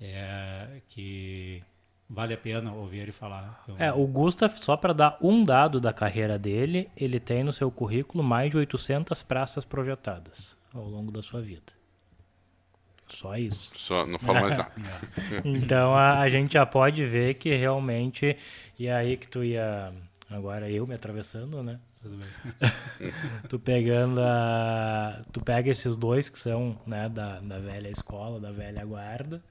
é, 0.00 0.80
que 0.88 1.62
vale 2.08 2.34
a 2.34 2.36
pena 2.36 2.72
ouvir 2.72 2.98
ele 2.98 3.12
falar. 3.12 3.62
Eu- 3.68 3.76
É, 3.78 3.92
o 3.92 4.04
Gustav, 4.04 4.52
só 4.58 4.76
para 4.76 4.92
dar 4.92 5.16
um 5.22 5.44
dado 5.44 5.80
da 5.80 5.92
carreira 5.92 6.36
dele, 6.36 6.90
ele 6.96 7.20
tem 7.20 7.44
no 7.44 7.52
seu 7.52 7.70
currículo 7.70 8.24
mais 8.24 8.50
de 8.50 8.56
800 8.56 9.22
praças 9.22 9.64
projetadas 9.64 10.56
ao 10.74 10.84
longo 10.88 11.12
da 11.12 11.22
sua 11.22 11.40
vida. 11.40 11.72
Só 13.06 13.36
isso. 13.36 13.70
Só, 13.76 14.04
não 14.06 14.18
falo 14.18 14.40
mais 14.40 14.56
nada. 14.56 14.72
Então 15.44 15.94
a, 15.94 16.18
a 16.20 16.28
gente 16.28 16.54
já 16.54 16.66
pode 16.66 17.04
ver 17.06 17.34
que 17.34 17.54
realmente. 17.54 18.36
E 18.78 18.86
é 18.88 18.94
aí 18.94 19.16
que 19.16 19.28
tu 19.28 19.42
ia. 19.44 19.92
Agora 20.28 20.68
eu 20.70 20.84
me 20.86 20.94
atravessando, 20.94 21.60
né? 21.62 21.78
Tudo 22.00 22.16
bem. 22.16 23.12
tu 23.48 23.58
pegando 23.58 24.20
a. 24.22 25.20
Tu 25.32 25.40
pega 25.40 25.70
esses 25.70 25.96
dois 25.96 26.28
que 26.28 26.38
são 26.38 26.78
né, 26.86 27.08
da, 27.08 27.40
da 27.40 27.58
velha 27.58 27.88
escola, 27.88 28.40
da 28.40 28.50
velha 28.50 28.84
guarda, 28.86 29.42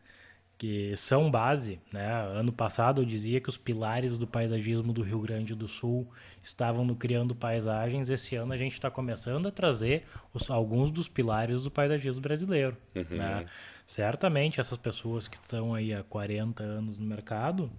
que 0.57 0.95
são 0.97 1.29
base. 1.29 1.79
Né? 1.93 2.09
Ano 2.33 2.51
passado 2.51 3.01
eu 3.01 3.05
dizia 3.05 3.39
que 3.39 3.49
os 3.49 3.57
pilares 3.57 4.17
do 4.17 4.25
paisagismo 4.25 4.91
do 4.91 5.03
Rio 5.03 5.19
Grande 5.21 5.53
do 5.53 5.67
Sul 5.67 6.07
estavam 6.43 6.83
no 6.83 6.95
Criando 6.95 7.35
Paisagens. 7.35 8.09
Esse 8.09 8.35
ano 8.35 8.51
a 8.53 8.57
gente 8.57 8.73
está 8.73 8.89
começando 8.89 9.47
a 9.47 9.51
trazer 9.51 10.03
os- 10.33 10.49
alguns 10.49 10.89
dos 10.91 11.07
pilares 11.07 11.61
do 11.61 11.69
paisagismo 11.71 12.21
brasileiro. 12.21 12.75
né? 13.15 13.45
Certamente 13.85 14.59
essas 14.59 14.77
pessoas 14.77 15.27
que 15.27 15.37
estão 15.37 15.73
aí 15.73 15.93
há 15.93 16.03
40 16.03 16.63
anos 16.63 16.97
no 16.97 17.05
mercado, 17.05 17.71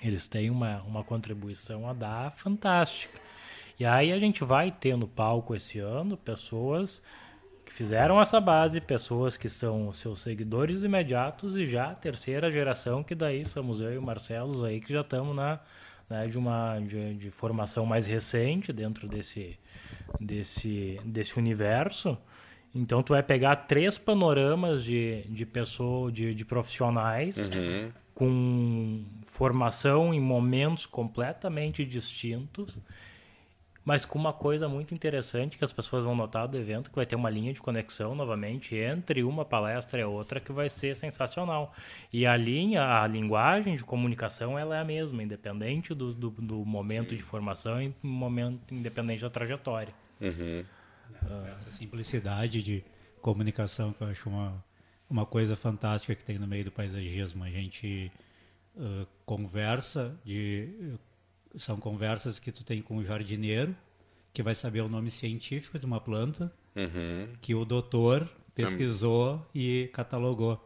eles 0.00 0.26
têm 0.28 0.48
uma, 0.50 0.82
uma 0.82 1.04
contribuição 1.04 1.88
a 1.88 1.92
dar 1.92 2.32
fantástica. 2.32 3.20
E 3.82 3.84
aí 3.84 4.12
a 4.12 4.18
gente 4.20 4.44
vai 4.44 4.70
ter 4.70 4.96
no 4.96 5.08
palco 5.08 5.56
esse 5.56 5.80
ano 5.80 6.16
pessoas 6.16 7.02
que 7.64 7.72
fizeram 7.72 8.22
essa 8.22 8.40
base, 8.40 8.80
pessoas 8.80 9.36
que 9.36 9.48
são 9.48 9.92
seus 9.92 10.20
seguidores 10.20 10.84
imediatos 10.84 11.56
e 11.56 11.66
já 11.66 11.90
a 11.90 11.94
terceira 11.96 12.52
geração, 12.52 13.02
que 13.02 13.12
daí 13.12 13.44
somos 13.44 13.80
eu 13.80 13.94
e 13.94 13.98
o 13.98 14.02
Marcelo 14.02 14.64
aí 14.64 14.80
que 14.80 14.92
já 14.92 15.00
estamos 15.00 15.34
na 15.34 15.58
né, 16.08 16.28
de 16.28 16.38
uma 16.38 16.78
de, 16.78 17.14
de 17.14 17.28
formação 17.28 17.84
mais 17.84 18.06
recente 18.06 18.72
dentro 18.72 19.08
desse 19.08 19.58
desse 20.20 21.00
desse 21.04 21.36
universo. 21.36 22.16
Então 22.72 23.02
tu 23.02 23.14
vai 23.14 23.22
pegar 23.24 23.56
três 23.56 23.98
panoramas 23.98 24.84
de, 24.84 25.22
de 25.22 25.44
pessoa, 25.44 26.12
de, 26.12 26.32
de 26.36 26.44
profissionais 26.44 27.50
com 28.14 29.04
formação 29.24 30.14
em 30.14 30.20
momentos 30.20 30.86
completamente 30.86 31.84
distintos, 31.84 32.80
mas 33.84 34.04
com 34.04 34.18
uma 34.18 34.32
coisa 34.32 34.68
muito 34.68 34.94
interessante 34.94 35.58
que 35.58 35.64
as 35.64 35.72
pessoas 35.72 36.04
vão 36.04 36.14
notar 36.14 36.46
do 36.46 36.56
evento, 36.56 36.90
que 36.90 36.96
vai 36.96 37.06
ter 37.06 37.16
uma 37.16 37.28
linha 37.28 37.52
de 37.52 37.60
conexão 37.60 38.14
novamente 38.14 38.76
entre 38.76 39.24
uma 39.24 39.44
palestra 39.44 40.00
e 40.00 40.02
a 40.02 40.08
outra 40.08 40.40
que 40.40 40.52
vai 40.52 40.70
ser 40.70 40.94
sensacional. 40.94 41.74
E 42.12 42.24
a 42.26 42.36
linha, 42.36 43.02
a 43.02 43.06
linguagem 43.06 43.74
de 43.74 43.84
comunicação, 43.84 44.58
ela 44.58 44.76
é 44.76 44.80
a 44.80 44.84
mesma, 44.84 45.22
independente 45.22 45.94
do, 45.94 46.14
do, 46.14 46.30
do 46.30 46.64
momento 46.64 47.16
de 47.16 47.22
formação 47.22 47.82
e 47.82 47.94
momento 48.02 48.72
independente 48.72 49.22
da 49.22 49.30
trajetória. 49.30 49.94
Essa 51.50 51.70
simplicidade 51.70 52.62
de 52.62 52.84
comunicação 53.20 53.92
que 53.92 54.02
eu 54.02 54.08
acho 54.08 54.28
uma, 54.28 54.64
uma 55.08 55.26
coisa 55.26 55.56
fantástica 55.56 56.14
que 56.14 56.24
tem 56.24 56.38
no 56.38 56.46
meio 56.46 56.64
do 56.64 56.70
paisagismo. 56.72 57.44
A 57.44 57.50
gente 57.50 58.10
uh, 58.76 59.06
conversa 59.24 60.16
de 60.24 60.96
são 61.56 61.76
conversas 61.76 62.38
que 62.38 62.50
tu 62.50 62.64
tem 62.64 62.80
com 62.80 62.96
o 62.96 63.04
jardineiro 63.04 63.74
que 64.32 64.42
vai 64.42 64.54
saber 64.54 64.80
o 64.80 64.88
nome 64.88 65.10
científico 65.10 65.78
de 65.78 65.86
uma 65.86 66.00
planta 66.00 66.52
Uhum. 66.74 67.28
que 67.42 67.54
o 67.54 67.66
doutor 67.66 68.26
pesquisou 68.54 69.46
e 69.54 69.90
catalogou. 69.92 70.62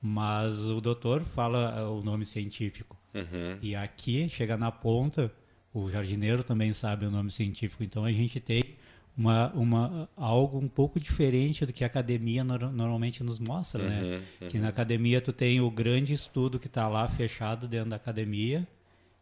Mas 0.00 0.70
o 0.70 0.80
doutor 0.80 1.22
fala 1.22 1.88
uh, 1.88 1.98
o 1.98 2.02
nome 2.02 2.24
científico. 2.24 2.96
Uhum. 3.14 3.58
E 3.62 3.74
aqui, 3.74 4.28
chega 4.28 4.56
na 4.56 4.70
ponta, 4.70 5.32
o 5.72 5.90
jardineiro 5.90 6.44
também 6.44 6.72
sabe 6.72 7.06
o 7.06 7.10
nome 7.10 7.30
científico. 7.30 7.82
Então 7.82 8.04
a 8.04 8.12
gente 8.12 8.38
tem 8.38 8.76
uma, 9.16 9.50
uma, 9.54 10.08
algo 10.16 10.58
um 10.58 10.68
pouco 10.68 11.00
diferente 11.00 11.66
do 11.66 11.72
que 11.72 11.82
a 11.82 11.88
academia 11.88 12.44
no, 12.44 12.56
normalmente 12.70 13.24
nos 13.24 13.40
mostra, 13.40 13.88
né? 13.88 14.02
Uhum, 14.02 14.22
uhum. 14.42 14.48
Que 14.48 14.58
na 14.58 14.68
academia 14.68 15.20
tu 15.20 15.32
tem 15.32 15.60
o 15.60 15.70
grande 15.70 16.12
estudo 16.12 16.60
que 16.60 16.68
está 16.68 16.86
lá 16.86 17.08
fechado 17.08 17.66
dentro 17.66 17.90
da 17.90 17.96
academia 17.96 18.68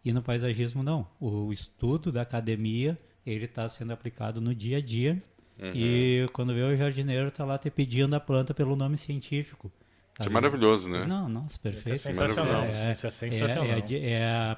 e 0.06 0.12
no 0.12 0.22
paisagismo 0.22 0.82
não. 0.82 1.06
O 1.20 1.52
estudo 1.52 2.10
da 2.12 2.22
academia 2.22 2.96
ele 3.26 3.44
está 3.46 3.68
sendo 3.68 3.92
aplicado 3.92 4.40
no 4.40 4.54
dia 4.54 4.78
a 4.78 4.80
dia 4.80 5.22
Uhum. 5.58 5.72
e 5.74 6.28
quando 6.34 6.52
vê 6.54 6.62
o 6.62 6.76
jardineiro 6.76 7.28
está 7.28 7.42
lá 7.44 7.56
te 7.58 7.70
pedindo 7.70 8.14
a 8.14 8.20
planta 8.20 8.52
pelo 8.54 8.76
nome 8.76 8.96
científico. 8.96 9.72
Isso 10.12 10.20
é 10.20 10.22
Sabe? 10.24 10.34
maravilhoso, 10.34 10.90
né? 10.90 11.06
Não, 11.06 11.28
nossa, 11.28 11.58
perfeito. 11.58 11.96
Isso 11.96 12.08
é 12.08 12.12
sensacional. 12.12 12.62
É, 12.64 12.92
Isso 12.92 13.06
é 13.06 13.08
é, 13.08 13.10
sensacional. 13.10 13.64
é, 13.64 13.94
é, 14.10 14.24
a- 14.26 14.56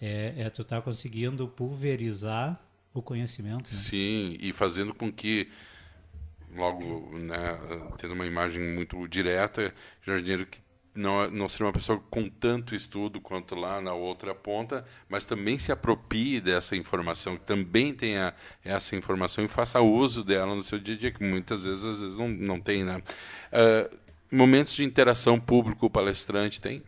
é, 0.00 0.34
é 0.38 0.50
tu 0.50 0.64
tá 0.64 0.80
conseguindo 0.82 1.46
pulverizar 1.48 2.58
o 2.94 3.00
conhecimento. 3.02 3.70
Né? 3.70 3.76
Sim, 3.76 4.36
e 4.40 4.52
fazendo 4.52 4.92
com 4.94 5.12
que, 5.12 5.48
logo, 6.56 7.10
né, 7.18 7.36
tendo 7.98 8.14
uma 8.14 8.26
imagem 8.26 8.62
muito 8.74 9.06
direta, 9.08 9.72
jardineiro 10.02 10.46
que 10.46 10.60
não, 10.94 11.30
não 11.30 11.48
seria 11.48 11.66
uma 11.66 11.72
pessoa 11.72 12.02
com 12.10 12.28
tanto 12.28 12.74
estudo 12.74 13.20
quanto 13.20 13.54
lá 13.54 13.80
na 13.80 13.94
outra 13.94 14.34
ponta, 14.34 14.84
mas 15.08 15.24
também 15.24 15.56
se 15.56 15.72
aproprie 15.72 16.40
dessa 16.40 16.76
informação, 16.76 17.36
que 17.36 17.44
também 17.44 17.94
tenha 17.94 18.34
essa 18.64 18.94
informação 18.94 19.44
e 19.44 19.48
faça 19.48 19.80
uso 19.80 20.22
dela 20.22 20.54
no 20.54 20.62
seu 20.62 20.78
dia 20.78 20.94
a 20.94 20.98
dia, 20.98 21.10
que 21.10 21.24
muitas 21.24 21.64
vezes, 21.64 21.84
às 21.84 22.00
vezes 22.00 22.16
não, 22.16 22.28
não 22.28 22.60
tem, 22.60 22.84
né? 22.84 23.02
Ah, 23.50 23.90
momentos 24.30 24.74
de 24.74 24.84
interação 24.84 25.38
público-palestrante 25.38 26.60
tem? 26.60 26.82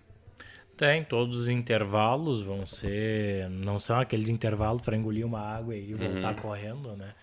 Tem, 0.76 1.04
todos 1.04 1.36
os 1.36 1.48
intervalos 1.48 2.42
vão 2.42 2.66
ser. 2.66 3.48
Não 3.48 3.78
são 3.78 3.98
aqueles 4.00 4.28
intervalos 4.28 4.82
para 4.82 4.96
engolir 4.96 5.24
uma 5.24 5.40
água 5.40 5.76
e 5.76 5.94
voltar 5.94 6.34
correndo, 6.34 6.96
né? 6.96 7.14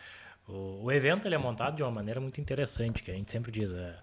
O, 0.48 0.86
o 0.86 0.92
evento 0.92 1.28
ele 1.28 1.36
é 1.36 1.38
montado 1.38 1.76
de 1.76 1.84
uma 1.84 1.92
maneira 1.92 2.20
muito 2.22 2.40
interessante, 2.40 3.04
que 3.04 3.12
a 3.12 3.14
gente 3.14 3.32
sempre 3.32 3.52
diz. 3.52 3.72
é, 3.72 3.96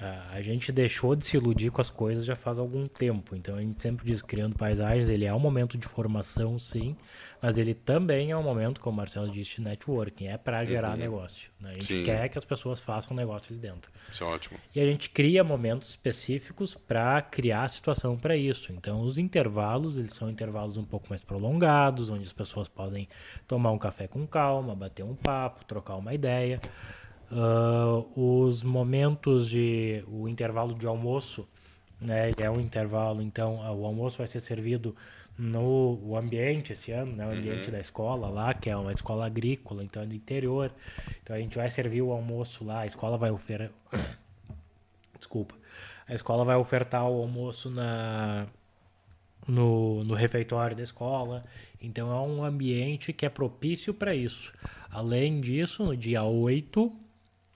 a, 0.00 0.34
a 0.34 0.42
gente 0.42 0.72
deixou 0.72 1.14
de 1.14 1.26
se 1.26 1.36
iludir 1.36 1.70
com 1.70 1.80
as 1.80 1.90
coisas 1.90 2.24
já 2.24 2.34
faz 2.34 2.58
algum 2.58 2.86
tempo. 2.86 3.36
Então 3.36 3.56
a 3.56 3.60
gente 3.60 3.80
sempre 3.82 4.06
diz 4.06 4.22
criando 4.22 4.56
paisagens, 4.56 5.10
ele 5.10 5.24
é 5.24 5.34
um 5.34 5.38
momento 5.38 5.76
de 5.76 5.86
formação, 5.86 6.58
sim, 6.58 6.96
mas 7.42 7.58
ele 7.58 7.74
também 7.74 8.30
é 8.30 8.36
um 8.36 8.42
momento, 8.42 8.80
como 8.80 8.94
o 8.94 8.96
Marcelo 8.96 9.30
disse, 9.30 9.56
de 9.56 9.62
networking, 9.62 10.26
é 10.26 10.36
para 10.36 10.64
gerar 10.64 10.96
negócio. 10.96 11.50
né? 11.60 11.70
A 11.70 11.74
gente 11.74 11.84
Sim. 11.86 12.04
quer 12.04 12.28
que 12.28 12.38
as 12.38 12.44
pessoas 12.44 12.80
façam 12.80 13.16
negócio 13.16 13.52
ali 13.52 13.60
dentro. 13.60 13.90
Isso 14.10 14.24
é 14.24 14.26
ótimo. 14.26 14.58
E 14.74 14.80
a 14.80 14.84
gente 14.84 15.10
cria 15.10 15.42
momentos 15.44 15.90
específicos 15.90 16.74
para 16.74 17.20
criar 17.22 17.64
a 17.64 17.68
situação 17.68 18.16
para 18.16 18.36
isso. 18.36 18.72
Então, 18.72 19.00
os 19.02 19.18
intervalos, 19.18 19.96
eles 19.96 20.14
são 20.14 20.30
intervalos 20.30 20.76
um 20.76 20.84
pouco 20.84 21.06
mais 21.08 21.22
prolongados, 21.22 22.10
onde 22.10 22.24
as 22.24 22.32
pessoas 22.32 22.68
podem 22.68 23.08
tomar 23.46 23.70
um 23.70 23.78
café 23.78 24.06
com 24.06 24.26
calma, 24.26 24.74
bater 24.74 25.02
um 25.02 25.14
papo, 25.14 25.64
trocar 25.64 25.96
uma 25.96 26.12
ideia. 26.12 26.60
Ah, 27.30 28.02
os 28.16 28.62
momentos 28.62 29.48
de 29.48 30.04
o 30.08 30.28
intervalo 30.28 30.74
de 30.74 30.86
almoço, 30.86 31.48
né, 32.00 32.30
ele 32.30 32.42
é 32.42 32.50
um 32.50 32.60
intervalo, 32.60 33.22
então 33.22 33.62
ah, 33.62 33.72
o 33.72 33.86
almoço 33.86 34.18
vai 34.18 34.26
ser 34.26 34.40
servido 34.40 34.96
no 35.38 35.98
o 36.02 36.16
ambiente 36.16 36.72
esse 36.72 36.90
ano, 36.90 37.12
né, 37.12 37.26
o 37.26 37.30
ambiente 37.30 37.70
da 37.70 37.78
escola 37.78 38.28
lá, 38.28 38.52
que 38.52 38.68
é 38.68 38.76
uma 38.76 38.92
escola 38.92 39.26
agrícola, 39.26 39.84
então 39.84 40.02
é 40.02 40.06
do 40.06 40.14
interior. 40.14 40.72
Então 41.22 41.34
a 41.36 41.38
gente 41.38 41.56
vai 41.56 41.70
servir 41.70 42.02
o 42.02 42.12
almoço 42.12 42.64
lá, 42.64 42.80
a 42.80 42.86
escola 42.86 43.16
vai 43.16 43.30
oferecer 43.30 43.72
desculpa. 45.18 45.54
A 46.08 46.14
escola 46.14 46.44
vai 46.44 46.56
ofertar 46.56 47.08
o 47.08 47.22
almoço 47.22 47.70
na 47.70 48.46
no, 49.46 50.04
no 50.04 50.14
refeitório 50.14 50.76
da 50.76 50.82
escola. 50.82 51.44
Então 51.80 52.10
é 52.12 52.20
um 52.20 52.44
ambiente 52.44 53.12
que 53.12 53.24
é 53.24 53.28
propício 53.28 53.94
para 53.94 54.14
isso. 54.14 54.52
Além 54.90 55.40
disso, 55.40 55.84
no 55.84 55.96
dia 55.96 56.22
8 56.24 56.92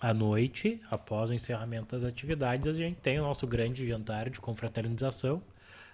à 0.01 0.13
noite, 0.13 0.81
após 0.91 1.31
o 1.31 1.35
encerramento 1.35 1.97
das 1.97 2.05
atividades, 2.05 2.67
a 2.67 2.75
gente 2.75 2.97
tem 3.01 3.19
o 3.19 3.23
nosso 3.23 3.47
grande 3.47 3.87
jantar 3.87 4.29
de 4.29 4.41
confraternização. 4.41 5.43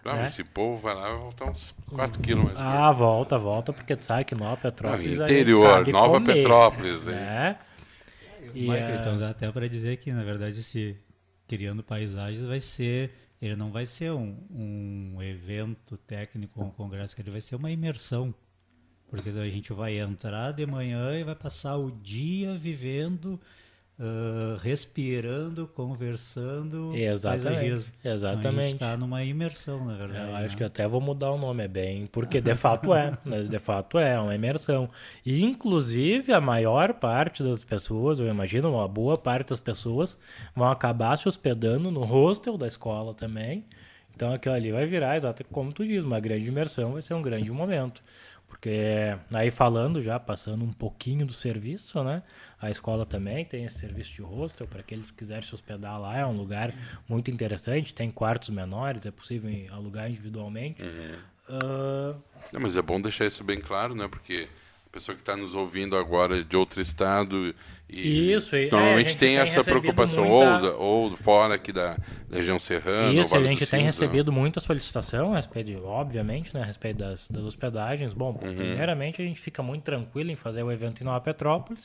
Ah, 0.05 0.17
né? 0.17 0.27
Esse 0.27 0.43
povo 0.43 0.77
vai 0.77 0.95
lá 0.95 1.09
e 1.09 1.13
vai 1.13 1.21
voltar 1.21 1.45
uns 1.45 1.75
4 1.91 2.21
quilos 2.21 2.45
mais 2.45 2.59
gordo. 2.59 2.71
Ah, 2.71 2.93
volta, 2.93 3.39
volta, 3.39 3.73
porque 3.73 3.95
tu 3.95 4.05
sabe 4.05 4.25
que 4.25 4.35
Nova 4.35 4.57
Petrópolis. 4.57 5.19
Não, 5.19 5.25
interior, 5.25 5.87
Nova 5.89 6.15
comer, 6.15 6.35
Petrópolis? 6.35 7.07
Né? 7.07 7.59
E, 8.55 8.63
Michael, 8.63 8.87
ah, 8.87 9.01
então 9.01 9.19
dá 9.19 9.31
até 9.31 9.51
para 9.53 9.69
dizer 9.69 9.99
que, 9.99 10.13
na 10.13 10.23
verdade, 10.23 10.59
esse 10.59 10.97
Criando 11.47 11.83
Paisagens 11.83 12.47
vai 12.47 12.61
ser. 12.61 13.13
Ele 13.43 13.57
não 13.57 13.71
vai 13.71 13.87
ser 13.87 14.13
um, 14.13 14.37
um 14.51 15.23
evento 15.23 15.97
técnico, 15.97 16.63
um 16.63 16.71
congresso, 16.71 17.17
ele 17.19 17.31
vai 17.31 17.41
ser 17.41 17.57
uma 17.57 17.71
imersão. 17.71 18.35
Porque 19.09 19.29
a 19.29 19.49
gente 19.49 19.73
vai 19.73 19.99
entrar 19.99 20.53
de 20.53 20.65
manhã 20.65 21.19
e 21.19 21.25
vai 21.25 21.35
passar 21.35 21.77
o 21.77 21.91
dia 21.91 22.55
vivendo, 22.55 23.41
ah, 24.03 24.57
respirando, 24.63 25.69
conversando, 25.69 26.97
Exatamente, 26.97 27.45
paisagismo. 27.45 27.93
Então, 27.99 28.11
a 28.11 28.15
exatamente. 28.15 28.63
gente 28.63 28.73
está 28.73 28.97
numa 28.97 29.23
imersão, 29.23 29.85
na 29.85 29.95
verdade. 29.95 30.31
Eu 30.31 30.37
acho 30.37 30.49
né? 30.49 30.55
que 30.57 30.65
até 30.65 30.89
vou 30.89 31.03
mudar 31.03 31.31
o 31.33 31.37
nome, 31.37 31.65
é 31.65 31.69
bem, 31.69 32.07
porque 32.07 32.41
de 32.41 32.55
fato 32.55 32.95
é, 32.95 33.13
de 33.47 33.59
fato 33.59 33.99
é 33.99 34.19
uma 34.19 34.35
imersão. 34.35 34.89
E 35.25 35.45
inclusive 35.45 36.33
a 36.33 36.41
maior 36.41 36.95
parte 36.95 37.43
das 37.43 37.63
pessoas, 37.63 38.19
eu 38.19 38.27
imagino 38.27 38.73
uma 38.73 38.89
boa 38.89 39.19
parte 39.19 39.51
das 39.51 39.61
pessoas 39.61 40.19
vão 40.57 40.71
acabar 40.71 41.19
se 41.19 41.29
hospedando 41.29 41.91
no 41.91 42.03
hostel 42.03 42.57
da 42.57 42.67
escola 42.67 43.13
também. 43.13 43.67
Então 44.17 44.33
aquilo 44.33 44.55
ali 44.55 44.73
vai 44.73 44.87
virar, 44.87 45.17
exato 45.17 45.45
como 45.45 45.75
tu 45.75 45.87
diz, 45.87 46.05
uma 46.05 46.21
grande 46.21 46.49
imersão, 46.49 46.95
vai 46.95 47.03
ser 47.03 47.13
um 47.13 47.23
grande 47.23 47.51
momento. 47.51 48.03
Porque 48.51 49.17
aí 49.33 49.51
falando 49.51 50.03
já, 50.03 50.19
passando 50.19 50.65
um 50.65 50.73
pouquinho 50.73 51.25
do 51.25 51.33
serviço, 51.33 52.03
né? 52.03 52.23
A 52.61 52.71
escola 52.71 53.07
também 53.07 53.45
tem 53.45 53.65
esse 53.65 53.79
serviço 53.79 54.13
de 54.13 54.23
hostel 54.23 54.67
para 54.67 54.81
aqueles 54.81 55.11
que 55.11 55.17
quiserem 55.19 55.43
se 55.43 55.55
hospedar 55.55 55.99
lá. 55.99 56.19
É 56.19 56.27
um 56.27 56.37
lugar 56.37 56.75
muito 57.09 57.31
interessante, 57.31 57.95
tem 57.95 58.11
quartos 58.11 58.51
menores, 58.51 59.07
é 59.07 59.11
possível 59.11 59.51
alugar 59.73 60.11
individualmente. 60.11 60.83
Ah, 61.49 62.15
Não, 62.53 62.61
mas 62.61 62.77
é 62.77 62.83
bom 62.83 63.01
deixar 63.01 63.25
isso 63.27 63.43
bem 63.43 63.61
claro, 63.61 63.95
né? 63.95 64.07
Porque 64.09 64.47
pessoa 64.93 65.15
que 65.15 65.23
está 65.23 65.37
nos 65.37 65.55
ouvindo 65.55 65.97
agora 65.97 66.43
de 66.43 66.57
outro 66.57 66.81
estado 66.81 67.55
e 67.89 68.33
Isso, 68.33 68.55
é, 68.57 68.67
a 68.67 68.71
normalmente 68.71 69.09
gente 69.11 69.19
tem, 69.19 69.29
tem 69.35 69.39
essa 69.39 69.63
preocupação 69.65 70.25
muita- 70.27 70.75
ou, 70.77 71.11
ou 71.11 71.17
fora 71.17 71.55
aqui 71.55 71.73
da, 71.73 71.97
região 72.31 72.59
serrana, 72.59 73.13
Isso, 73.13 73.35
a 73.35 73.39
Vale 73.39 73.45
do 73.45 73.49
gente 73.51 73.59
tem 73.71 73.81
Cinza. 73.81 74.05
recebido 74.05 74.33
muita 74.33 74.61
solicitação 74.61 75.33
a 75.33 75.37
respeito, 75.37 75.67
de- 75.69 75.77
obviamente, 75.77 76.53
né, 76.55 76.63
a 76.63 76.65
respeito 76.65 76.99
das, 76.99 77.29
das 77.29 77.43
hospedagens. 77.45 78.13
Bom, 78.13 78.31
Uhum. 78.33 78.55
primeiramente 78.55 79.21
a 79.23 79.25
gente 79.25 79.41
fica 79.41 79.63
muito 79.63 79.83
tranquilo 79.85 80.31
em 80.31 80.37
fazer 80.37 80.63
o 80.63 80.71
evento 80.73 81.01
em 81.03 81.05
Nova 81.05 81.21
Petrópolis, 81.21 81.85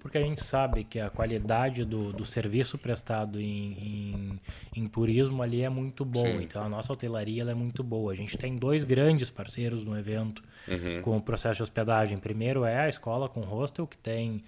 porque 0.00 0.18
a 0.18 0.22
gente 0.22 0.42
sabe 0.44 0.84
que 0.84 1.00
a 1.00 1.10
qualidade 1.10 1.84
do, 1.84 2.12
do 2.12 2.24
serviço 2.24 2.78
prestado 2.78 3.40
em, 3.40 4.40
em, 4.74 4.82
em 4.82 4.86
turismo 4.86 5.42
ali 5.42 5.62
é 5.62 5.68
muito 5.68 6.04
bom. 6.04 6.20
Sim. 6.22 6.42
Então 6.42 6.62
a 6.62 6.68
nossa 6.68 6.92
hotelaria 6.92 7.42
ela 7.42 7.50
é 7.50 7.54
muito 7.54 7.82
boa. 7.82 8.12
A 8.12 8.16
gente 8.16 8.36
tem 8.38 8.56
dois 8.56 8.84
grandes 8.84 9.30
parceiros 9.30 9.84
no 9.84 9.98
evento 9.98 10.42
Uhum. 10.68 11.02
com 11.02 11.16
o 11.16 11.22
processo 11.22 11.56
de 11.56 11.62
hospedagem. 11.62 12.18
Primeiro 12.18 12.64
é 12.64 12.78
a 12.80 12.88
escola 12.88 13.28
com 13.28 13.40
hostel, 13.40 13.86
que 13.86 13.96
tem 13.96 14.42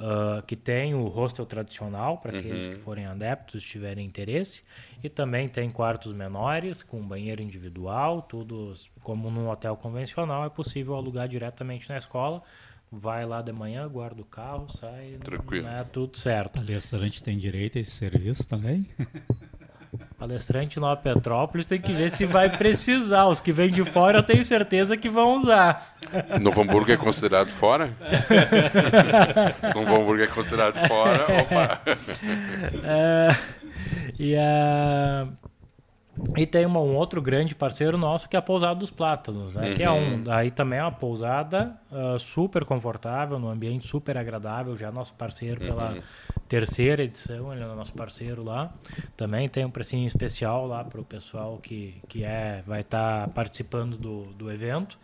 ah, 0.00 0.42
que 0.46 0.56
tem 0.56 0.94
o 0.94 1.06
hostel 1.06 1.44
tradicional 1.46 2.18
para 2.18 2.36
aqueles 2.38 2.64
Uhum. 2.66 2.72
que 2.72 2.78
forem 2.78 3.04
adeptos, 3.06 3.62
tiverem 3.62 4.04
interesse, 4.06 4.62
e 5.04 5.08
também 5.08 5.46
tem 5.48 5.70
quartos 5.70 6.12
menores 6.14 6.82
com 6.82 7.00
banheiro 7.06 7.42
individual, 7.42 8.22
tudo 8.22 8.72
como 9.02 9.30
num 9.30 9.48
hotel 9.50 9.76
convencional, 9.76 10.44
é 10.44 10.48
possível 10.48 10.94
alugar 10.96 11.28
diretamente 11.28 11.88
na 11.90 11.98
escola. 11.98 12.42
Vai 12.90 13.24
lá 13.24 13.40
de 13.42 13.52
manhã, 13.52 13.88
guarda 13.88 14.20
o 14.22 14.24
carro, 14.24 14.66
sai, 14.76 15.16
Tranquilo. 15.22 15.68
é 15.68 15.84
tudo 15.84 16.18
certo. 16.18 16.52
Palestrante 16.58 17.22
tem 17.22 17.38
direito 17.38 17.78
a 17.78 17.80
esse 17.80 17.90
serviço 17.92 18.46
também? 18.48 18.86
Palestrante 20.26 20.78
Nova 20.78 20.96
Petrópolis 20.96 21.66
tem 21.66 21.80
que 21.80 21.92
ver 21.92 22.12
se 22.16 22.24
vai 22.24 22.48
precisar. 22.56 23.26
Os 23.26 23.40
que 23.40 23.50
vêm 23.50 23.72
de 23.72 23.84
fora 23.84 24.18
eu 24.18 24.22
tenho 24.22 24.44
certeza 24.44 24.96
que 24.96 25.08
vão 25.08 25.40
usar. 25.42 25.96
Novo 26.40 26.62
Hamburgo 26.62 26.92
é 26.92 26.96
considerado 26.96 27.48
fora? 27.48 27.90
Se 29.68 29.74
Novo 29.74 29.96
Hamburgo 29.96 30.22
é 30.22 30.28
considerado 30.28 30.76
fora, 30.86 31.26
opa. 31.42 31.80
É, 32.84 33.34
e, 34.16 34.36
a- 34.36 35.26
e 36.36 36.46
tem 36.46 36.64
uma- 36.64 36.80
um 36.80 36.94
outro 36.94 37.20
grande 37.20 37.54
parceiro 37.54 37.98
nosso 37.98 38.28
que 38.28 38.36
é 38.36 38.38
a 38.38 38.42
Pousada 38.42 38.74
dos 38.76 38.90
Plátanos, 38.90 39.54
né? 39.54 39.74
Que 39.74 39.82
é 39.82 39.90
um, 39.90 40.24
aí 40.30 40.50
também 40.50 40.78
é 40.78 40.82
uma 40.82 40.92
pousada 40.92 41.76
ah, 41.90 42.16
super 42.18 42.64
confortável, 42.64 43.38
num 43.38 43.48
ambiente 43.48 43.86
super 43.86 44.16
agradável, 44.16 44.76
já 44.76 44.88
é 44.88 44.90
nosso 44.90 45.14
parceiro 45.14 45.60
pela 45.60 45.96
terceira 46.48 47.02
edição, 47.02 47.52
ele 47.52 47.62
é 47.62 47.66
nosso 47.66 47.92
parceiro 47.94 48.42
lá. 48.44 48.72
Também 49.16 49.48
tem 49.48 49.64
um 49.64 49.70
precinho 49.70 50.06
especial 50.06 50.66
lá 50.66 50.84
para 50.84 51.00
o 51.00 51.04
pessoal 51.04 51.58
que, 51.58 51.94
que 52.08 52.24
é, 52.24 52.62
vai 52.66 52.82
estar 52.82 53.28
participando 53.30 53.96
do, 53.96 54.24
do 54.34 54.50
evento. 54.52 54.98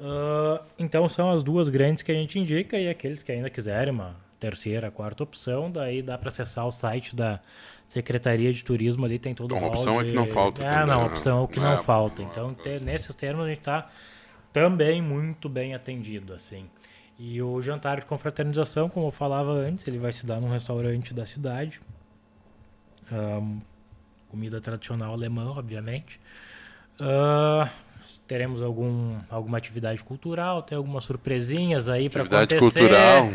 Ah, 0.00 0.62
então 0.78 1.08
são 1.08 1.30
as 1.30 1.42
duas 1.42 1.68
grandes 1.68 2.02
que 2.02 2.10
a 2.10 2.14
gente 2.14 2.38
indica 2.38 2.76
e 2.78 2.88
aqueles 2.88 3.22
que 3.22 3.30
ainda 3.32 3.48
quiserem 3.50 3.92
uma 3.92 4.16
terceira, 4.40 4.90
quarta 4.90 5.22
opção, 5.22 5.70
daí 5.70 6.02
dá 6.02 6.18
para 6.18 6.28
acessar 6.28 6.66
o 6.66 6.72
site 6.72 7.14
da 7.14 7.38
Secretaria 7.92 8.50
de 8.52 8.64
Turismo 8.64 9.04
ali 9.04 9.18
tem 9.18 9.34
todo 9.34 9.54
Então, 9.54 9.62
o 9.62 9.66
opção 9.68 10.00
é 10.00 10.04
de- 10.04 10.10
que 10.10 10.16
não 10.16 10.26
falta 10.26 10.62
É, 10.64 10.66
também, 10.68 10.86
não, 10.86 11.02
a 11.02 11.06
opção 11.06 11.38
é 11.40 11.42
o 11.42 11.48
que 11.48 11.58
É, 11.58 11.62
não 11.62 11.72
boa, 11.72 11.82
falta. 11.82 12.22
boa, 12.22 12.28
Então, 12.30 12.54
ter- 12.54 12.80
nesses 12.80 13.14
termos 13.14 13.44
a 13.44 13.48
gente 13.48 13.58
está 13.58 13.90
também 14.50 15.02
muito 15.02 15.46
bem 15.46 15.74
atendido, 15.74 16.32
assim. 16.32 16.70
E 17.18 17.42
o 17.42 17.60
jantar 17.60 18.00
de 18.00 18.06
confraternização, 18.06 18.88
como 18.88 19.08
eu 19.08 19.10
falava 19.10 19.50
antes, 19.52 19.86
ele 19.86 19.98
vai 19.98 20.10
se 20.10 20.24
dar 20.24 20.40
num 20.40 20.48
restaurante 20.48 21.12
da 21.12 21.26
cidade. 21.26 21.82
Um, 23.12 23.60
comida 24.30 24.58
tradicional 24.58 25.12
alemã, 25.12 25.50
obviamente. 25.50 26.18
Uh, 26.98 27.68
teremos 28.26 28.62
algum, 28.62 29.18
alguma 29.28 29.58
atividade 29.58 30.02
cultural, 30.02 30.62
tem 30.62 30.78
algumas 30.78 31.04
surpresinhas 31.04 31.90
aí 31.90 32.08
para 32.08 32.22
acontecer. 32.22 32.56
Atividade 32.56 32.72
cultural? 32.88 33.32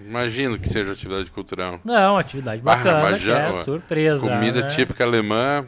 Imagino 0.00 0.58
que 0.58 0.68
seja 0.68 0.92
atividade 0.92 1.30
cultural. 1.30 1.80
Não, 1.84 2.16
atividade 2.16 2.62
bacana, 2.62 3.08
ah, 3.08 3.12
já, 3.14 3.38
é 3.38 3.64
surpresa. 3.64 4.20
Comida 4.20 4.62
né? 4.62 4.68
típica 4.68 5.04
alemã, 5.04 5.66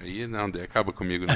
aí 0.00 0.26
não, 0.26 0.46
acaba 0.46 0.92
comigo. 0.92 1.26
Né? 1.26 1.34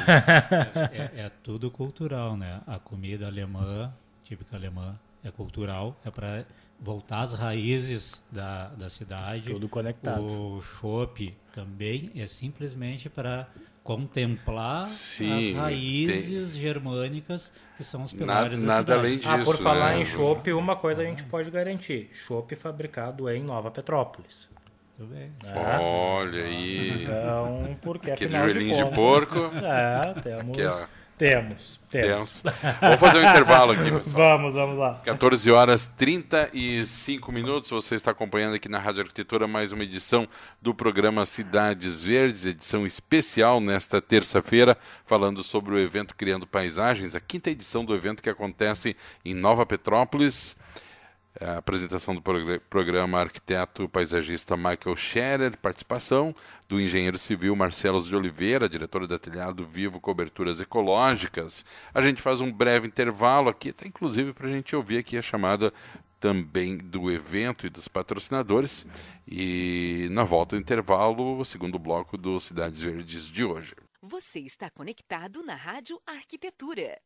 é, 0.93 1.27
é 1.27 1.31
tudo 1.43 1.71
cultural, 1.71 2.37
né? 2.37 2.61
A 2.67 2.79
comida 2.79 3.27
alemã, 3.27 3.93
típica 4.25 4.57
alemã, 4.57 4.99
é 5.23 5.31
cultural, 5.31 5.99
é 6.05 6.11
para 6.11 6.45
voltar 6.81 7.21
às 7.21 7.35
raízes 7.35 8.23
da, 8.31 8.69
da 8.69 8.89
cidade. 8.89 9.51
Tudo 9.51 9.69
conectado. 9.69 10.25
O 10.25 10.63
chopp 10.63 11.35
também 11.55 12.11
é 12.15 12.27
simplesmente 12.27 13.09
para 13.09 13.49
contemplar 13.85 14.87
Sim, 14.87 15.51
as 15.51 15.57
raízes 15.57 16.53
tem... 16.53 16.63
germânicas 16.63 17.53
que 17.77 17.85
são 17.85 18.03
os 18.03 18.15
pilares 18.15 18.59
nada, 18.61 18.83
da 18.83 18.95
nada 18.95 19.07
além 19.07 19.19
disso. 19.19 19.31
Ah, 19.31 19.45
por 19.45 19.57
falar 19.59 19.95
né? 19.95 20.01
em 20.01 20.07
chopp, 20.07 20.51
uma 20.55 20.75
coisa 20.75 21.03
a 21.03 21.05
gente 21.05 21.23
pode 21.25 21.51
garantir: 21.51 22.09
chopp 22.13 22.57
fabricado 22.57 23.29
em 23.31 23.45
Nova 23.45 23.71
Petrópolis. 23.71 24.49
Tudo 24.97 25.13
bem. 25.13 25.31
É. 25.45 25.79
Olha 25.79 26.45
aí. 26.45 27.03
Então, 27.03 27.77
porque 27.83 28.13
Aquele 28.13 28.35
afinal 28.35 28.49
joelhinho 28.49 28.77
de, 28.77 28.85
de, 28.85 28.95
porco. 28.95 29.39
É, 29.63 30.21
temos. 30.21 30.59
Aquela... 30.59 30.89
Temos, 31.17 31.79
temos. 31.93 32.41
temos. 32.41 32.43
Vamos 32.81 32.99
fazer 32.99 33.19
um 33.19 33.23
intervalo 33.31 33.73
aqui, 33.73 33.91
pessoal. 33.93 34.37
Vamos, 34.37 34.55
vamos 34.55 34.77
lá. 34.77 35.01
14 35.05 35.49
horas 35.53 35.87
35 35.87 37.31
minutos. 37.31 37.71
Você 37.71 37.95
está 37.95 38.11
acompanhando 38.11 38.55
aqui 38.57 38.69
na 38.69 38.81
Rádio 38.81 39.03
Arquitetura 39.03 39.47
mais 39.47 39.71
uma 39.71 39.85
edição 39.85 40.27
do 40.61 40.75
programa 40.75 41.25
Cidades 41.25 42.03
Verdes, 42.03 42.47
edição 42.47 42.85
especial 42.85 43.61
nesta 43.61 44.03
terça-feira, 44.03 44.77
falando 45.07 45.45
sobre 45.45 45.75
o 45.75 45.79
evento 45.79 46.17
Criando 46.17 46.49
Paisagens, 46.49 47.15
a 47.15 47.21
quinta 47.21 47.49
edição 47.49 47.85
do 47.85 47.95
evento 47.95 48.21
que 48.21 48.31
acontece 48.31 48.97
em 49.25 49.35
Nova 49.35 49.65
Petrópolis. 49.65 50.57
É 51.41 51.47
a 51.47 51.59
apresentação 51.59 52.15
do 52.15 52.23
programa 52.71 53.21
arquiteto 53.21 53.89
paisagista 53.89 54.57
Michael 54.57 54.95
Scherer, 54.95 55.59
participação 55.59 56.35
do 56.69 56.81
engenheiro 56.81 57.19
civil 57.19 57.57
Marcelo 57.57 58.01
de 58.01 58.15
Oliveira, 58.15 58.69
diretor 58.69 59.07
da 59.09 59.19
Telhado 59.19 59.67
Vivo 59.67 60.01
Coberturas 60.01 60.61
Ecológicas. 60.61 61.65
A 61.93 62.01
gente 62.01 62.23
faz 62.23 62.41
um 62.41 62.53
breve 62.53 62.87
intervalo 62.87 63.49
aqui, 63.49 63.71
até 63.71 63.89
inclusive 63.89 64.33
para 64.33 64.47
a 64.47 64.51
gente 64.51 64.77
ouvir 64.77 64.99
aqui 64.99 65.17
a 65.17 65.23
chamada 65.23 65.73
também 66.21 66.79
do 66.79 67.11
evento 67.11 67.67
e 67.67 67.71
dos 67.71 67.89
patrocinadores. 67.89 68.87
E 69.27 70.09
na 70.13 70.23
volta 70.23 70.55
do 70.55 70.63
intervalo, 70.63 71.39
o 71.39 71.45
segundo 71.45 71.79
bloco 71.79 72.17
do 72.17 72.39
Cidades 72.39 72.81
Verdes 72.81 73.29
de 73.29 73.45
hoje. 73.45 73.75
Você 74.01 74.39
está 74.41 74.71
conectado 74.71 75.43
na 75.43 75.57
Rádio 75.57 76.01
Arquitetura. 76.07 76.97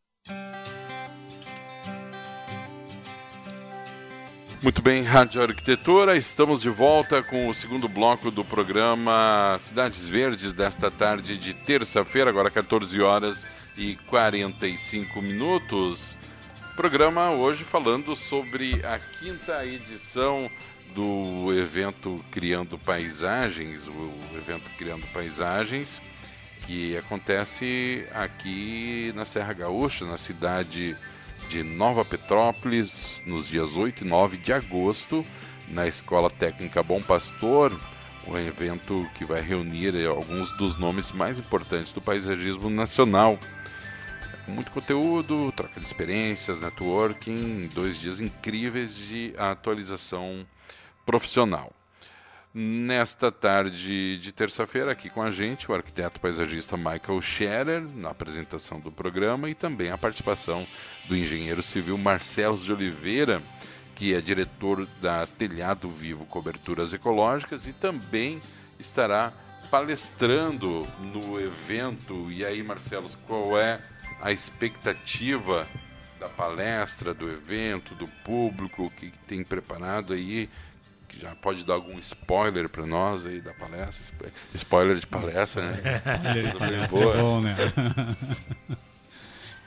Muito 4.61 4.83
bem, 4.83 5.05
Rádio 5.05 5.40
Arquitetura, 5.40 6.16
estamos 6.16 6.62
de 6.62 6.68
volta 6.68 7.23
com 7.23 7.49
o 7.49 7.55
segundo 7.55 7.88
bloco 7.88 8.29
do 8.29 8.44
programa 8.44 9.57
Cidades 9.61 10.09
Verdes 10.09 10.53
desta 10.53 10.90
tarde 10.90 11.38
de 11.38 11.55
terça-feira, 11.55 12.29
agora 12.29 12.51
14 12.51 13.01
horas 13.01 13.47
e 13.77 13.94
45 14.09 15.23
minutos. 15.23 16.18
Programa 16.75 17.31
hoje 17.31 17.62
falando 17.62 18.16
sobre 18.16 18.85
a 18.85 18.99
quinta 18.99 19.64
edição 19.64 20.51
do 20.92 21.53
evento 21.57 22.21
Criando 22.33 22.77
Paisagens, 22.77 23.87
o 23.87 24.37
evento 24.37 24.68
Criando 24.77 25.07
Paisagens, 25.12 26.03
que 26.66 26.97
acontece 26.97 28.05
aqui 28.12 29.12
na 29.14 29.25
Serra 29.25 29.53
Gaúcha, 29.53 30.05
na 30.05 30.18
cidade 30.18 30.68
de 30.71 30.97
de 31.49 31.63
Nova 31.63 32.05
Petrópolis, 32.05 33.23
nos 33.25 33.49
dias 33.49 33.75
8 33.75 34.05
e 34.05 34.07
9 34.07 34.37
de 34.37 34.53
agosto, 34.53 35.25
na 35.71 35.87
Escola 35.87 36.29
Técnica 36.29 36.83
Bom 36.83 37.01
Pastor, 37.01 37.73
um 38.27 38.37
evento 38.37 39.09
que 39.15 39.25
vai 39.25 39.41
reunir 39.41 39.95
alguns 40.07 40.53
dos 40.53 40.77
nomes 40.77 41.11
mais 41.11 41.39
importantes 41.39 41.93
do 41.95 42.03
paisagismo 42.03 42.69
nacional. 42.69 43.39
Muito 44.47 44.71
conteúdo, 44.71 45.51
troca 45.53 45.81
de 45.81 45.87
experiências, 45.87 46.61
networking, 46.61 47.69
dois 47.75 47.99
dias 47.99 48.21
incríveis 48.21 48.95
de 48.95 49.33
atualização 49.39 50.47
profissional. 51.07 51.73
Nesta 52.55 53.31
tarde 53.31 54.17
de 54.17 54.33
terça-feira, 54.33 54.93
aqui 54.93 55.11
com 55.11 55.21
a 55.21 55.31
gente, 55.31 55.71
o 55.71 55.75
arquiteto 55.75 56.19
paisagista 56.19 56.79
Michael 56.79 57.21
Scherer, 57.21 57.87
na 57.95 58.11
apresentação 58.11 58.81
do 58.81 58.91
programa, 58.91 59.51
e 59.51 59.55
também 59.55 59.91
a 59.91 59.99
participação 59.99 60.67
do 61.07 61.15
engenheiro 61.15 61.63
civil 61.63 61.99
Marcelo 61.99 62.57
de 62.57 62.73
Oliveira, 62.73 63.43
que 63.95 64.15
é 64.15 64.21
diretor 64.23 64.87
da 65.03 65.27
Telhado 65.27 65.91
Vivo 65.91 66.25
Coberturas 66.25 66.95
Ecológicas 66.95 67.67
e 67.67 67.73
também 67.75 68.41
estará 68.79 69.31
palestrando 69.71 70.89
no 71.13 71.39
evento. 71.39 72.33
E 72.33 72.47
aí, 72.47 72.63
Marcelo, 72.63 73.11
qual 73.27 73.59
é 73.59 73.79
a 74.23 74.33
expectativa 74.33 75.69
da 76.19 76.29
palestra, 76.31 77.13
do 77.13 77.31
evento, 77.31 77.95
do 77.95 78.09
público, 78.09 78.87
o 78.87 78.91
que 78.91 79.13
tem 79.27 79.45
preparado 79.45 80.15
aí? 80.15 80.49
Já 81.18 81.35
pode 81.35 81.64
dar 81.66 81.74
algum 81.74 81.98
spoiler 81.98 82.68
para 82.68 82.87
nós 82.87 83.26
aí 83.26 83.40
da 83.40 83.52
palestra. 83.52 84.31
Spoiler 84.54 84.96
de 84.98 85.07
palestra, 85.07 85.62
né? 85.62 85.81
Spoiler 86.07 86.52
de 86.52 86.59
palestra 86.59 86.98
é 86.98 87.16
bom, 87.16 87.40
né? 87.40 87.57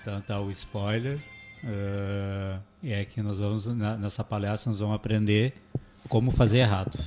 então 0.01 0.21
tá 0.21 0.39
o 0.39 0.49
spoiler. 0.51 1.19
Uh, 1.63 2.59
e 2.81 2.93
é 2.93 3.03
que 3.03 3.21
nós 3.21 3.39
vamos, 3.39 3.67
nessa 3.67 4.23
palestra, 4.23 4.69
nós 4.69 4.79
vamos 4.79 4.95
aprender 4.95 5.53
como 6.07 6.31
fazer 6.31 6.59
errado. 6.59 6.97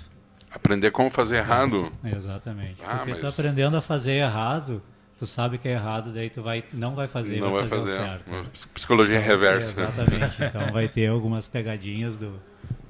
Aprender 0.50 0.90
como 0.90 1.08
fazer 1.08 1.36
errado? 1.36 1.90
Exatamente. 2.04 2.80
Ah, 2.84 2.98
Porque 2.98 3.12
mas... 3.12 3.20
tu 3.20 3.26
aprendendo 3.26 3.76
a 3.76 3.80
fazer 3.80 4.12
errado, 4.12 4.82
tu 5.18 5.26
sabe 5.26 5.58
que 5.58 5.66
é 5.66 5.72
errado, 5.72 6.12
daí 6.12 6.28
tu 6.28 6.42
vai, 6.42 6.62
não 6.72 6.94
vai 6.94 7.08
fazer, 7.08 7.40
não 7.40 7.50
vai, 7.50 7.62
vai 7.62 7.70
fazer, 7.70 7.96
fazer 7.96 8.22
certo. 8.24 8.50
Psicologia 8.74 9.18
reversa. 9.18 9.82
Exatamente. 9.82 10.36
Então 10.44 10.70
vai 10.70 10.86
ter 10.86 11.08
algumas 11.08 11.48
pegadinhas 11.48 12.16
do, 12.16 12.40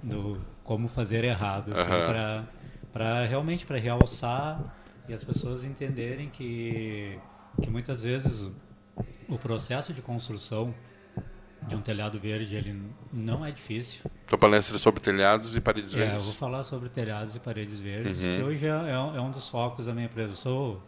do 0.03 0.39
como 0.65 0.89
fazer 0.89 1.23
errado, 1.23 1.73
assim, 1.73 1.91
uhum. 1.91 2.47
para 2.93 3.25
realmente 3.27 3.65
para 3.67 3.79
realçar 3.79 4.75
e 5.07 5.13
as 5.13 5.23
pessoas 5.23 5.63
entenderem 5.63 6.29
que 6.31 7.19
que 7.63 7.71
muitas 7.71 8.03
vezes 8.03 8.51
o 9.29 9.39
processo 9.39 9.93
de 9.93 10.03
construção 10.03 10.75
de 11.69 11.75
um 11.75 11.81
telhado 11.81 12.19
verde 12.19 12.57
ele 12.57 12.83
não 13.13 13.45
é 13.45 13.51
difícil. 13.51 14.11
Tua 14.27 14.39
palestra 14.39 14.77
é 14.77 14.79
sobre 14.79 15.01
telhados 15.01 15.57
e 15.57 15.61
paredes 15.61 15.95
é, 15.95 15.99
verdes. 15.99 16.17
Eu 16.17 16.25
vou 16.25 16.35
falar 16.35 16.63
sobre 16.63 16.89
telhados 16.89 17.37
e 17.37 17.41
paredes 17.41 17.81
verdes, 17.81 18.25
uhum. 18.25 18.37
que 18.37 18.43
hoje 18.43 18.67
é, 18.67 18.71
é, 18.71 18.93
é, 18.93 19.21
um 19.21 19.31
dos 19.31 19.49
focos 19.49 19.87
da 19.87 19.93
minha 19.93 20.07
empresa. 20.07 20.33
Eu 20.33 20.37
sou 20.37 20.83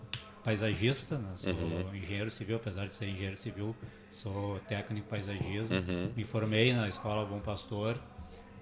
paisagista, 0.44 1.18
né? 1.18 1.28
sou 1.36 1.52
uhum. 1.52 1.94
engenheiro 1.94 2.30
civil, 2.30 2.56
apesar 2.56 2.86
de 2.86 2.94
ser 2.94 3.08
engenheiro 3.08 3.36
civil, 3.36 3.74
sou 4.10 4.60
técnico 4.60 5.06
em 5.06 5.10
paisagismo. 5.10 5.76
Uhum. 5.76 6.12
Me 6.14 6.24
formei 6.24 6.72
na 6.72 6.88
Escola 6.88 7.24
Bom 7.24 7.40
Pastor 7.40 7.98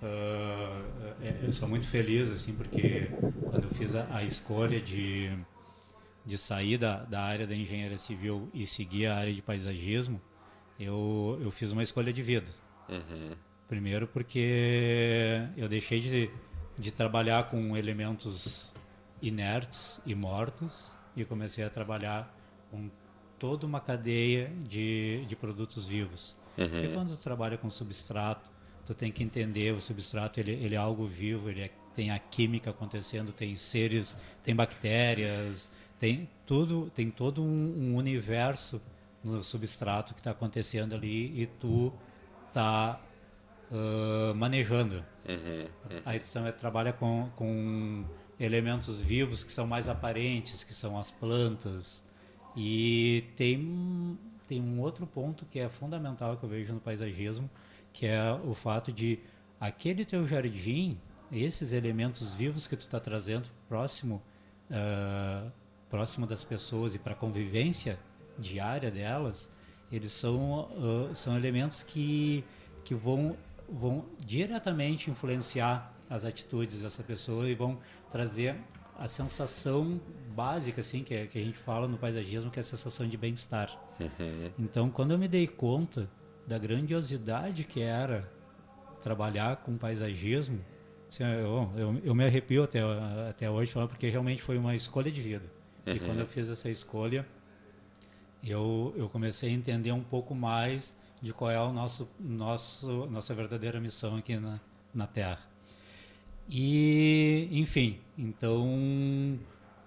Uh, 0.05 1.45
eu 1.45 1.53
sou 1.53 1.67
muito 1.67 1.87
feliz 1.87 2.31
assim 2.31 2.53
porque 2.55 3.09
quando 3.51 3.65
eu 3.65 3.71
fiz 3.71 3.95
a, 3.95 4.07
a 4.15 4.23
escolha 4.23 4.79
de 4.81 5.33
de 6.27 6.37
sair 6.37 6.77
da, 6.77 7.05
da 7.05 7.23
área 7.23 7.47
da 7.47 7.55
engenharia 7.55 7.97
civil 7.97 8.51
e 8.53 8.67
seguir 8.67 9.07
a 9.07 9.17
área 9.17 9.33
de 9.33 9.41
paisagismo 9.41 10.21
eu 10.79 11.39
eu 11.41 11.51
fiz 11.51 11.73
uma 11.73 11.83
escolha 11.83 12.13
de 12.13 12.23
vida 12.23 12.51
uhum. 12.87 13.35
primeiro 13.67 14.07
porque 14.07 15.49
eu 15.57 15.69
deixei 15.71 16.01
de 16.01 16.31
de 16.79 16.93
trabalhar 16.93 17.49
com 17.49 17.77
elementos 17.77 18.75
inertes 19.23 20.01
e 20.05 20.15
mortos 20.15 20.97
e 21.17 21.25
comecei 21.25 21.65
a 21.65 21.71
trabalhar 21.71 22.35
com 22.71 22.91
toda 23.39 23.67
uma 23.67 23.81
cadeia 23.81 24.53
de, 24.63 25.25
de 25.27 25.37
produtos 25.37 25.87
vivos. 25.87 26.37
Uhum. 26.59 26.85
E 26.85 26.93
quando 26.93 27.17
trabalha 27.17 27.57
com 27.57 27.69
substrato, 27.71 28.51
tu 28.85 28.95
tem 28.95 29.11
que 29.11 29.23
entender 29.23 29.73
o 29.73 29.81
substrato 29.81 30.41
ele, 30.41 30.53
ele 30.53 30.75
é 30.75 30.79
algo 30.79 31.07
vivo 31.07 31.49
ele 31.49 31.63
é, 31.63 31.71
tem 31.95 32.11
a 32.11 32.19
química 32.19 32.71
acontecendo 32.71 33.33
tem 33.33 33.55
seres 33.55 34.17
tem 34.43 34.55
bactérias 34.55 35.71
tem 35.99 36.29
tudo 36.47 36.91
tem 36.95 37.11
todo 37.11 37.43
um, 37.43 37.93
um 37.93 37.97
universo 37.97 38.81
no 39.23 39.43
substrato 39.43 40.13
que 40.13 40.21
está 40.21 40.33
acontecendo 40.33 40.95
ali 40.95 41.41
e 41.41 41.47
tu 41.47 41.93
tá 42.53 43.01
uh, 43.71 44.35
manejando 44.35 45.05
uhum, 45.29 45.69
uhum. 45.91 46.03
aí 46.05 46.21
tu 46.21 46.31
também 46.31 46.53
trabalha 46.53 46.93
com, 46.93 47.31
com 47.37 48.05
elementos 48.39 49.01
vivos 49.01 49.43
que 49.43 49.53
são 49.53 49.67
mais 49.67 49.89
aparentes 49.89 50.63
que 50.63 50.75
são 50.75 50.99
as 50.99 51.11
plantas 51.11 52.05
e 52.57 53.25
tem 53.37 54.19
tem 54.47 54.61
um 54.61 54.79
outro 54.81 55.07
ponto 55.07 55.47
que 55.47 55.59
é 55.59 55.69
fundamental 55.69 56.37
que 56.37 56.45
eu 56.45 56.49
vejo 56.49 56.75
no 56.75 56.81
paisagismo 56.81 57.49
que 57.95 58.07
é 58.07 58.33
o 58.45 58.53
fato 58.53 58.93
de 58.93 59.21
aquele 59.59 60.05
teu 60.05 60.27
jardim, 60.27 60.99
esses 61.33 61.73
elementos 61.73 62.35
vivos 62.35 62.67
que 62.67 62.77
tu 62.77 62.81
está 62.81 62.99
trazendo 62.99 63.49
próximo, 63.69 64.21
uh, 64.69 65.51
próximo 65.89 66.27
das 66.27 66.43
pessoas 66.43 66.95
e 66.95 66.99
para 66.99 67.13
a 67.13 67.17
convivência 67.17 67.99
diária 68.37 68.91
delas, 68.91 69.49
eles 69.93 70.11
são, 70.11 70.69
uh, 70.73 71.15
são 71.15 71.37
elementos 71.37 71.85
que, 71.85 72.45
que 72.85 72.97
vão, 72.97 73.37
vão 73.69 74.05
diretamente 74.19 75.09
influenciar 75.09 75.95
as 76.11 76.25
atitudes 76.25 76.83
dessa 76.83 77.03
pessoa 77.03 77.49
e 77.49 77.55
vão 77.55 77.79
trazer 78.11 78.57
a 78.99 79.07
sensação 79.07 80.01
básica 80.35 80.81
assim 80.81 81.05
que, 81.05 81.15
é, 81.15 81.27
que 81.27 81.39
a 81.39 81.45
gente 81.45 81.59
fala 81.59 81.87
no 81.87 81.97
paisagismo 81.97 82.51
que 82.51 82.59
é 82.59 82.61
a 82.61 82.65
sensação 82.65 83.09
de 83.09 83.17
bem-estar 83.17 83.71
uhum. 83.99 84.51
então 84.57 84.89
quando 84.89 85.13
eu 85.13 85.19
me 85.19 85.27
dei 85.27 85.49
conta 85.49 86.09
da 86.47 86.59
grandiosidade 86.59 87.65
que 87.65 87.81
era 87.81 88.31
trabalhar 89.01 89.57
com 89.57 89.77
paisagismo 89.77 90.61
assim, 91.09 91.25
eu, 91.25 91.71
eu, 91.77 92.01
eu, 92.05 92.15
me 92.15 92.25
arrepio 92.25 92.65
até 92.65 92.81
até 93.29 93.51
hoje 93.51 93.73
porque 93.89 94.09
realmente 94.09 94.43
foi 94.43 94.59
uma 94.59 94.75
escolha 94.75 95.11
de 95.11 95.21
vida 95.21 95.45
uhum. 95.87 95.95
e 95.95 95.99
quando 96.01 96.21
eu 96.21 96.27
fiz 96.27 96.49
essa 96.49 96.71
escolha 96.71 97.27
eu 98.43 98.95
eu 98.97 99.09
comecei 99.09 99.51
a 99.51 99.53
entender 99.53 99.93
um 99.93 100.03
pouco 100.03 100.35
mais 100.35 100.95
de 101.21 101.33
qual 101.33 101.51
é 101.51 101.61
o 101.61 101.73
nosso 101.73 102.09
nosso 102.19 103.07
nossa 103.07 103.35
verdadeira 103.35 103.81
missão 103.81 104.17
aqui 104.17 104.37
na 104.37 104.61
na 104.95 105.07
Terra 105.07 105.55
e, 106.49 107.49
enfim, 107.53 107.99
então 108.19 109.39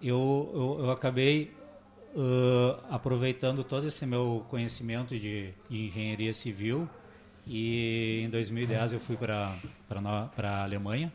eu, 0.02 0.52
eu, 0.54 0.86
eu 0.86 0.92
acabei 0.92 1.52
uh, 2.18 2.84
aproveitando 2.90 3.64
todo 3.64 3.86
esse 3.86 4.06
meu 4.06 4.46
conhecimento 4.50 5.18
de, 5.18 5.54
de, 5.70 5.86
engenharia 5.86 6.34
civil 6.34 6.90
e 7.46 8.22
em 8.26 8.30
2010 8.30 8.94
eu 8.94 9.00
fui 9.00 9.16
para 9.16 9.56
a 10.44 10.64
Alemanha 10.64 11.14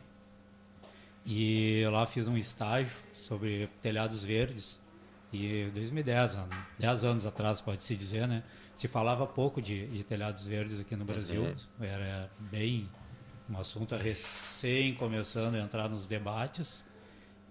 e 1.25 1.83
lá 1.91 2.05
fiz 2.07 2.27
um 2.27 2.37
estágio 2.37 2.95
sobre 3.11 3.69
telhados 3.81 4.23
verdes 4.23 4.81
e 5.31 5.69
2010, 5.73 6.37
10 6.79 7.05
anos 7.05 7.25
atrás 7.25 7.59
pode-se 7.59 7.95
dizer, 7.95 8.27
né? 8.27 8.43
Se 8.75 8.87
falava 8.87 9.25
pouco 9.25 9.61
de, 9.61 9.87
de 9.87 10.03
telhados 10.03 10.45
verdes 10.45 10.79
aqui 10.79 10.95
no 10.95 11.05
Brasil, 11.05 11.41
uhum. 11.41 11.55
era 11.85 12.29
bem 12.37 12.87
um 13.49 13.57
assunto 13.57 13.95
recém 13.95 14.93
começando 14.93 15.55
a 15.55 15.59
entrar 15.59 15.89
nos 15.89 16.05
debates. 16.05 16.85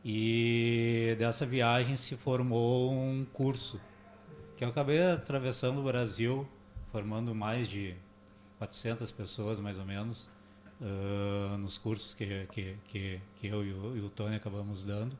E 0.04 1.14
dessa 1.18 1.46
viagem 1.46 1.96
se 1.96 2.16
formou 2.16 2.92
um 2.92 3.24
curso 3.32 3.80
que 4.56 4.64
eu 4.64 4.68
acabei 4.68 5.02
atravessando 5.02 5.80
o 5.80 5.84
Brasil, 5.84 6.46
formando 6.90 7.34
mais 7.34 7.68
de 7.68 7.94
400 8.58 9.10
pessoas, 9.10 9.60
mais 9.60 9.78
ou 9.78 9.84
menos, 9.84 10.30
uh, 10.80 11.56
nos 11.58 11.78
cursos 11.78 12.14
que, 12.14 12.46
que, 12.46 12.76
que, 12.88 13.20
que 13.36 13.46
eu 13.46 13.64
e 13.64 13.72
o, 13.72 13.96
e 13.96 14.00
o 14.00 14.10
Tony 14.10 14.36
acabamos 14.36 14.82
dando 14.82 15.16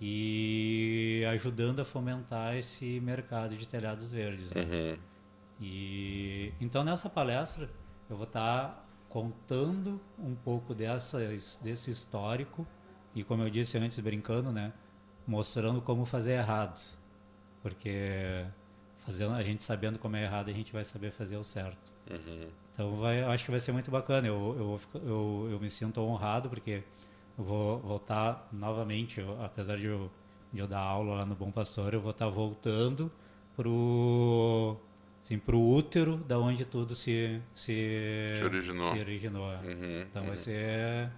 e 0.00 1.24
ajudando 1.30 1.80
a 1.80 1.84
fomentar 1.84 2.56
esse 2.56 3.00
mercado 3.00 3.56
de 3.56 3.66
telhados 3.66 4.08
verdes. 4.08 4.52
Né? 4.52 4.62
Uhum. 4.62 4.98
E 5.60 6.52
então 6.60 6.82
nessa 6.82 7.08
palestra 7.08 7.68
eu 8.08 8.16
vou 8.16 8.24
estar 8.24 8.88
contando 9.08 10.00
um 10.18 10.34
pouco 10.34 10.74
dessas, 10.74 11.60
desse 11.62 11.90
histórico 11.90 12.66
e, 13.14 13.24
como 13.24 13.42
eu 13.42 13.50
disse 13.50 13.76
antes, 13.78 13.98
brincando, 14.00 14.52
né, 14.52 14.72
mostrando 15.26 15.80
como 15.80 16.04
fazer 16.04 16.32
errado. 16.32 16.80
Porque 17.62 18.44
fazendo, 18.98 19.34
a 19.34 19.42
gente 19.42 19.62
sabendo 19.62 19.98
como 19.98 20.16
é 20.16 20.24
errado, 20.24 20.50
a 20.50 20.52
gente 20.52 20.72
vai 20.72 20.84
saber 20.84 21.10
fazer 21.10 21.36
o 21.36 21.44
certo. 21.44 21.92
Uhum. 22.10 22.48
Então, 22.72 22.96
vai, 22.96 23.22
acho 23.22 23.44
que 23.44 23.50
vai 23.50 23.60
ser 23.60 23.72
muito 23.72 23.90
bacana. 23.90 24.26
Eu, 24.26 24.80
eu, 24.94 25.00
eu, 25.00 25.48
eu 25.52 25.60
me 25.60 25.70
sinto 25.70 26.00
honrado 26.00 26.48
porque 26.48 26.82
eu 27.36 27.44
vou 27.44 27.78
voltar 27.78 28.48
novamente, 28.52 29.20
eu, 29.20 29.42
apesar 29.42 29.76
de 29.76 29.86
eu, 29.86 30.10
de 30.52 30.60
eu 30.60 30.66
dar 30.66 30.80
aula 30.80 31.16
lá 31.16 31.26
no 31.26 31.34
Bom 31.34 31.50
Pastor, 31.50 31.94
eu 31.94 32.00
vou 32.00 32.10
estar 32.10 32.28
voltando 32.28 33.10
para 33.56 33.68
o 33.68 34.76
assim, 35.22 35.38
para 35.38 35.54
o 35.54 35.74
útero 35.74 36.16
da 36.16 36.38
onde 36.38 36.64
tudo 36.64 36.94
se 36.94 37.40
se, 37.54 38.28
se 38.34 38.42
originou. 38.42 38.84
Se 38.84 38.98
originou. 38.98 39.50
Uhum, 39.50 40.02
então 40.02 40.22
uhum. 40.22 40.28
vai 40.28 40.36
ser, 40.36 41.10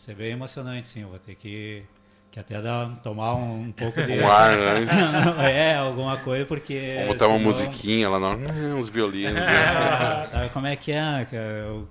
ser 0.00 0.14
bem 0.14 0.32
emocionante, 0.32 0.88
sim. 0.88 1.02
Eu 1.02 1.08
vou 1.08 1.18
ter 1.18 1.34
que 1.34 1.82
que 2.30 2.38
até 2.38 2.62
dar, 2.62 2.96
tomar 2.98 3.34
um, 3.34 3.62
um 3.64 3.72
pouco 3.72 4.00
de. 4.02 4.20
Um 4.20 4.28
ar 4.28 4.56
antes. 4.56 4.96
é, 5.38 5.74
alguma 5.74 6.16
coisa, 6.18 6.46
porque. 6.46 6.94
Vamos 7.00 7.08
botar 7.14 7.28
uma 7.28 7.38
musiquinha 7.38 8.08
lá, 8.08 8.18
não, 8.20 8.78
uns 8.78 8.88
violinos. 8.88 9.34
né? 9.34 10.24
Sabe 10.26 10.48
como 10.50 10.66
é 10.66 10.76
que 10.76 10.92
é? 10.92 11.26
Eu 11.32 11.88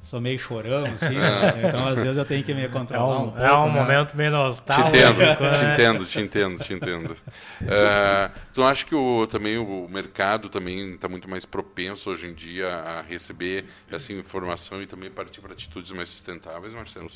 sou 0.00 0.20
meio 0.20 0.38
chorão, 0.38 0.84
assim, 0.86 1.14
né? 1.14 1.62
então 1.68 1.86
às 1.86 2.02
vezes 2.02 2.16
eu 2.16 2.24
tenho 2.24 2.42
que 2.42 2.52
me 2.52 2.66
controlar 2.68 3.14
é 3.14 3.18
um, 3.18 3.22
um, 3.22 3.30
pouco. 3.30 3.40
É 3.40 3.52
um 3.52 3.72
né? 3.72 3.80
momento 3.80 4.16
meio 4.16 4.30
nostálgico. 4.32 4.90
Te 4.90 4.96
entendo, 4.96 5.18
né? 5.18 5.52
te 5.52 5.64
entendo, 5.64 6.04
te 6.04 6.20
entendo, 6.20 6.64
te 6.64 6.72
entendo. 6.72 7.10
Uh, 7.12 8.40
tu 8.52 8.64
acha 8.64 8.84
que 8.84 8.94
o, 8.94 9.26
também 9.28 9.58
o 9.58 9.86
mercado 9.88 10.48
também 10.48 10.94
está 10.94 11.08
muito 11.08 11.28
mais 11.30 11.44
propenso 11.44 12.10
hoje 12.10 12.26
em 12.26 12.34
dia 12.34 12.74
a 12.74 13.02
receber 13.02 13.66
essa 13.90 14.12
informação 14.12 14.82
e 14.82 14.86
também 14.86 15.08
partir 15.10 15.40
para 15.40 15.52
atitudes 15.52 15.92
mais 15.92 16.08
sustentáveis, 16.08 16.74
Marcelo? 16.74 17.08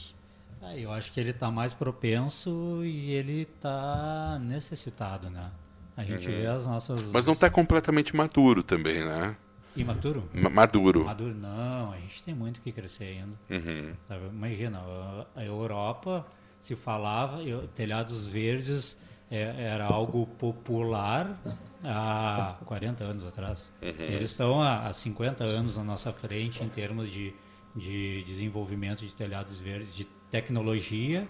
É, 0.67 0.81
eu 0.81 0.93
acho 0.93 1.13
que 1.13 1.21
ele 1.21 1.31
está 1.31 1.51
mais 1.51 1.75
propenso 1.75 2.83
e 2.85 3.13
ele 3.13 3.43
está 3.43 4.39
necessitado, 4.43 5.31
né? 5.31 5.51
A 5.97 6.05
gente 6.05 6.29
uhum. 6.29 6.35
vê 6.35 6.47
as 6.47 6.67
nossas... 6.67 7.01
Mas 7.11 7.25
não 7.25 7.33
está 7.33 7.49
completamente 7.49 8.15
maduro 8.15 8.63
também, 8.63 9.05
né? 9.05 9.37
Imaturo? 9.75 10.29
maduro. 10.33 11.05
Maduro, 11.05 11.35
não. 11.35 11.93
A 11.93 11.99
gente 11.99 12.23
tem 12.23 12.35
muito 12.35 12.61
que 12.61 12.73
crescer 12.73 13.05
ainda. 13.05 13.39
Uhum. 13.51 13.95
Imagina, 14.33 14.81
a 15.35 15.45
Europa 15.45 16.27
se 16.61 16.75
falava, 16.75 17.41
telhados 17.75 18.27
verdes 18.27 18.97
é, 19.31 19.55
era 19.59 19.85
algo 19.85 20.27
popular 20.39 21.39
há 21.85 22.57
40 22.65 23.05
anos 23.05 23.27
atrás. 23.27 23.73
Uhum. 23.83 23.91
Eles 23.99 24.31
estão 24.31 24.63
há, 24.63 24.87
há 24.87 24.93
50 24.93 25.45
anos 25.45 25.77
na 25.77 25.85
nossa 25.85 26.13
frente 26.13 26.63
em 26.63 26.69
termos 26.69 27.11
de, 27.11 27.35
de 27.75 28.23
desenvolvimento 28.25 29.05
de 29.05 29.15
telhados 29.15 29.61
verdes, 29.61 29.95
de 29.95 30.16
tecnologia 30.31 31.27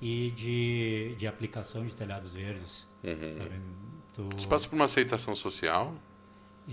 e 0.00 0.30
de, 0.30 1.14
de 1.18 1.26
aplicação 1.26 1.84
de 1.84 1.94
telhados 1.94 2.34
verdes. 2.34 2.88
Uhum. 3.02 3.60
Tu... 4.12 4.28
Isso 4.36 4.48
passa 4.48 4.68
por 4.68 4.76
uma 4.76 4.86
aceitação 4.86 5.34
social? 5.34 5.94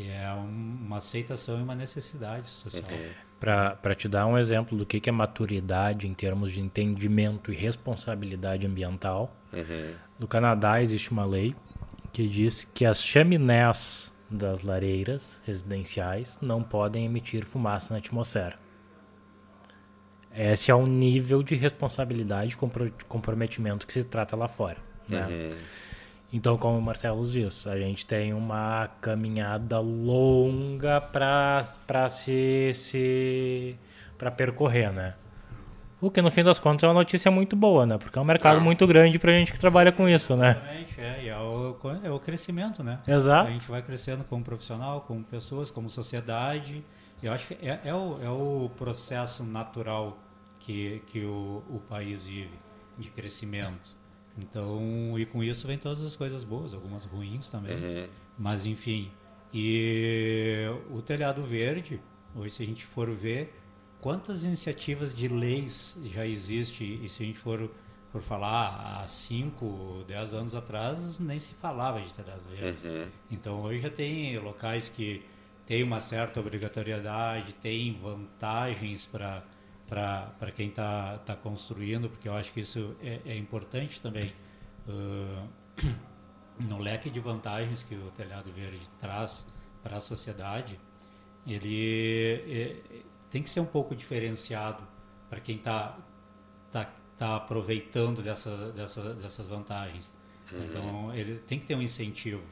é 0.06 0.32
uma 0.32 0.98
aceitação 0.98 1.60
e 1.60 1.64
uma 1.64 1.76
necessidade 1.76 2.50
social. 2.50 2.92
Uhum. 2.92 3.10
Para 3.40 3.96
te 3.96 4.08
dar 4.08 4.26
um 4.26 4.38
exemplo 4.38 4.78
do 4.78 4.86
que, 4.86 5.00
que 5.00 5.10
é 5.10 5.12
maturidade 5.12 6.08
em 6.08 6.14
termos 6.14 6.52
de 6.52 6.60
entendimento 6.60 7.52
e 7.52 7.56
responsabilidade 7.56 8.66
ambiental, 8.66 9.36
uhum. 9.54 9.94
no 10.20 10.28
Canadá 10.28 10.82
existe 10.82 11.12
uma 11.12 11.26
lei 11.26 11.56
que 12.12 12.28
diz 12.28 12.64
que 12.64 12.86
as 12.86 13.04
chaminés 13.04 14.12
das 14.30 14.64
lareiras 14.64 15.42
residenciais 15.46 16.38
não 16.42 16.64
podem 16.64 17.06
emitir 17.06 17.46
fumaça 17.46 17.94
na 17.94 18.00
atmosfera. 18.00 18.58
Esse 20.38 20.70
é 20.70 20.76
o 20.76 20.86
nível 20.86 21.42
de 21.42 21.56
responsabilidade 21.56 22.54
e 22.54 23.06
comprometimento 23.08 23.88
que 23.88 23.94
se 23.94 24.04
trata 24.04 24.36
lá 24.36 24.48
fora. 24.48 24.78
Né? 25.10 25.26
Uhum. 25.26 25.58
Então, 26.32 26.58
como 26.58 26.78
o 26.78 26.82
Marcelo 26.82 27.26
diz, 27.26 27.66
a 27.66 27.78
gente 27.78 28.06
tem 28.06 28.34
uma 28.34 28.90
caminhada 29.02 29.80
longa 29.80 31.00
para 31.02 31.64
se, 32.10 32.72
se 32.76 33.76
para 34.18 34.30
percorrer, 34.30 34.92
né? 34.92 35.16
O 36.00 36.12
que 36.12 36.22
no 36.22 36.30
fim 36.30 36.44
das 36.44 36.60
contas 36.60 36.84
é 36.84 36.88
uma 36.88 36.94
notícia 36.94 37.32
muito 37.32 37.56
boa, 37.56 37.86
né? 37.86 37.98
Porque 37.98 38.20
é 38.20 38.22
um 38.22 38.26
mercado 38.26 38.62
muito 38.62 38.86
grande 38.86 39.18
para 39.18 39.32
a 39.32 39.34
gente 39.34 39.52
que 39.52 39.58
trabalha 39.58 39.92
com 39.92 40.08
isso, 40.08 40.36
né? 40.36 40.52
Exatamente, 40.52 41.02
é, 41.02 41.24
e 41.24 41.30
é 41.30 41.38
o, 41.38 41.76
é 42.04 42.12
o 42.12 42.20
crescimento, 42.20 42.84
né? 42.84 43.00
Exato. 43.08 43.48
A 43.48 43.52
gente 43.52 43.68
vai 43.68 43.82
crescendo 43.82 44.24
como 44.26 44.44
profissional, 44.44 45.02
como 45.02 45.24
pessoas, 45.24 45.72
como 45.72 45.90
sociedade. 45.90 46.84
Eu 47.24 47.34
acho 47.34 47.48
que 47.48 47.54
é, 47.68 47.80
é, 47.86 47.94
o, 47.96 48.20
é 48.22 48.30
o 48.30 48.70
processo 48.78 49.44
natural 49.44 50.20
que, 50.68 51.02
que 51.08 51.24
o, 51.24 51.64
o 51.70 51.80
país 51.88 52.28
vive 52.28 52.60
de 52.98 53.10
crescimento. 53.10 53.96
Então, 54.38 55.18
e 55.18 55.26
com 55.26 55.42
isso 55.42 55.66
vem 55.66 55.78
todas 55.78 56.04
as 56.04 56.16
coisas 56.18 56.44
boas, 56.44 56.74
algumas 56.74 57.06
ruins 57.06 57.48
também. 57.48 57.78
Uhum. 57.78 58.08
Mas, 58.38 58.66
enfim. 58.66 59.10
E 59.54 60.66
o 60.92 61.02
telhado 61.02 61.42
verde, 61.42 62.02
hoje, 62.36 62.56
se 62.56 62.64
a 62.64 62.66
gente 62.66 62.86
for 62.86 63.10
ver 63.10 63.56
quantas 64.02 64.44
iniciativas 64.44 65.16
de 65.16 65.30
leis 65.30 65.98
já 66.04 66.28
existe, 66.28 66.84
e 67.02 67.08
se 67.08 67.24
a 67.24 67.26
gente 67.26 67.40
for, 67.40 67.72
for 68.12 68.22
falar 68.22 69.00
há 69.02 69.08
5, 69.08 70.04
10 70.06 70.34
anos 70.34 70.54
atrás, 70.54 71.18
nem 71.18 71.40
se 71.40 71.54
falava 71.54 72.02
de 72.02 72.14
telhados 72.14 72.46
verdes. 72.46 72.84
Uhum. 72.84 73.08
Então, 73.32 73.62
hoje 73.62 73.80
já 73.80 73.90
tem 73.90 74.38
locais 74.38 74.90
que 74.90 75.24
têm 75.66 75.82
uma 75.82 76.02
certa 76.02 76.42
obrigatoriedade, 76.42 77.56
tem 77.56 77.94
vantagens 77.94 79.06
para 79.06 79.44
para 79.88 80.52
quem 80.56 80.70
está 80.70 81.18
tá 81.20 81.36
construindo, 81.36 82.10
porque 82.10 82.28
eu 82.28 82.34
acho 82.34 82.52
que 82.52 82.60
isso 82.60 82.96
é, 83.02 83.22
é 83.26 83.38
importante 83.38 84.02
também 84.02 84.34
uh, 84.88 85.48
no 86.60 86.80
leque 86.80 87.10
de 87.10 87.20
vantagens 87.20 87.84
que 87.84 87.96
o 87.96 88.12
telhado 88.12 88.52
verde 88.52 88.88
traz 89.00 89.48
para 89.82 89.98
a 89.98 90.02
sociedade. 90.02 90.80
Ele 91.46 92.44
é, 92.48 93.04
tem 93.30 93.42
que 93.42 93.50
ser 93.50 93.62
um 93.62 93.66
pouco 93.66 93.96
diferenciado 93.96 94.84
para 95.30 95.40
quem 95.40 95.56
está 95.56 95.98
tá, 96.72 96.92
tá 97.18 97.36
aproveitando 97.38 98.22
dessa, 98.22 98.72
dessa, 98.72 99.14
dessas 99.14 99.48
vantagens. 99.48 100.14
Uhum. 100.52 100.64
Então, 100.66 101.16
ele 101.16 101.40
tem 101.40 101.60
que 101.60 101.66
ter 101.66 101.76
um 101.76 101.82
incentivo, 101.82 102.44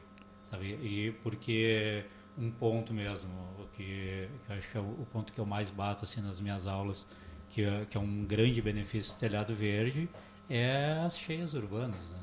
sabe? 0.50 0.66
E 0.82 1.12
porque 1.22 2.04
um 2.38 2.50
ponto 2.50 2.92
mesmo, 2.92 3.30
que, 3.72 4.28
que 4.46 4.52
acho 4.52 4.70
que 4.70 4.76
é 4.76 4.80
o, 4.80 5.06
ponto 5.10 5.32
que 5.32 5.38
eu 5.38 5.46
mais 5.46 5.70
bato 5.70 6.04
assim 6.04 6.20
nas 6.20 6.40
minhas 6.40 6.66
aulas, 6.66 7.06
que 7.56 7.64
é, 7.64 7.86
que 7.88 7.96
é 7.96 8.00
um 8.00 8.22
grande 8.26 8.60
benefício 8.60 9.14
do 9.14 9.18
telhado 9.18 9.54
verde, 9.54 10.10
é 10.46 11.00
as 11.02 11.18
cheias 11.18 11.54
urbanas. 11.54 12.12
Né? 12.12 12.18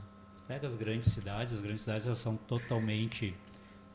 Pega 0.48 0.68
as 0.68 0.76
grandes 0.76 1.12
cidades, 1.12 1.52
as 1.52 1.60
grandes 1.60 1.82
cidades 1.82 2.06
elas 2.06 2.20
são 2.20 2.38
totalmente 2.38 3.36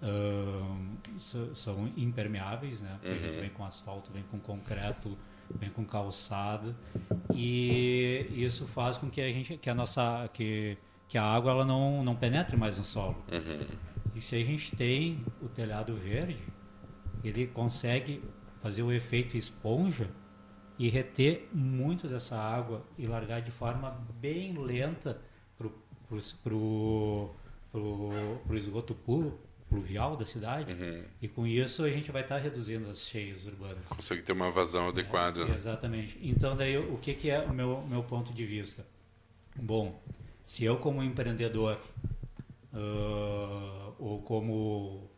uh, 0.03 1.55
são 1.55 1.93
impermeáveis, 1.97 2.83
né? 2.83 2.99
Porque 3.01 3.09
uhum. 3.09 3.15
a 3.15 3.31
gente 3.31 3.41
vem 3.41 3.51
com 3.51 3.65
asfalto, 3.65 4.11
vem 4.11 4.25
com 4.25 4.41
concreto, 4.41 5.17
vem 5.49 5.71
com 5.71 5.85
calçada 5.85 6.75
e 7.33 8.27
isso 8.33 8.67
faz 8.67 8.99
com 8.99 9.09
que 9.09 9.21
a 9.21 9.31
gente, 9.31 9.57
que 9.59 9.71
a 9.71 9.75
nossa, 9.75 10.29
que 10.33 10.77
que 11.07 11.17
a 11.17 11.23
água 11.23 11.53
ela 11.53 11.65
não 11.65 12.03
não 12.03 12.17
penetre 12.17 12.57
mais 12.57 12.79
no 12.79 12.85
solo. 12.85 13.25
Uhum. 13.31 13.65
E 14.13 14.21
se 14.21 14.35
a 14.35 14.45
gente 14.45 14.75
tem 14.75 15.25
o 15.41 15.49
telhado 15.49 15.95
verde, 15.95 16.43
ele 17.23 17.47
consegue 17.47 18.25
fazer 18.61 18.83
o 18.83 18.91
efeito 18.91 19.37
esponja 19.37 20.11
e 20.79 20.89
reter 20.89 21.49
muito 21.53 22.07
dessa 22.07 22.37
água 22.37 22.85
e 22.97 23.07
largar 23.07 23.43
de 23.43 23.51
forma 23.51 23.91
bem 24.21 24.55
lenta 24.55 25.21
para 25.57 26.55
o 26.55 27.35
esgoto 28.55 28.95
puro, 28.95 29.39
pluvial 29.69 30.17
da 30.17 30.25
cidade. 30.25 30.73
Uhum. 30.73 31.03
E 31.21 31.29
com 31.29 31.47
isso 31.47 31.83
a 31.83 31.91
gente 31.91 32.13
vai 32.13 32.23
estar 32.23 32.37
tá 32.37 32.41
reduzindo 32.41 32.89
as 32.89 33.09
cheias 33.09 33.45
urbanas. 33.47 33.89
Consegue 33.89 34.23
ter 34.23 34.33
uma 34.33 34.51
vazão 34.51 34.87
é, 34.87 34.89
adequada. 34.91 35.45
Né? 35.45 35.55
Exatamente. 35.55 36.19
Então 36.23 36.57
daí 36.57 36.79
o 36.79 36.97
que, 36.99 37.13
que 37.13 37.29
é 37.29 37.41
o 37.41 37.53
meu, 37.53 37.83
meu 37.89 38.05
ponto 38.05 38.33
de 38.33 38.47
vista? 38.47 38.87
Bom, 39.57 40.01
se 40.47 40.65
eu 40.65 40.77
como 40.77 41.03
empreendedor 41.03 41.79
uh, 42.73 43.95
ou 43.99 44.23
como 44.23 45.11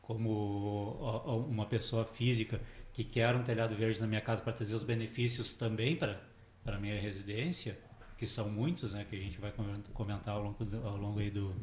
como 0.00 1.46
uma 1.48 1.64
pessoa 1.64 2.04
física 2.04 2.60
que 2.94 3.04
quer 3.04 3.36
um 3.36 3.42
telhado 3.42 3.76
verde 3.76 4.00
na 4.00 4.06
minha 4.06 4.20
casa 4.22 4.42
para 4.42 4.52
trazer 4.52 4.74
os 4.74 4.84
benefícios 4.84 5.52
também 5.52 5.94
para 5.96 6.18
para 6.64 6.78
minha 6.78 6.98
residência, 6.98 7.78
que 8.16 8.24
são 8.24 8.48
muitos, 8.48 8.94
né, 8.94 9.04
que 9.04 9.14
a 9.14 9.20
gente 9.20 9.38
vai 9.38 9.52
comentar 9.92 10.34
ao 10.34 10.42
longo, 10.42 10.56
ao 10.82 10.96
longo 10.96 11.20
aí 11.20 11.30
do, 11.30 11.54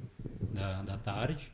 da, 0.53 0.83
da 0.83 0.95
tarde. 0.95 1.51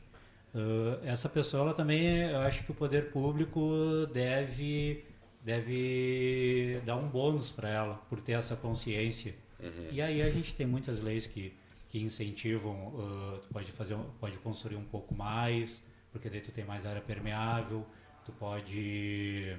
Uh, 0.54 1.02
essa 1.02 1.30
pessoa, 1.30 1.62
ela 1.62 1.72
também, 1.72 2.30
eu 2.30 2.40
acho 2.40 2.62
que 2.62 2.70
o 2.70 2.74
poder 2.74 3.10
público 3.10 4.06
deve 4.12 5.02
deve 5.42 6.82
dar 6.84 6.96
um 6.96 7.08
bônus 7.08 7.50
para 7.50 7.70
ela 7.70 7.94
por 8.10 8.20
ter 8.20 8.32
essa 8.32 8.54
consciência. 8.54 9.34
Uhum. 9.58 9.88
E 9.92 10.02
aí 10.02 10.20
a 10.20 10.30
gente 10.30 10.54
tem 10.54 10.66
muitas 10.66 11.00
leis 11.00 11.26
que 11.26 11.54
que 11.88 11.98
incentivam, 11.98 12.88
uh, 12.88 13.38
tu 13.38 13.48
pode 13.48 13.72
fazer, 13.72 13.96
pode 14.20 14.36
construir 14.38 14.76
um 14.76 14.84
pouco 14.84 15.14
mais, 15.14 15.82
porque 16.12 16.28
daí 16.28 16.42
tu 16.42 16.52
tem 16.52 16.64
mais 16.64 16.84
área 16.84 17.00
permeável, 17.00 17.86
tu 18.26 18.32
pode 18.32 19.56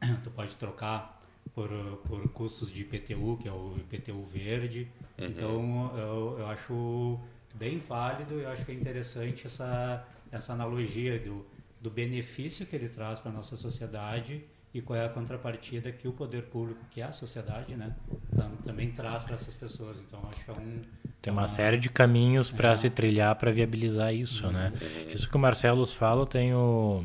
tu 0.22 0.30
pode 0.30 0.56
trocar 0.56 1.18
por, 1.54 1.68
por 2.06 2.28
custos 2.30 2.70
de 2.70 2.82
IPTU, 2.82 3.38
que 3.40 3.48
é 3.48 3.52
o 3.52 3.76
IPTU 3.78 4.22
verde. 4.22 4.88
Uhum. 5.18 5.26
Então, 5.26 5.92
eu, 5.96 6.36
eu 6.38 6.46
acho 6.46 7.18
bem 7.54 7.78
válido, 7.78 8.34
eu 8.34 8.48
acho 8.48 8.64
que 8.64 8.72
é 8.72 8.74
interessante 8.74 9.46
essa, 9.46 10.06
essa 10.30 10.52
analogia 10.52 11.18
do, 11.18 11.44
do 11.80 11.90
benefício 11.90 12.66
que 12.66 12.76
ele 12.76 12.88
traz 12.88 13.18
para 13.18 13.30
a 13.30 13.34
nossa 13.34 13.56
sociedade 13.56 14.44
e 14.72 14.82
qual 14.82 14.98
é 14.98 15.06
a 15.06 15.08
contrapartida 15.08 15.90
que 15.90 16.06
o 16.06 16.12
poder 16.12 16.42
público, 16.44 16.80
que 16.90 17.00
é 17.00 17.04
a 17.04 17.12
sociedade, 17.12 17.74
né, 17.74 17.96
também 18.64 18.90
traz 18.90 19.24
para 19.24 19.34
essas 19.34 19.54
pessoas. 19.54 19.98
Então, 19.98 20.20
acho 20.30 20.44
que 20.44 20.50
é 20.50 20.54
um... 20.54 20.80
Tem 21.22 21.32
uma, 21.32 21.42
uma 21.42 21.48
série 21.48 21.78
de 21.80 21.88
caminhos 21.88 22.52
para 22.52 22.72
é. 22.72 22.76
se 22.76 22.90
trilhar 22.90 23.34
para 23.36 23.50
viabilizar 23.50 24.14
isso, 24.14 24.46
uhum. 24.46 24.52
né? 24.52 24.72
Isso 25.08 25.28
que 25.28 25.36
o 25.36 25.38
Marcelo 25.38 25.84
fala, 25.86 26.28
eu 26.34 27.04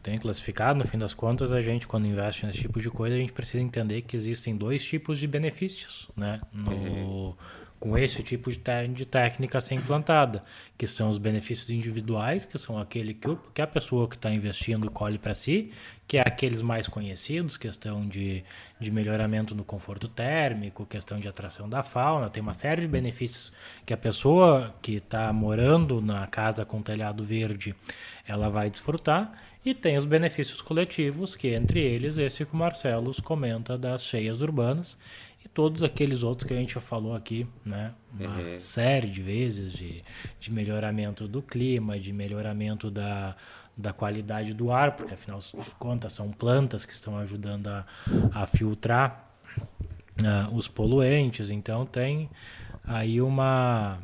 tem 0.00 0.18
classificado, 0.18 0.78
no 0.78 0.86
fim 0.86 0.98
das 0.98 1.14
contas, 1.14 1.52
a 1.52 1.60
gente, 1.60 1.86
quando 1.86 2.06
investe 2.06 2.46
nesse 2.46 2.60
tipo 2.60 2.80
de 2.80 2.90
coisa, 2.90 3.14
a 3.14 3.18
gente 3.18 3.32
precisa 3.32 3.62
entender 3.62 4.02
que 4.02 4.16
existem 4.16 4.56
dois 4.56 4.84
tipos 4.84 5.18
de 5.18 5.26
benefícios, 5.26 6.08
né? 6.16 6.40
No, 6.52 6.70
uhum. 6.70 7.34
Com 7.80 7.96
esse 7.96 8.22
tipo 8.22 8.50
de, 8.50 8.58
de 8.92 9.06
técnica 9.06 9.60
ser 9.60 9.74
implantada, 9.74 10.42
que 10.76 10.86
são 10.86 11.08
os 11.08 11.18
benefícios 11.18 11.70
individuais, 11.70 12.44
que 12.44 12.58
são 12.58 12.78
aquele 12.78 13.14
que, 13.14 13.28
o, 13.28 13.36
que 13.54 13.62
a 13.62 13.66
pessoa 13.66 14.08
que 14.08 14.16
está 14.16 14.30
investindo 14.30 14.90
colhe 14.90 15.18
para 15.18 15.32
si, 15.34 15.70
que 16.06 16.16
é 16.16 16.22
aqueles 16.22 16.62
mais 16.62 16.88
conhecidos, 16.88 17.56
questão 17.56 18.08
de, 18.08 18.42
de 18.80 18.90
melhoramento 18.90 19.54
no 19.54 19.62
conforto 19.62 20.08
térmico, 20.08 20.86
questão 20.86 21.20
de 21.20 21.28
atração 21.28 21.68
da 21.68 21.82
fauna, 21.82 22.30
tem 22.30 22.42
uma 22.42 22.54
série 22.54 22.80
de 22.80 22.88
benefícios 22.88 23.52
que 23.86 23.92
a 23.92 23.96
pessoa 23.96 24.74
que 24.80 24.94
está 24.94 25.32
morando 25.32 26.00
na 26.00 26.26
casa 26.26 26.64
com 26.64 26.82
telhado 26.82 27.22
verde, 27.22 27.74
ela 28.26 28.48
vai 28.48 28.70
desfrutar, 28.70 29.32
e 29.64 29.74
tem 29.74 29.98
os 29.98 30.04
benefícios 30.04 30.62
coletivos, 30.62 31.34
que 31.34 31.48
entre 31.48 31.80
eles 31.80 32.16
esse 32.16 32.46
que 32.46 32.54
o 32.54 32.56
Marcelo 32.56 33.12
comenta 33.22 33.76
das 33.76 34.02
cheias 34.02 34.40
urbanas 34.40 34.96
e 35.44 35.48
todos 35.48 35.82
aqueles 35.82 36.22
outros 36.22 36.48
que 36.48 36.54
a 36.54 36.56
gente 36.56 36.74
já 36.74 36.80
falou 36.80 37.14
aqui, 37.14 37.46
né? 37.64 37.94
Uma 38.12 38.28
uhum. 38.28 38.58
série 38.58 39.08
de 39.08 39.22
vezes 39.22 39.72
de, 39.72 40.02
de 40.40 40.52
melhoramento 40.52 41.28
do 41.28 41.40
clima, 41.40 41.98
de 41.98 42.12
melhoramento 42.12 42.90
da, 42.90 43.36
da 43.76 43.92
qualidade 43.92 44.52
do 44.52 44.72
ar, 44.72 44.96
porque 44.96 45.14
afinal 45.14 45.38
de 45.38 45.70
contas 45.78 46.12
são 46.12 46.30
plantas 46.32 46.84
que 46.84 46.92
estão 46.92 47.16
ajudando 47.18 47.68
a, 47.68 47.86
a 48.32 48.46
filtrar 48.46 49.32
uh, 50.20 50.54
os 50.54 50.66
poluentes, 50.66 51.50
então 51.50 51.86
tem 51.86 52.28
aí 52.84 53.20
uma 53.20 54.00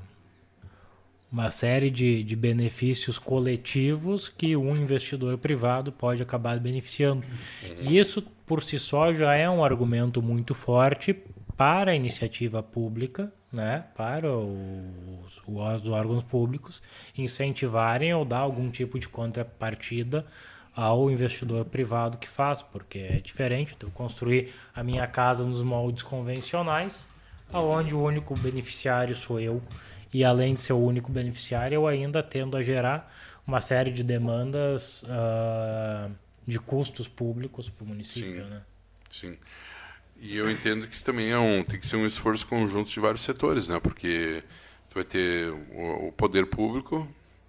uma 1.35 1.51
série 1.51 1.91
de, 1.91 2.22
de 2.22 2.37
benefícios 2.37 3.18
coletivos 3.18 4.28
que 4.28 4.57
um 4.57 4.76
investidor 4.76 5.37
privado 5.37 5.91
pode 5.91 6.22
acabar 6.22 6.61
beneficiando. 6.61 7.24
Uhum. 7.24 7.91
E 7.91 7.99
isso, 7.99 8.24
por 8.47 8.63
si 8.63 8.79
só, 8.79 9.13
já 9.13 9.35
é 9.35 9.49
um 9.49 9.65
argumento 9.65 10.23
muito 10.23 10.55
forte 10.55 11.15
para 11.57 11.93
a 11.93 11.95
iniciativa 11.95 12.63
pública, 12.63 13.33
né, 13.53 13.85
para 13.95 14.31
os, 14.31 15.41
os 15.47 15.89
órgãos 15.89 16.23
públicos 16.25 16.83
incentivarem 17.17 18.13
ou 18.13 18.25
dar 18.25 18.39
algum 18.39 18.71
tipo 18.71 18.99
de 18.99 19.09
contrapartida 19.09 20.27
ao 20.75 21.09
investidor 21.09 21.65
privado 21.65 22.19
que 22.19 22.29
faz, 22.29 22.61
porque 22.61 22.99
é 22.99 23.21
diferente 23.21 23.77
de 23.79 23.85
eu 23.85 23.91
construir 23.91 24.53
a 24.75 24.83
minha 24.83 25.07
casa 25.07 25.45
nos 25.45 25.63
moldes 25.63 26.03
convencionais, 26.03 27.07
aonde 27.53 27.95
o 27.95 28.03
único 28.03 28.35
beneficiário 28.35 29.15
sou 29.15 29.39
eu 29.39 29.63
e 30.13 30.25
além 30.25 30.55
de 30.55 30.63
ser 30.63 30.73
o 30.73 30.79
único 30.79 31.13
beneficiário, 31.13 31.77
eu 31.77 31.87
ainda 31.87 32.23
tendo 32.23 32.57
a 32.57 32.63
gerar 32.63 33.13
uma 33.47 33.61
série 33.61 33.93
de 33.93 34.03
demandas 34.03 35.03
uh, 35.05 36.11
de 36.47 36.59
custos 36.59 37.09
públicos 37.09 37.69
para 37.69 37.85
o 37.85 37.89
município. 37.89 38.45
Sim, 38.45 38.51
né? 38.51 38.63
sim. 39.11 39.39
E 40.21 40.37
eu 40.37 40.51
entendo 40.51 40.87
que 40.87 40.95
isso 40.95 41.05
também 41.05 41.31
é 41.31 41.39
um, 41.39 41.63
tem 41.63 41.79
que 41.79 41.87
ser 41.87 41.97
um 41.97 42.07
esforço 42.07 42.47
conjunto 42.47 42.91
de 42.91 43.01
vários 43.01 43.23
setores, 43.23 43.69
né? 43.69 43.81
Porque 43.81 44.43
tu 44.89 44.95
vai 44.95 45.05
ter 45.05 45.51
o, 45.51 46.09
o 46.09 46.13
poder 46.13 46.47
público, 46.47 47.09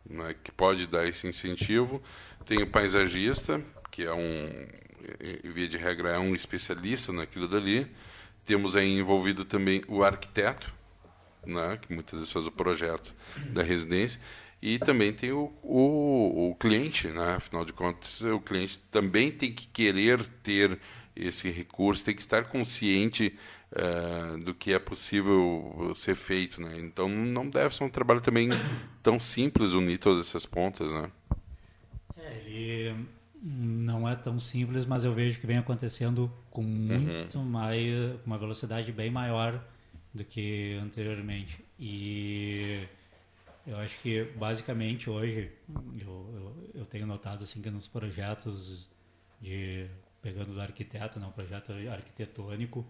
né, 0.09 0.35
que 0.43 0.51
pode 0.51 0.87
dar 0.87 1.07
esse 1.07 1.27
incentivo, 1.27 2.01
tem 2.45 2.61
o 2.61 2.67
paisagista, 2.67 3.61
que 3.91 4.03
é 4.03 4.13
um, 4.13 4.67
via 5.43 5.67
de 5.67 5.77
regra, 5.77 6.09
é 6.09 6.19
um 6.19 6.35
especialista 6.35 7.11
naquilo 7.11 7.47
dali. 7.47 7.87
Temos 8.43 8.75
aí 8.75 8.97
envolvido 8.97 9.43
também 9.45 9.83
o 9.87 10.03
arquiteto, 10.03 10.73
né, 11.45 11.77
que 11.81 11.93
muitas 11.93 12.19
vezes 12.19 12.31
faz 12.31 12.45
o 12.47 12.51
projeto 12.51 13.15
da 13.49 13.63
residência, 13.63 14.19
e 14.65 14.79
também 14.79 15.13
tem 15.13 15.31
o, 15.31 15.53
o, 15.61 16.49
o, 16.49 16.55
cliente, 16.55 17.07
né? 17.09 17.35
afinal 17.35 17.63
de 17.63 17.71
contas, 17.71 18.21
o 18.21 18.39
cliente 18.39 18.79
também 18.89 19.31
tem 19.31 19.53
que 19.53 19.67
querer 19.67 20.27
ter 20.41 20.79
esse 21.15 21.51
recurso, 21.51 22.03
tem 22.03 22.15
que 22.15 22.21
estar 22.21 22.45
consciente 22.45 23.35
uh, 23.71 24.43
do 24.43 24.55
que 24.55 24.73
é 24.73 24.79
possível 24.79 25.91
ser 25.93 26.15
feito. 26.15 26.59
Né? 26.59 26.79
Então, 26.79 27.07
não 27.07 27.47
deve 27.47 27.75
ser 27.75 27.83
um 27.83 27.89
trabalho 27.89 28.21
também 28.21 28.49
tão 29.03 29.19
simples 29.19 29.75
unir 29.75 29.99
todas 29.99 30.29
essas 30.29 30.47
pontas. 30.47 30.91
Né? 30.91 31.11
É, 32.17 32.41
ele 32.43 33.05
não 33.43 34.09
é 34.09 34.15
tão 34.15 34.39
simples, 34.39 34.83
mas 34.87 35.05
eu 35.05 35.13
vejo 35.13 35.39
que 35.39 35.45
vem 35.45 35.59
acontecendo 35.59 36.33
com 36.49 36.63
muito 36.63 37.37
uhum. 37.37 37.45
mais, 37.45 37.79
uma 38.25 38.39
velocidade 38.39 38.91
bem 38.91 39.11
maior 39.11 39.63
do 40.11 40.23
que 40.23 40.75
anteriormente. 40.81 41.63
E 41.79 42.79
eu 43.65 43.77
acho 43.77 43.99
que 43.99 44.23
basicamente 44.35 45.09
hoje 45.09 45.51
eu, 45.99 46.29
eu, 46.33 46.71
eu, 46.81 46.85
tenho 46.85 47.05
notado 47.05 47.43
assim 47.43 47.61
que 47.61 47.69
nos 47.69 47.87
projetos 47.87 48.89
de 49.41 49.87
pegando 50.21 50.53
do 50.53 50.61
arquiteto, 50.61 51.19
não, 51.19 51.31
projeto 51.31 51.71
arquitetônico, 51.91 52.85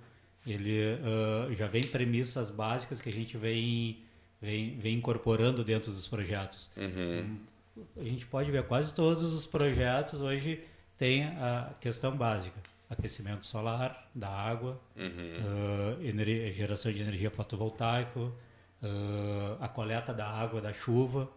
ele 0.47 0.80
uh, 0.80 1.53
já 1.53 1.67
vem 1.67 1.84
premissas 1.84 2.49
básicas 2.49 3.01
que 3.01 3.09
a 3.09 3.11
gente 3.11 3.38
vem 3.38 4.03
vem, 4.41 4.78
vem 4.78 4.97
incorporando 4.97 5.63
dentro 5.63 5.91
dos 5.91 6.07
projetos. 6.07 6.69
Uhum. 6.78 7.39
A 7.97 8.03
gente 8.03 8.26
pode 8.26 8.51
ver 8.51 8.63
quase 8.63 8.93
todos 8.93 9.34
os 9.34 9.45
projetos 9.45 10.21
hoje 10.21 10.63
tem 10.97 11.23
a 11.23 11.73
questão 11.82 12.15
básica 12.15 12.59
aquecimento 12.89 13.45
solar 13.45 14.09
da 14.13 14.30
água, 14.30 14.80
uh, 14.95 16.03
energia, 16.03 16.51
geração 16.51 16.91
de 16.91 17.01
energia 17.01 17.30
fotovoltaica, 17.32 18.32
uh, 18.86 19.57
a 19.59 19.67
coleta 19.67 20.13
da 20.13 20.27
água 20.27 20.61
da 20.61 20.71
chuva. 20.71 21.29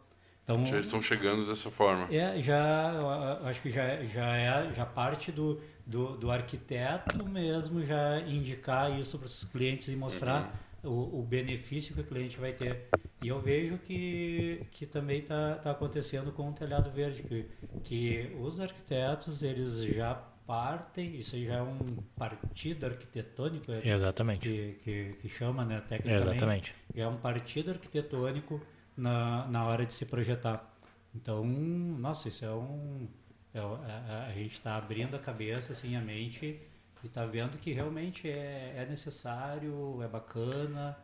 Então, 0.44 0.64
já 0.64 0.78
estão 0.78 1.03
chegando 1.03 1.46
dessa 1.46 1.70
forma. 1.70 2.09
É, 2.11 2.40
já 2.40 3.38
acho 3.44 3.61
que 3.61 3.70
já, 3.70 4.03
já 4.03 4.36
é 4.36 4.72
já 4.72 4.86
parte 4.86 5.30
do, 5.30 5.61
do, 5.84 6.16
do 6.16 6.30
arquiteto 6.30 7.22
mesmo 7.28 7.84
já 7.84 8.20
indicar 8.20 8.99
isso 8.99 9.18
para 9.18 9.26
os 9.26 9.44
clientes 9.44 9.88
e 9.88 9.96
mostrar 9.96 10.51
uhum. 10.82 10.90
o, 10.90 11.20
o, 11.20 11.22
benefício 11.22 11.94
que 11.94 12.01
o 12.01 12.05
cliente 12.05 12.38
vai 12.38 12.53
ter. 12.53 12.88
E 13.22 13.28
eu 13.28 13.38
vejo 13.38 13.76
que, 13.76 14.62
que 14.70 14.86
também 14.86 15.18
está 15.18 15.57
tá 15.57 15.70
acontecendo 15.72 16.32
com 16.32 16.49
o 16.49 16.53
telhado 16.53 16.90
verde, 16.90 17.22
que, 17.22 17.46
que 17.84 18.36
os 18.40 18.59
arquitetos 18.59 19.42
eles 19.42 19.82
já 19.82 20.18
partem, 20.49 21.16
isso 21.16 21.36
aí 21.36 21.44
já 21.44 21.57
é 21.57 21.62
um 21.62 21.78
partido 22.16 22.86
arquitetônico 22.86 23.70
é 23.70 23.86
Exatamente. 23.86 24.49
Que, 24.49 24.78
que, 24.82 25.16
que 25.20 25.28
chama, 25.28 25.62
né, 25.62 25.82
tecnicamente. 25.86 26.26
Exatamente. 26.26 26.74
É 26.94 27.07
um 27.07 27.18
partido 27.18 27.70
arquitetônico 27.70 28.59
na, 28.96 29.46
na 29.49 29.66
hora 29.66 29.84
de 29.84 29.92
se 29.92 30.07
projetar. 30.07 30.74
Então, 31.14 31.44
nossa, 31.44 32.28
isso 32.28 32.46
é 32.46 32.51
um... 32.51 33.07
É, 33.53 33.61
a, 33.61 33.62
é, 33.62 34.28
é, 34.30 34.30
a 34.30 34.32
gente 34.32 34.53
está 34.53 34.76
abrindo 34.76 35.14
a 35.14 35.18
cabeça, 35.18 35.72
assim, 35.72 35.94
a 35.96 36.01
mente 36.01 36.59
e 37.05 37.07
está 37.07 37.26
vendo 37.26 37.59
que 37.59 37.74
realmente 37.74 38.26
é, 38.26 38.72
é 38.74 38.86
necessário, 38.88 40.03
é 40.03 40.09
bacana, 40.09 40.96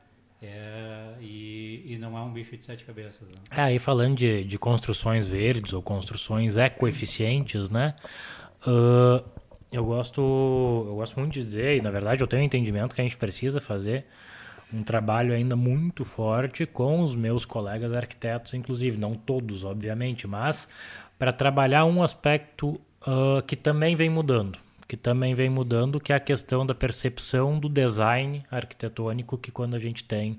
é, 0.42 1.14
e, 1.20 1.84
e, 1.86 1.98
não 1.98 2.16
é 2.16 2.20
um 2.22 2.32
bicho 2.32 2.56
de 2.56 2.64
sete 2.64 2.84
cabeças. 2.84 3.28
Né? 3.28 3.34
É, 3.50 3.60
aí 3.60 3.78
falando 3.78 4.16
de, 4.16 4.42
de 4.44 4.58
construções 4.58 5.28
verdes 5.28 5.72
ou 5.72 5.82
construções 5.82 6.56
ecoeficientes, 6.56 7.70
né? 7.70 7.94
Uh, 8.66 9.24
eu 9.70 9.84
gosto, 9.84 10.20
eu 10.20 10.94
gosto 10.94 11.18
muito 11.18 11.32
de 11.32 11.42
dizer, 11.42 11.76
e 11.76 11.82
na 11.82 11.90
verdade 11.90 12.22
eu 12.22 12.26
tenho 12.26 12.42
um 12.42 12.46
entendimento 12.46 12.94
que 12.94 13.00
a 13.00 13.04
gente 13.04 13.16
precisa 13.16 13.60
fazer 13.60 14.06
um 14.72 14.82
trabalho 14.82 15.34
ainda 15.34 15.54
muito 15.56 16.04
forte 16.04 16.66
com 16.66 17.00
os 17.00 17.14
meus 17.14 17.44
colegas 17.44 17.92
arquitetos, 17.92 18.54
inclusive, 18.54 18.96
não 18.96 19.14
todos, 19.14 19.64
obviamente, 19.64 20.26
mas 20.26 20.68
para 21.18 21.32
trabalhar 21.32 21.84
um 21.84 22.02
aspecto 22.02 22.80
uh, 23.06 23.42
que 23.46 23.56
também 23.56 23.94
vem 23.94 24.10
mudando, 24.10 24.58
que 24.86 24.96
também 24.96 25.34
vem 25.34 25.48
mudando, 25.48 26.00
que 26.00 26.12
é 26.12 26.16
a 26.16 26.20
questão 26.20 26.66
da 26.66 26.74
percepção 26.74 27.58
do 27.58 27.68
design 27.68 28.44
arquitetônico 28.50 29.38
que 29.38 29.50
quando 29.50 29.74
a 29.74 29.78
gente 29.78 30.04
tem 30.04 30.38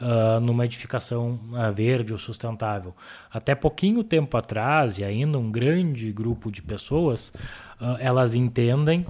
uh, 0.00 0.40
numa 0.40 0.64
edificação 0.64 1.38
verde 1.72 2.12
ou 2.12 2.18
sustentável. 2.18 2.94
Até 3.32 3.54
pouquinho 3.54 4.02
tempo 4.02 4.36
atrás, 4.36 4.98
e 4.98 5.04
ainda 5.04 5.38
um 5.38 5.50
grande 5.50 6.12
grupo 6.12 6.50
de 6.50 6.60
pessoas, 6.60 7.32
elas 8.00 8.34
entendem 8.34 9.06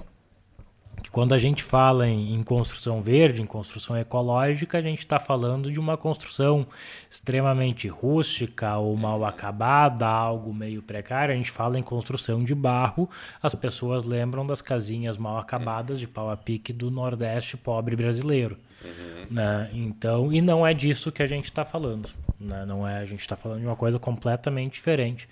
que 1.01 1.11
quando 1.11 1.33
a 1.33 1.37
gente 1.37 1.63
fala 1.63 2.07
em, 2.07 2.33
em, 2.33 2.43
construção 2.43 3.01
verde, 3.01 3.41
em 3.41 3.45
construção 3.45 3.95
ecológica, 3.95 4.77
a 4.77 4.81
gente 4.81 4.99
está 4.99 5.19
falando 5.19 5.71
de 5.71 5.79
uma 5.79 5.95
construção 5.95 6.65
extremamente 7.09 7.87
rústica 7.87 8.77
ou 8.77 8.95
mal 8.95 9.23
acabada, 9.23 10.07
algo 10.07 10.53
meio 10.53 10.81
precário. 10.81 11.33
A 11.33 11.37
gente 11.37 11.51
fala 11.51 11.79
em 11.79 11.83
construção 11.83 12.43
de 12.43 12.55
barro, 12.55 13.09
as 13.41 13.55
pessoas 13.55 14.05
lembram 14.05 14.45
das 14.45 14.61
casinhas 14.61 15.17
mal 15.17 15.37
acabadas 15.37 15.99
de 15.99 16.07
pau 16.07 16.29
a 16.29 16.37
pique 16.37 16.73
do 16.73 16.89
Nordeste 16.89 17.55
pobre 17.55 17.95
brasileiro. 17.95 18.57
Uhum. 18.87 19.25
Né? 19.29 19.69
Então, 19.73 20.33
e 20.33 20.41
não 20.41 20.65
é 20.65 20.73
disso 20.73 21.11
que 21.11 21.21
a 21.21 21.27
gente 21.27 21.45
está 21.45 21.65
falando. 21.65 22.09
Né? 22.39 22.65
Não 22.65 22.87
é, 22.87 22.97
a 22.97 23.05
gente 23.05 23.21
está 23.21 23.35
falando 23.35 23.61
de 23.61 23.65
uma 23.65 23.75
coisa 23.75 23.99
completamente 23.99 24.73
diferente. 24.73 25.27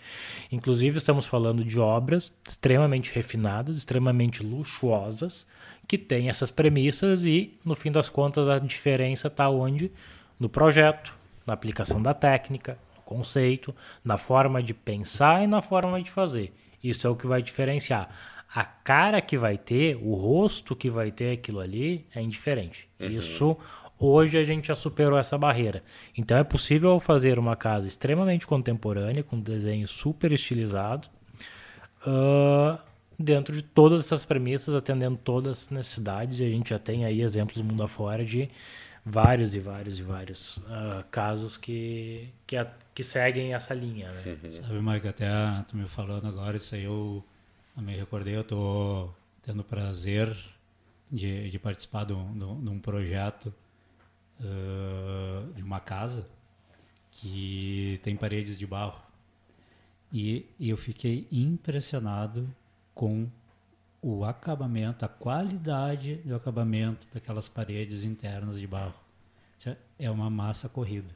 Inclusive, 0.52 0.98
estamos 0.98 1.26
falando 1.26 1.64
de 1.64 1.80
obras 1.80 2.32
extremamente 2.48 3.14
refinadas, 3.14 3.78
extremamente 3.78 4.44
luxuosas, 4.44 5.46
que 5.88 5.98
têm 5.98 6.30
essas 6.30 6.50
premissas 6.50 7.26
e, 7.26 7.54
no 7.64 7.76
fim 7.76 7.92
das 7.92 8.10
contas, 8.10 8.48
a 8.48 8.60
diferença 8.60 9.28
está 9.28 9.50
onde? 9.50 9.92
No 10.40 10.50
projeto, 10.50 11.14
na 11.46 11.54
aplicação 11.54 12.02
da 12.02 12.14
técnica, 12.14 12.78
no 12.96 13.04
conceito, 13.04 13.74
na 14.04 14.18
forma 14.18 14.62
de 14.64 14.74
pensar 14.74 15.44
e 15.44 15.48
na 15.48 15.62
forma 15.62 16.02
de 16.02 16.10
fazer. 16.10 16.54
Isso 16.84 17.08
é 17.08 17.10
o 17.10 17.16
que 17.16 17.28
vai 17.28 17.42
diferenciar 17.42 18.10
a 18.56 18.64
cara 18.64 19.20
que 19.20 19.38
vai 19.38 19.58
ter, 19.58 19.98
o 19.98 20.14
rosto 20.14 20.78
que 20.78 20.90
vai 20.90 21.12
ter 21.12 21.34
aquilo 21.34 21.60
ali 21.60 22.06
é 22.16 22.22
indiferente. 22.22 22.88
Uhum. 22.98 23.08
Isso 23.08 23.58
hoje 24.00 24.38
a 24.38 24.46
gente 24.46 24.70
já 24.70 24.76
superou 24.78 25.20
essa 25.20 25.38
barreira. 25.38 25.84
Então 26.18 26.38
é 26.38 26.44
possível 26.44 26.98
fazer 27.02 27.38
uma 27.38 27.58
casa 27.58 27.86
extremamente 27.86 28.48
contemporânea, 28.48 29.24
com 29.24 29.38
desenho 29.42 29.86
super 29.90 30.32
estilizado, 30.32 31.10
uh, 32.08 32.80
dentro 33.20 33.54
de 33.54 33.62
todas 33.62 34.00
essas 34.00 34.24
premissas, 34.24 34.74
atendendo 34.74 35.18
todas 35.22 35.64
as 35.64 35.70
necessidades. 35.70 36.40
E 36.40 36.46
a 36.46 36.50
gente 36.50 36.70
já 36.70 36.80
tem 36.80 37.04
aí 37.04 37.22
exemplos 37.22 37.58
do 37.58 37.64
mundo 37.66 37.84
afora 37.84 38.24
de 38.24 38.50
vários 39.06 39.54
e 39.54 39.60
vários 39.60 40.00
e 40.00 40.02
vários 40.02 40.58
uh, 40.60 41.04
casos 41.12 41.58
que, 41.58 42.30
que, 42.48 42.56
a, 42.56 42.72
que, 42.94 43.04
seguem 43.04 43.54
essa 43.54 43.74
linha. 43.74 44.14
Né? 44.14 44.38
Uhum. 44.42 44.52
Sabe, 44.52 44.82
Mike, 44.82 45.08
até 45.10 45.28
tu 45.68 45.76
me 45.76 45.90
falando 45.90 46.26
agora, 46.26 46.56
isso 46.56 46.74
aí 46.74 46.86
eu 46.86 47.22
eu 47.26 47.26
me 47.82 47.96
recordei, 47.96 48.36
eu 48.36 48.42
estou 48.42 49.16
tendo 49.42 49.60
o 49.60 49.64
prazer 49.64 50.36
de, 51.12 51.50
de 51.50 51.60
participar 51.60 52.06
de 52.06 52.14
um, 52.14 52.38
de 52.38 52.70
um 52.70 52.80
projeto 52.80 53.54
uh, 54.40 55.54
de 55.54 55.62
uma 55.62 55.80
casa 55.80 56.28
que 57.12 58.00
tem 58.04 58.16
paredes 58.16 58.58
de 58.58 58.66
barro. 58.66 59.02
E, 60.12 60.46
e 60.60 60.70
eu 60.70 60.78
fiquei 60.78 61.28
impressionado 61.32 62.50
com 62.94 63.30
o 64.02 64.24
acabamento, 64.24 65.04
a 65.04 65.08
qualidade 65.08 66.16
do 66.18 66.36
acabamento 66.36 67.08
daquelas 67.14 67.50
paredes 67.50 68.04
internas 68.04 68.60
de 68.60 68.68
barro. 68.68 68.94
É 69.98 70.12
uma 70.12 70.30
massa 70.30 70.70
corrida. 70.70 71.10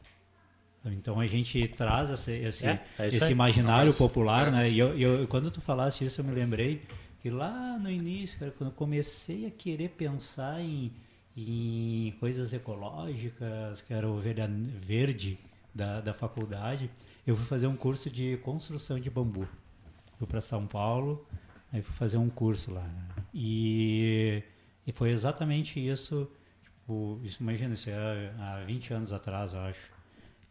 Então 0.85 1.19
a 1.19 1.27
gente 1.27 1.67
traz 1.67 2.09
esse, 2.09 2.31
esse, 2.31 2.65
é, 2.65 2.81
é 2.97 3.07
esse 3.07 3.31
imaginário 3.31 3.93
popular, 3.93 4.51
né? 4.51 4.69
E 4.69 4.79
eu, 4.79 4.97
eu, 4.97 5.27
quando 5.27 5.51
tu 5.51 5.59
falaste 5.59 6.05
isso, 6.05 6.21
eu 6.21 6.25
me 6.25 6.31
lembrei 6.31 6.81
que 7.21 7.29
lá 7.29 7.77
no 7.77 7.91
início, 7.91 8.39
cara, 8.39 8.51
quando 8.51 8.69
eu 8.69 8.75
comecei 8.75 9.45
a 9.45 9.51
querer 9.51 9.89
pensar 9.89 10.61
em, 10.61 10.91
em 11.35 12.15
coisas 12.19 12.53
ecológicas, 12.53 13.81
que 13.81 13.93
era 13.93 14.07
o 14.07 14.17
verde 14.17 15.37
da, 15.75 15.99
da 15.99 16.13
faculdade, 16.13 16.89
eu 17.27 17.35
fui 17.35 17.45
fazer 17.45 17.67
um 17.67 17.75
curso 17.75 18.09
de 18.09 18.37
construção 18.37 18.97
de 18.99 19.09
bambu. 19.09 19.47
Fui 20.17 20.27
para 20.27 20.39
São 20.39 20.65
Paulo, 20.65 21.25
aí 21.73 21.81
fui 21.81 21.93
fazer 21.93 22.17
um 22.17 22.29
curso 22.29 22.73
lá. 22.73 22.89
E, 23.33 24.41
e 24.87 24.91
foi 24.93 25.11
exatamente 25.11 25.85
isso. 25.85 26.29
Tipo, 26.63 27.19
isso 27.21 27.41
imagina, 27.41 27.73
isso 27.73 27.89
é 27.89 28.33
há 28.39 28.63
20 28.65 28.93
anos 28.93 29.13
atrás, 29.13 29.53
eu 29.53 29.59
acho 29.59 29.98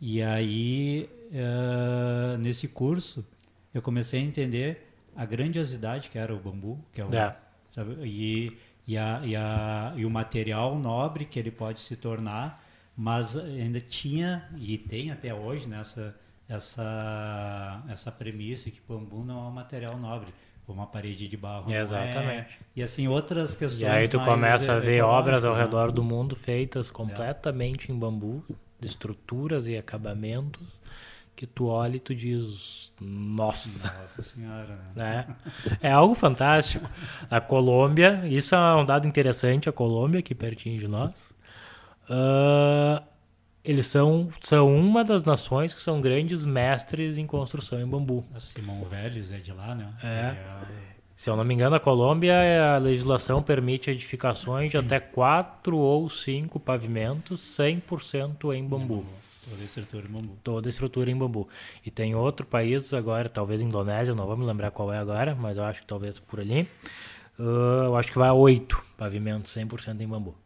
e 0.00 0.22
aí, 0.22 1.08
uh, 1.32 2.38
nesse 2.38 2.68
curso, 2.68 3.26
eu 3.74 3.82
comecei 3.82 4.20
a 4.20 4.22
entender 4.22 4.88
a 5.16 5.24
grandiosidade 5.24 6.10
que 6.10 6.18
era 6.18 6.34
o 6.34 6.38
bambu, 6.38 6.78
que 6.92 7.00
é 7.00 7.04
o, 7.04 7.14
é. 7.14 7.36
Sabe? 7.68 7.96
E, 8.04 8.56
e, 8.86 8.96
a, 8.96 9.20
e, 9.24 9.36
a, 9.36 9.92
e 9.96 10.06
o 10.06 10.10
material 10.10 10.78
nobre 10.78 11.24
que 11.24 11.38
ele 11.38 11.50
pode 11.50 11.80
se 11.80 11.96
tornar, 11.96 12.64
mas 12.96 13.36
ainda 13.36 13.80
tinha, 13.80 14.48
e 14.56 14.78
tem 14.78 15.10
até 15.10 15.34
hoje, 15.34 15.68
nessa 15.68 16.06
né, 16.06 16.14
essa, 16.48 17.82
essa 17.90 18.10
premissa 18.10 18.70
que 18.70 18.80
o 18.88 18.98
bambu 18.98 19.22
não 19.22 19.38
é 19.38 19.48
um 19.48 19.50
material 19.50 19.98
nobre 19.98 20.32
uma 20.72 20.86
parede 20.86 21.28
de 21.28 21.36
barro. 21.36 21.70
É 21.72 21.80
exatamente. 21.80 22.52
É. 22.52 22.58
E 22.76 22.82
assim, 22.82 23.08
outras 23.08 23.56
questões. 23.56 23.82
E 23.82 23.86
aí 23.86 24.08
tu 24.08 24.20
começa 24.20 24.74
a 24.74 24.78
ver 24.78 25.02
obras 25.02 25.44
ao 25.44 25.54
né? 25.54 25.62
redor 25.62 25.90
do 25.90 26.02
mundo 26.02 26.36
feitas 26.36 26.90
completamente 26.90 27.90
é. 27.90 27.94
em 27.94 27.98
bambu, 27.98 28.44
estruturas 28.80 29.66
e 29.66 29.76
acabamentos 29.76 30.80
que 31.38 31.46
tu 31.46 31.68
olha 31.68 31.96
e 31.96 32.00
tu 32.00 32.12
diz, 32.12 32.92
nossa. 33.00 33.92
Nossa 34.02 34.22
senhora. 34.22 34.76
Né? 34.96 35.26
É, 35.80 35.88
é 35.88 35.92
algo 35.92 36.14
fantástico. 36.16 36.88
A 37.30 37.40
Colômbia, 37.40 38.26
isso 38.26 38.56
é 38.56 38.74
um 38.74 38.84
dado 38.84 39.06
interessante, 39.06 39.68
a 39.68 39.72
Colômbia, 39.72 40.18
aqui 40.18 40.34
pertinho 40.34 40.80
de 40.80 40.88
nós, 40.88 41.32
uh, 42.10 43.00
eles 43.62 43.86
são, 43.86 44.30
são 44.42 44.74
uma 44.74 45.04
das 45.04 45.22
nações 45.22 45.72
que 45.72 45.80
são 45.80 46.00
grandes 46.00 46.44
mestres 46.44 47.16
em 47.16 47.26
construção 47.26 47.80
em 47.80 47.86
bambu. 47.86 48.24
A 48.34 48.40
Simão 48.40 48.82
Vélez 48.84 49.30
é 49.30 49.38
de 49.38 49.52
lá, 49.52 49.76
né? 49.76 49.94
É. 50.02 50.08
é 50.08 50.97
se 51.18 51.28
eu 51.28 51.34
não 51.34 51.42
me 51.42 51.52
engano, 51.52 51.74
a 51.74 51.80
Colômbia, 51.80 52.76
a 52.76 52.78
legislação 52.78 53.42
permite 53.42 53.90
edificações 53.90 54.70
de 54.70 54.76
até 54.76 55.00
quatro 55.00 55.76
ou 55.76 56.08
cinco 56.08 56.60
pavimentos 56.60 57.40
100% 57.58 58.54
em 58.54 58.64
bambu. 58.64 59.04
Toda 59.50 59.64
estrutura 59.64 60.06
em 60.06 60.12
bambu. 60.12 60.38
Toda 60.44 60.68
estrutura 60.68 61.10
em 61.10 61.16
bambu. 61.16 61.48
E 61.84 61.90
tem 61.90 62.14
outro 62.14 62.46
país 62.46 62.94
agora, 62.94 63.28
talvez 63.28 63.60
Indonésia, 63.60 64.14
não 64.14 64.28
vou 64.28 64.36
me 64.36 64.46
lembrar 64.46 64.70
qual 64.70 64.92
é 64.92 64.98
agora, 64.98 65.34
mas 65.34 65.56
eu 65.56 65.64
acho 65.64 65.80
que 65.80 65.88
talvez 65.88 66.20
por 66.20 66.38
ali. 66.38 66.68
Uh, 67.36 67.86
eu 67.86 67.96
acho 67.96 68.12
que 68.12 68.18
vai 68.18 68.28
a 68.28 68.32
oito 68.32 68.80
pavimentos 68.96 69.52
100% 69.52 70.00
em 70.00 70.06
bambu. 70.06 70.36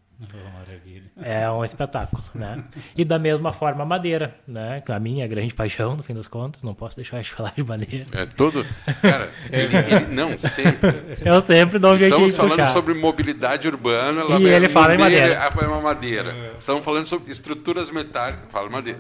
Maravilha. 0.54 1.10
É 1.22 1.50
um 1.50 1.64
espetáculo, 1.64 2.22
né? 2.34 2.62
E 2.96 3.04
da 3.04 3.18
mesma 3.18 3.52
forma 3.52 3.82
a 3.82 3.86
madeira, 3.86 4.34
né? 4.46 4.82
A 4.88 4.98
minha 5.00 5.26
grande 5.26 5.52
paixão, 5.54 5.96
no 5.96 6.02
fim 6.02 6.14
das 6.14 6.28
contas, 6.28 6.62
não 6.62 6.74
posso 6.74 6.96
deixar 6.96 7.20
de 7.22 7.30
falar 7.30 7.52
de 7.56 7.64
madeira. 7.64 8.06
É 8.12 8.24
todo. 8.26 8.64
Cara, 9.02 9.30
ele, 9.50 9.76
ele- 9.76 10.06
não, 10.14 10.38
sempre. 10.38 11.18
Eu 11.24 11.40
sempre 11.40 11.78
dou 11.78 11.92
um 11.94 11.98
jeitinho 11.98 12.26
Estamos 12.26 12.32
de 12.32 12.36
falando 12.36 12.66
puxar. 12.66 12.72
sobre 12.72 12.94
mobilidade 12.94 13.66
urbana. 13.66 14.22
lá 14.24 14.38
E 14.38 14.46
ele 14.46 14.68
fala 14.68 14.94
em 14.94 14.98
madeira, 14.98 15.22
madeira. 15.28 15.46
Ah, 15.48 15.52
foi 15.52 15.66
uma 15.66 15.80
madeira. 15.80 16.52
Estamos 16.58 16.84
falando 16.84 17.06
sobre 17.06 17.30
estruturas 17.32 17.90
metálicas. 17.90 18.44
Fala 18.50 18.70
madeira. 18.70 18.98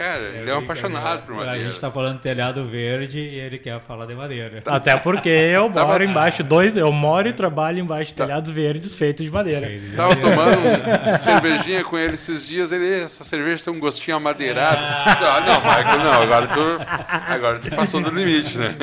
Cara, 0.00 0.22
ele 0.34 0.50
é 0.50 0.54
um 0.54 0.60
apaixonado 0.60 1.24
por 1.26 1.34
A 1.34 1.44
madeira. 1.44 1.68
gente 1.68 1.78
tá 1.78 1.90
falando 1.90 2.18
telhado 2.20 2.64
verde 2.66 3.18
e 3.20 3.38
ele 3.38 3.58
quer 3.58 3.78
falar 3.80 4.06
de 4.06 4.14
madeira. 4.14 4.62
Até 4.66 4.96
porque 4.96 5.28
eu 5.28 5.68
Tava- 5.70 5.92
moro 5.92 6.02
embaixo 6.04 6.42
dois, 6.42 6.74
eu 6.74 6.90
moro 6.90 7.28
e 7.28 7.34
trabalho 7.34 7.78
embaixo 7.80 8.12
de 8.12 8.14
Tá. 8.16 8.24
telhados 8.24 8.50
verdes 8.50 8.94
feitos 8.94 9.26
de 9.26 9.30
madeira. 9.30 9.70
Tava 9.94 10.16
tomando 10.16 10.58
um 11.10 11.14
cervejinha 11.18 11.84
com 11.84 11.98
ele 11.98 12.14
esses 12.14 12.48
dias, 12.48 12.72
ele, 12.72 13.02
essa 13.02 13.22
cerveja 13.24 13.62
tem 13.62 13.74
um 13.74 13.78
gostinho 13.78 14.16
amadeirado. 14.16 14.78
Ah, 14.80 15.42
não, 15.46 15.60
Michael, 15.60 15.98
não, 15.98 16.22
agora 16.22 16.46
tu, 16.46 16.60
agora 17.28 17.58
tu 17.58 17.70
passou 17.76 18.00
do 18.00 18.08
limite, 18.10 18.56
né? 18.56 18.74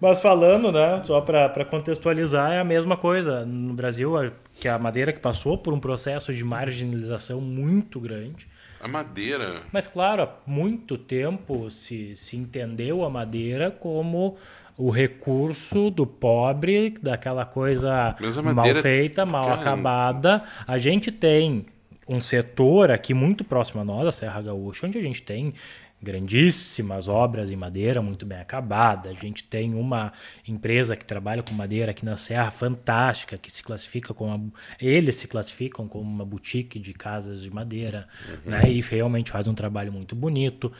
Mas 0.00 0.20
falando, 0.20 0.70
né, 0.70 1.02
só 1.04 1.20
para 1.20 1.64
contextualizar, 1.64 2.52
é 2.52 2.60
a 2.60 2.64
mesma 2.64 2.96
coisa. 2.96 3.44
No 3.44 3.74
Brasil, 3.74 4.16
a- 4.16 4.30
que 4.60 4.68
a 4.68 4.78
madeira 4.78 5.12
que 5.12 5.18
passou 5.20 5.58
por 5.58 5.72
um 5.74 5.80
processo 5.80 6.32
de 6.32 6.44
marginalização 6.44 7.40
muito 7.40 7.98
grande. 7.98 8.46
A 8.82 8.88
madeira. 8.88 9.62
Mas, 9.72 9.86
claro, 9.86 10.22
há 10.24 10.28
muito 10.46 10.98
tempo 10.98 11.70
se, 11.70 12.16
se 12.16 12.36
entendeu 12.36 13.04
a 13.04 13.08
madeira 13.10 13.70
como 13.70 14.36
o 14.76 14.90
recurso 14.90 15.90
do 15.90 16.06
pobre, 16.06 16.94
daquela 17.00 17.44
coisa 17.44 18.16
Mas 18.20 18.36
a 18.38 18.42
mal 18.42 18.54
madeira- 18.54 18.82
feita, 18.82 19.24
mal 19.24 19.44
Cara, 19.44 19.60
acabada. 19.60 20.42
A 20.66 20.78
gente 20.78 21.12
tem 21.12 21.66
um 22.08 22.20
setor 22.20 22.90
aqui 22.90 23.14
muito 23.14 23.44
próximo 23.44 23.80
a 23.80 23.84
nós, 23.84 24.06
a 24.08 24.12
Serra 24.12 24.42
Gaúcha, 24.42 24.86
onde 24.86 24.98
a 24.98 25.02
gente 25.02 25.22
tem 25.22 25.54
grandíssimas 26.02 27.06
obras 27.08 27.50
em 27.50 27.56
madeira 27.56 28.02
muito 28.02 28.26
bem 28.26 28.38
acabada. 28.38 29.10
A 29.10 29.14
gente 29.14 29.44
tem 29.44 29.74
uma 29.74 30.12
empresa 30.46 30.96
que 30.96 31.04
trabalha 31.04 31.42
com 31.42 31.54
madeira 31.54 31.92
aqui 31.92 32.04
na 32.04 32.16
Serra 32.16 32.50
fantástica, 32.50 33.38
que 33.38 33.50
se 33.50 33.62
classifica 33.62 34.12
como 34.12 34.34
uma, 34.34 34.52
eles 34.80 35.16
se 35.16 35.28
classificam 35.28 35.86
como 35.86 36.10
uma 36.10 36.24
boutique 36.24 36.78
de 36.78 36.92
casas 36.92 37.42
de 37.42 37.50
madeira, 37.50 38.08
né? 38.44 38.70
E 38.70 38.80
realmente 38.80 39.30
faz 39.30 39.46
um 39.46 39.54
trabalho 39.54 39.92
muito 39.92 40.16
bonito. 40.16 40.72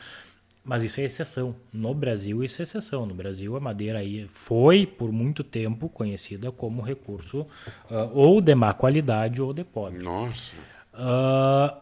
Mas 0.65 0.81
isso 0.81 1.01
é 1.01 1.03
exceção. 1.03 1.55
No 1.73 1.93
Brasil, 1.93 2.41
isso 2.41 2.61
é 2.61 2.63
exceção. 2.63 3.05
No 3.05 3.13
Brasil, 3.13 3.55
a 3.57 3.59
madeira 3.59 3.99
aí 3.99 4.25
foi, 4.29 4.85
por 4.85 5.11
muito 5.11 5.43
tempo, 5.43 5.89
conhecida 5.89 6.53
como 6.53 6.81
recurso 6.81 7.45
ah, 7.91 8.09
ou 8.13 8.39
de 8.39 8.55
má 8.55 8.73
qualidade 8.73 9.41
ou 9.41 9.53
de 9.53 9.65
pobre. 9.65 10.01
Nossa. 10.01 10.53
Ah, 10.93 11.81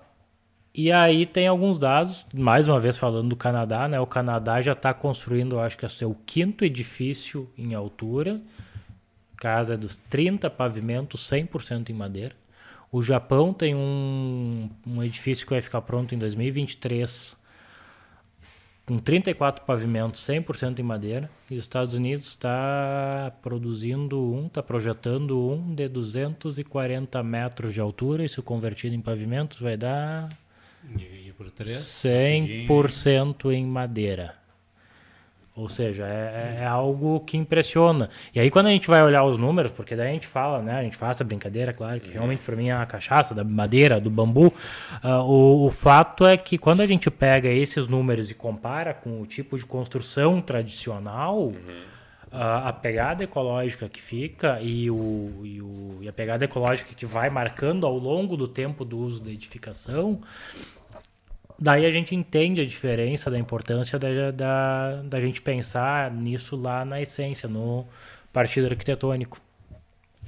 e 0.74 0.92
aí 0.92 1.26
tem 1.26 1.48
alguns 1.48 1.78
dados, 1.78 2.26
mais 2.34 2.68
uma 2.68 2.80
vez 2.80 2.98
falando 2.98 3.30
do 3.30 3.36
Canadá, 3.36 3.88
né? 3.90 4.00
O 4.00 4.08
Canadá 4.08 4.62
já 4.62 4.72
está 4.72 4.94
construindo, 4.94 5.60
acho 5.60 5.78
que 5.78 5.84
é 5.84 5.88
o 5.88 5.92
seu 5.92 6.16
quinto 6.26 6.64
edifício 6.64 7.50
em 7.58 7.74
altura. 7.74 8.42
Casa 9.36 9.78
dos 9.78 9.98
30 9.98 10.50
pavimentos, 10.50 11.30
100% 11.30 11.90
em 11.90 11.94
madeira. 11.94 12.36
O 12.92 13.02
Japão 13.04 13.54
tem 13.54 13.76
um, 13.76 14.70
um 14.88 15.04
edifício 15.04 15.46
que 15.46 15.54
vai 15.54 15.62
ficar 15.62 15.82
pronto 15.82 16.16
em 16.16 16.18
2023 16.18 17.36
com 18.86 18.98
34 18.98 19.64
pavimentos 19.66 20.22
100% 20.28 20.80
em 20.80 20.84
madeira. 20.84 21.30
E 21.50 21.56
os 21.56 21.62
Estados 21.62 21.94
Unidos 21.94 22.28
está 22.28 23.32
produzindo 23.42 24.22
um, 24.22 24.48
está 24.48 24.62
projetando 24.64 25.40
um 25.40 25.74
de 25.74 25.88
240 25.88 27.24
metros 27.24 27.74
de 27.74 27.82
altura. 27.82 28.24
Isso 28.24 28.42
convertido 28.42 28.96
em 28.96 29.02
pavimentos 29.02 29.60
vai 29.60 29.78
dar 29.78 30.30
Dividir 30.84 31.34
por 31.34 31.50
três. 31.52 31.78
100% 31.78 33.52
em 33.52 33.66
madeira. 33.66 34.42
Ou 35.54 35.68
seja, 35.68 36.08
é, 36.08 36.60
é 36.62 36.66
algo 36.66 37.20
que 37.20 37.36
impressiona. 37.36 38.10
E 38.34 38.40
aí 38.40 38.50
quando 38.50 38.68
a 38.68 38.70
gente 38.70 38.88
vai 38.88 39.04
olhar 39.04 39.24
os 39.26 39.38
números, 39.38 39.70
porque 39.72 39.96
daí 39.98 40.10
a 40.10 40.14
gente 40.14 40.26
fala, 40.26 40.62
né? 40.62 40.80
A 40.80 40.84
gente 40.84 40.96
faz 40.96 41.18
essa 41.18 41.24
brincadeira, 41.26 41.74
claro, 41.74 42.00
que 42.00 42.10
realmente 42.10 42.42
para 42.44 42.56
mim 42.56 42.70
é 42.70 42.76
uma 42.76 42.86
cachaça 42.86 43.36
da 43.36 43.44
madeira, 43.44 44.00
do 44.00 44.10
bambu. 44.10 44.54
Ah, 45.04 45.22
o, 45.22 45.66
o 45.66 45.72
fato 45.72 46.26
é 46.26 46.38
que 46.38 46.58
quando 46.58 46.80
a 46.80 46.88
gente 46.88 47.12
pega 47.12 47.50
esses 47.50 47.88
números 47.88 48.32
e 48.32 48.34
compara 48.34 48.94
com 48.94 49.22
o 49.22 49.26
tipo 49.26 49.58
de 49.58 49.66
construção 49.66 50.42
tradicional, 50.42 51.52
ah, 51.54 51.92
a 52.32 52.72
pegada 52.72 53.24
ecológica 53.24 53.90
que 53.90 54.02
fica 54.02 54.60
e, 54.62 54.90
o, 54.90 55.42
e, 55.44 55.62
o- 55.62 55.98
e 56.02 56.08
a 56.08 56.14
pegada 56.14 56.46
ecológica 56.46 56.94
que 56.96 57.06
vai 57.06 57.30
marcando 57.30 57.86
ao 57.86 57.98
longo 57.98 58.38
do 58.38 58.48
tempo 58.48 58.86
do 58.86 58.98
uso 58.98 59.22
da 59.22 59.30
edificação, 59.32 60.22
daí 61.60 61.86
a 61.86 61.92
gente 61.92 62.16
entende 62.16 62.62
a 62.62 62.66
diferença 62.66 63.30
da 63.30 63.38
importância 63.38 64.00
da, 64.00 64.32
da, 64.32 65.02
da 65.04 65.20
gente 65.20 65.42
pensar 65.42 66.10
nisso 66.12 66.56
lá 66.56 66.86
na 66.86 67.02
essência, 67.02 67.50
no 67.50 67.86
partido 68.32 68.68
arquitetônico. 68.68 69.40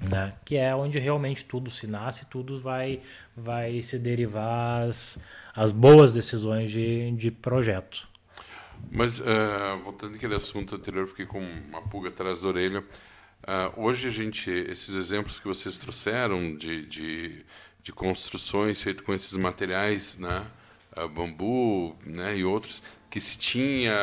Né? 0.01 0.33
Que 0.43 0.57
é 0.57 0.75
onde 0.75 0.99
realmente 0.99 1.45
tudo 1.45 1.71
se 1.71 1.87
nasce, 1.87 2.25
tudo 2.25 2.59
vai, 2.59 2.99
vai 3.37 3.81
se 3.81 3.97
derivar 3.97 4.89
as, 4.89 5.17
as 5.55 5.71
boas 5.71 6.11
decisões 6.13 6.69
de, 6.69 7.11
de 7.11 7.31
projeto. 7.31 8.07
Mas, 8.91 9.19
eh, 9.19 9.79
voltando 9.83 10.15
àquele 10.15 10.35
assunto 10.35 10.75
anterior, 10.75 11.07
fiquei 11.07 11.25
com 11.25 11.39
uma 11.39 11.81
pulga 11.81 12.09
atrás 12.09 12.41
da 12.41 12.47
orelha. 12.47 12.83
Ah, 13.45 13.73
hoje 13.75 14.07
a 14.07 14.11
gente, 14.11 14.49
esses 14.49 14.95
exemplos 14.95 15.39
que 15.39 15.47
vocês 15.47 15.77
trouxeram 15.77 16.55
de, 16.55 16.85
de, 16.85 17.45
de 17.81 17.91
construções 17.91 18.81
feitas 18.81 19.05
com 19.05 19.13
esses 19.13 19.35
materiais, 19.35 20.17
né, 20.17 20.45
ah, 20.95 21.07
bambu 21.07 21.95
né, 22.05 22.37
e 22.37 22.45
outros, 22.45 22.81
que 23.09 23.19
se 23.19 23.37
tinha 23.37 23.93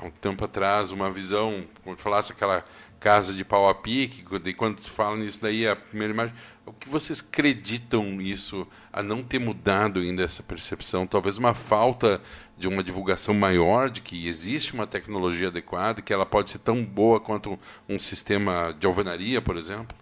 há 0.00 0.04
um 0.04 0.10
tempo 0.10 0.44
atrás 0.44 0.92
uma 0.92 1.10
visão, 1.10 1.66
tu 1.84 1.96
falasse, 1.96 2.32
aquela 2.32 2.64
casa 3.00 3.34
de 3.34 3.44
pau 3.44 3.68
a 3.68 3.74
pique, 3.74 4.24
e 4.44 4.54
quando 4.54 4.80
fala 4.80 5.16
nisso 5.16 5.40
daí, 5.40 5.66
a 5.66 5.76
primeira 5.76 6.12
imagem, 6.12 6.34
o 6.64 6.72
que 6.72 6.88
vocês 6.88 7.20
acreditam 7.20 8.20
isso 8.20 8.66
a 8.92 9.02
não 9.02 9.22
ter 9.22 9.38
mudado 9.38 10.00
ainda 10.00 10.22
essa 10.22 10.42
percepção? 10.42 11.06
Talvez 11.06 11.38
uma 11.38 11.54
falta 11.54 12.20
de 12.58 12.66
uma 12.66 12.82
divulgação 12.82 13.32
maior 13.34 13.88
de 13.88 14.02
que 14.02 14.26
existe 14.26 14.74
uma 14.74 14.86
tecnologia 14.86 15.48
adequada, 15.48 16.02
que 16.02 16.12
ela 16.12 16.26
pode 16.26 16.50
ser 16.50 16.58
tão 16.58 16.84
boa 16.84 17.20
quanto 17.20 17.58
um 17.88 17.98
sistema 17.98 18.74
de 18.78 18.86
alvenaria, 18.86 19.40
por 19.40 19.56
exemplo? 19.56 19.96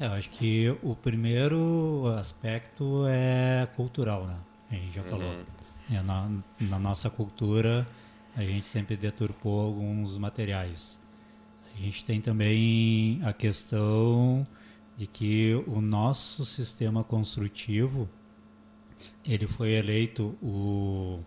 É, 0.00 0.06
eu 0.06 0.12
acho 0.12 0.30
que 0.30 0.76
o 0.82 0.96
primeiro 0.96 2.12
aspecto 2.18 3.04
é 3.06 3.68
cultural, 3.76 4.26
né? 4.26 4.36
A 4.70 4.74
gente 4.74 4.94
já 4.94 5.02
falou. 5.04 5.44
É, 5.90 6.02
na, 6.02 6.30
na 6.60 6.78
nossa 6.78 7.08
cultura, 7.08 7.86
a 8.34 8.42
gente 8.42 8.64
sempre 8.64 8.96
deturpou 8.96 9.60
alguns 9.60 10.18
materiais. 10.18 10.98
A 11.76 11.80
gente 11.80 12.04
tem 12.04 12.20
também 12.20 13.20
a 13.24 13.32
questão 13.32 14.46
de 14.96 15.06
que 15.06 15.62
o 15.66 15.80
nosso 15.80 16.44
sistema 16.44 17.04
construtivo 17.04 18.08
ele 19.24 19.46
foi 19.46 19.72
eleito 19.72 20.36
o 20.42 21.20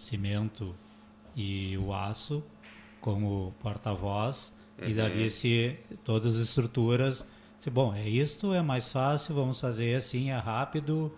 cimento 0.00 0.74
e 1.36 1.76
o 1.78 1.92
aço 1.92 2.42
como 3.00 3.54
porta-voz 3.60 4.54
e 4.82 4.94
dali 4.94 5.30
se 5.30 5.78
todas 6.04 6.36
as 6.36 6.42
estruturas. 6.42 7.26
Se, 7.58 7.68
bom 7.68 7.94
é 7.94 8.08
isto 8.08 8.54
é 8.54 8.62
mais 8.62 8.90
fácil 8.90 9.34
vamos 9.34 9.60
fazer 9.60 9.94
assim 9.94 10.30
é 10.30 10.36
rápido. 10.36 11.12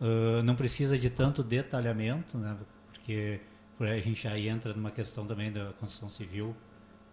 Ah, 0.00 0.42
não 0.42 0.54
precisa 0.54 0.98
de 0.98 1.08
tanto 1.08 1.42
detalhamento 1.42 2.36
né? 2.36 2.56
Porque 2.92 3.40
por 3.78 3.86
aí 3.86 3.98
a 3.98 4.02
gente 4.02 4.22
já 4.22 4.38
entra 4.38 4.74
numa 4.74 4.90
questão 4.90 5.26
também 5.26 5.50
da 5.50 5.72
construção 5.72 6.08
civil 6.08 6.54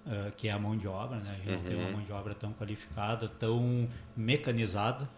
ah, 0.05 0.31
que 0.35 0.49
é 0.49 0.51
a 0.51 0.59
mão 0.59 0.75
de 0.75 0.87
obra 0.87 1.19
né? 1.19 1.31
A 1.31 1.37
gente 1.37 1.51
não 1.51 1.63
tem 1.63 1.75
uma 1.77 1.91
mão 1.91 2.01
de 2.01 2.11
obra 2.11 2.35
tão 2.35 2.51
qualificada 2.53 3.29
tão 3.29 3.87
mecanizada 4.15 5.09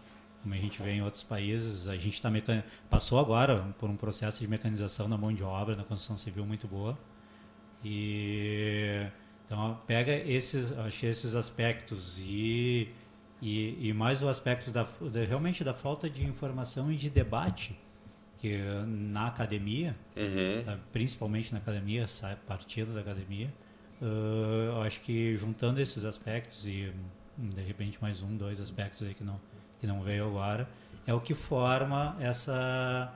como 0.46 0.54
a 0.54 0.58
gente 0.58 0.80
vê 0.80 0.92
em 0.92 1.02
outros 1.02 1.24
países, 1.24 1.88
a 1.88 1.96
gente 1.96 2.24
mecan... 2.30 2.62
passou 2.88 3.18
agora 3.18 3.74
por 3.80 3.90
um 3.90 3.96
processo 3.96 4.38
de 4.38 4.46
mecanização 4.46 5.08
na 5.08 5.18
mão 5.18 5.32
de 5.32 5.42
obra, 5.42 5.74
na 5.74 5.82
construção 5.82 6.16
civil 6.16 6.46
muito 6.46 6.68
boa. 6.68 6.96
E 7.84 9.08
então 9.44 9.76
pega 9.88 10.12
esses, 10.12 10.70
acho 10.70 11.04
esses 11.06 11.34
aspectos 11.34 12.20
e, 12.20 12.88
e, 13.42 13.88
e 13.88 13.92
mais 13.92 14.22
o 14.22 14.28
aspecto 14.28 14.70
da, 14.70 14.84
da- 14.84 15.24
realmente 15.24 15.64
da 15.64 15.74
falta 15.74 16.08
de 16.08 16.24
informação 16.24 16.92
e 16.92 16.96
de 16.96 17.10
debate 17.10 17.76
que 18.38 18.56
na 18.86 19.26
academia, 19.26 19.96
tá? 20.64 20.78
principalmente 20.92 21.52
na 21.52 21.58
academia, 21.58 22.06
sai 22.06 22.36
partido 22.46 22.94
da 22.94 23.00
academia, 23.00 23.52
ah, 24.00 24.04
eu 24.76 24.82
acho 24.82 25.00
que 25.00 25.36
juntando 25.38 25.80
esses 25.80 26.04
aspectos 26.04 26.66
e 26.66 26.92
de 27.36 27.62
repente 27.62 27.98
mais 28.00 28.22
um, 28.22 28.36
dois 28.36 28.60
aspectos 28.60 29.02
aí 29.02 29.12
que 29.12 29.24
não 29.24 29.40
que 29.80 29.86
não 29.86 30.02
veio 30.02 30.26
agora, 30.26 30.68
é 31.06 31.12
o 31.14 31.20
que 31.20 31.34
forma 31.34 32.16
essa 32.20 33.12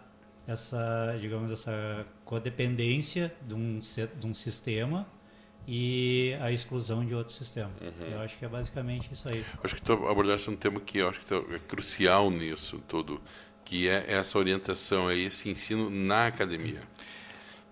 essa 0.47 1.17
digamos 1.21 1.53
essa 1.53 2.05
codependência 2.25 3.33
de 3.47 3.55
um 3.55 3.81
de 4.19 4.27
um 4.27 4.35
sistema 4.35 5.07
e 5.69 6.35
a 6.41 6.51
exclusão 6.51 7.05
de 7.05 7.15
outro 7.15 7.33
sistema. 7.33 7.71
Eu 8.11 8.21
acho 8.21 8.37
que 8.39 8.45
é 8.45 8.49
basicamente 8.49 9.13
isso 9.13 9.29
aí. 9.29 9.45
Acho 9.63 9.75
que 9.77 9.83
tu 9.83 9.93
abordaste 9.93 10.51
um 10.51 10.57
tema 10.57 10.81
que 10.81 10.99
eu 10.99 11.09
acho 11.09 11.21
que 11.21 11.27
tu- 11.27 11.47
é 11.55 11.59
crucial 11.59 12.31
nisso 12.31 12.83
tudo, 12.89 13.21
que 13.65 13.89
é 13.89 14.13
essa 14.15 14.39
orientação, 14.39 15.09
é 15.11 15.17
esse 15.17 15.49
ensino 15.51 15.89
na 15.91 16.27
academia. 16.27 16.81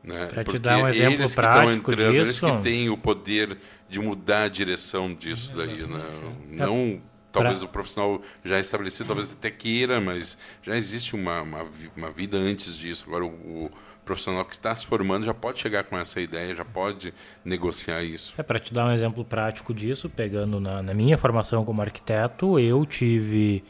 Né? 0.04 0.26
Pra 0.26 0.44
te 0.44 0.58
dar 0.60 0.78
um 0.84 0.88
exemplo 0.88 1.14
eles 1.14 1.34
prático 1.34 1.70
estão 1.70 1.92
entrando, 1.92 2.14
eles 2.14 2.28
disso- 2.28 2.46
que 2.56 2.62
têm 2.62 2.88
o 2.88 2.96
poder 2.96 3.58
de 3.88 3.98
mudar 4.00 4.44
a 4.44 4.48
direção 4.48 5.12
disso 5.12 5.56
daí. 5.56 5.82
Né? 5.84 6.04
Não, 6.50 7.02
talvez 7.42 7.62
o 7.62 7.68
profissional 7.68 8.20
já 8.44 8.58
estabelecido, 8.58 9.06
talvez 9.06 9.32
até 9.32 9.50
queira, 9.50 10.00
mas 10.00 10.36
já 10.62 10.76
existe 10.76 11.14
uma, 11.14 11.42
uma, 11.42 11.66
uma 11.96 12.10
vida 12.10 12.36
antes 12.36 12.76
disso. 12.76 13.04
Agora, 13.08 13.24
o, 13.24 13.28
o 13.66 13.70
profissional 14.04 14.44
que 14.44 14.52
está 14.54 14.74
se 14.74 14.86
formando 14.86 15.24
já 15.24 15.34
pode 15.34 15.58
chegar 15.58 15.84
com 15.84 15.96
essa 15.98 16.20
ideia, 16.20 16.54
já 16.54 16.64
pode 16.64 17.12
negociar 17.44 18.02
isso. 18.02 18.34
É, 18.38 18.42
para 18.42 18.58
te 18.58 18.72
dar 18.72 18.86
um 18.86 18.90
exemplo 18.92 19.24
prático 19.24 19.74
disso, 19.74 20.08
pegando 20.08 20.58
na, 20.60 20.82
na 20.82 20.94
minha 20.94 21.18
formação 21.18 21.64
como 21.64 21.82
arquiteto, 21.82 22.58
eu 22.58 22.86
tive 22.86 23.62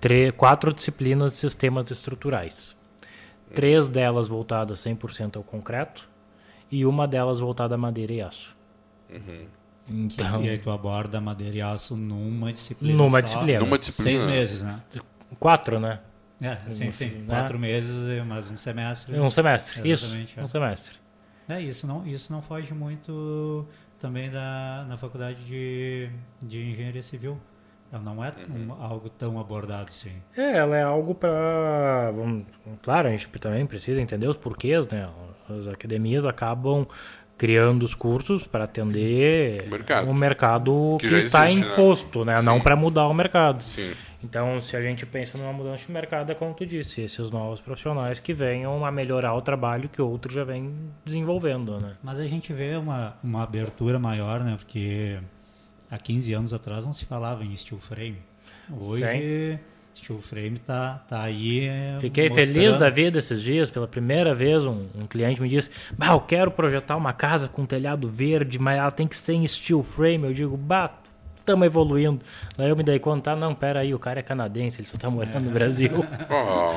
tre- 0.00 0.32
quatro 0.32 0.72
disciplinas 0.72 1.32
de 1.32 1.38
sistemas 1.38 1.90
estruturais. 1.90 2.76
Três 3.54 3.88
delas 3.88 4.26
voltadas 4.26 4.80
100% 4.80 5.36
ao 5.36 5.44
concreto 5.44 6.08
e 6.72 6.84
uma 6.84 7.06
delas 7.06 7.38
voltada 7.38 7.76
a 7.76 7.78
madeira 7.78 8.12
e 8.12 8.20
aço. 8.20 8.52
Então, 9.88 10.42
E 10.42 10.48
aí 10.48 10.58
tu 10.58 10.70
aborda 10.70 11.20
madeira 11.20 11.56
e 11.56 11.60
aço 11.62 11.94
numa 11.96 12.52
disciplina 12.52 12.96
Numa 12.96 13.18
só. 13.18 13.20
disciplina. 13.20 13.60
Numa 13.60 13.78
disciplina. 13.78 14.10
Seis 14.20 14.24
meses, 14.24 14.62
né? 14.62 15.02
quatro, 15.38 15.78
né? 15.78 16.00
É, 16.40 16.56
sim, 16.74 16.90
sim. 16.90 17.06
Né? 17.10 17.24
Quatro 17.28 17.58
meses, 17.58 18.24
mais 18.26 18.50
um 18.50 18.56
semestre. 18.56 19.18
Um 19.18 19.30
semestre, 19.30 19.80
isso, 19.88 20.06
Exatamente, 20.06 20.40
é. 20.40 20.42
um 20.42 20.46
semestre. 20.46 20.94
É, 21.48 21.60
isso 21.60 21.86
não, 21.86 22.06
isso 22.06 22.32
não 22.32 22.40
foge 22.42 22.72
muito 22.74 23.66
também 23.98 24.30
da, 24.30 24.84
na 24.88 24.96
faculdade 24.96 25.44
de, 25.44 26.08
de 26.42 26.62
engenharia 26.70 27.02
civil. 27.02 27.38
Ela 27.92 28.02
não 28.02 28.24
é 28.24 28.32
um- 28.50 28.72
algo 28.82 29.08
tão 29.08 29.38
abordado 29.38 29.86
assim. 29.88 30.12
É, 30.36 30.56
ela 30.56 30.76
é 30.76 30.82
algo 30.82 31.14
para. 31.14 32.12
Claro, 32.82 33.08
a 33.08 33.10
gente 33.10 33.28
também 33.38 33.64
precisa 33.66 34.00
entender 34.00 34.26
os 34.26 34.36
porquês, 34.36 34.88
né? 34.88 35.08
As 35.48 35.68
academias 35.68 36.24
acabam 36.26 36.86
criando 37.36 37.82
os 37.82 37.94
cursos 37.94 38.46
para 38.46 38.64
atender 38.64 39.64
O 39.66 39.70
mercado. 39.70 40.10
o 40.10 40.14
mercado 40.14 40.96
Que 41.00 41.08
que, 41.08 41.14
está 41.16 41.46
existe, 41.46 41.64
né? 41.66 41.72
imposto, 41.72 42.24
né? 42.24 42.40
Não 42.42 42.56
Sim. 42.58 42.62
para 42.62 42.76
mudar 42.76 43.08
o 43.08 43.14
mercado. 43.14 43.62
Sim. 43.62 43.92
Então, 44.22 44.58
se 44.60 44.74
a 44.76 44.80
gente 44.80 45.04
pensa 45.04 45.36
numa 45.36 45.52
mudança 45.52 45.84
de 45.84 45.92
mercado, 45.92 46.30
é 46.32 46.34
como 46.34 46.54
tu 46.54 46.64
disse, 46.64 47.02
esses 47.02 47.30
novos 47.30 47.60
profissionais 47.60 48.18
que 48.20 48.32
venham 48.32 48.84
a 48.84 48.90
melhorar 48.90 49.34
o 49.34 49.42
trabalho 49.42 49.86
que 49.88 50.00
outros 50.00 50.32
já 50.34 50.44
vêm 50.44 50.72
desenvolvendo, 51.04 51.78
né? 51.78 51.96
Mas 52.02 52.18
a 52.18 52.26
gente 52.26 52.50
vê 52.52 52.76
uma, 52.76 53.14
uma 53.22 53.42
abertura 53.42 53.98
maior, 53.98 54.40
né? 54.40 54.54
Porque 54.56 55.18
há 55.90 55.98
15 55.98 56.32
anos 56.32 56.54
atrás 56.54 56.86
não 56.86 56.92
se 56.94 57.04
falava 57.04 57.44
em 57.44 57.54
steel 57.54 57.78
frame. 57.80 58.16
Hoje, 58.80 59.58
steel 59.94 60.20
frame 60.20 60.58
tá, 60.58 61.00
tá 61.08 61.22
aí. 61.22 61.66
é, 61.66 61.96
Fiquei 62.00 62.28
mostrando- 62.28 62.52
feliz 62.52 62.76
da 62.76 62.90
vida 62.90 63.18
esses 63.18 63.40
dias. 63.42 63.70
Pela 63.70 63.86
primeira 63.88 64.34
vez, 64.34 64.64
um, 64.66 64.86
um 64.94 65.06
cliente 65.06 65.40
me 65.40 65.48
disse: 65.48 65.70
Bah, 65.96 66.08
eu 66.12 66.20
quero 66.20 66.50
projetar 66.50 66.96
uma 66.96 67.12
casa 67.12 67.48
com 67.48 67.64
telhado 67.64 68.08
verde, 68.08 68.58
mas 68.58 68.78
ela 68.78 68.90
tem 68.90 69.06
que 69.06 69.16
ser 69.16 69.34
em 69.34 69.46
steel 69.46 69.82
frame. 69.82 70.24
Eu 70.24 70.32
digo: 70.32 70.56
Bah, 70.56 70.90
estamos 71.38 71.64
evoluindo. 71.66 72.20
Daí 72.56 72.68
eu 72.70 72.76
me 72.76 72.82
dei 72.82 72.98
conta: 72.98 73.32
ah, 73.32 73.36
não, 73.36 73.54
pera 73.54 73.80
aí, 73.80 73.94
o 73.94 73.98
cara 73.98 74.18
é 74.20 74.22
canadense, 74.22 74.80
ele 74.80 74.88
só 74.88 74.96
tá 74.98 75.08
morando 75.08 75.40
no 75.40 75.50
Brasil. 75.50 76.04
Oh, 76.30 76.72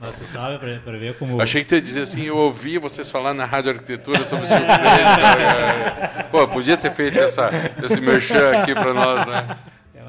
Você 0.00 0.26
sabe, 0.26 0.58
pra, 0.58 0.78
pra 0.84 0.98
ver 0.98 1.14
como. 1.16 1.40
achei 1.40 1.62
que 1.62 1.68
tu 1.68 1.74
ia 1.76 1.80
dizer 1.80 2.02
assim, 2.02 2.24
eu 2.24 2.36
ouvi 2.36 2.76
vocês 2.76 3.08
falar 3.10 3.32
na 3.32 3.44
Rádio 3.44 3.70
Arquitetura 3.70 4.24
sobre 4.24 4.44
o 4.44 4.48
Steel 4.48 4.60
Frame. 4.64 4.76
cara. 4.82 6.26
Pô, 6.30 6.46
podia 6.48 6.76
ter 6.76 6.90
feito 6.92 7.18
essa, 7.20 7.50
esse 7.82 8.00
merchan 8.00 8.50
aqui 8.50 8.74
para 8.74 8.92
nós, 8.92 9.26
né? 9.26 9.56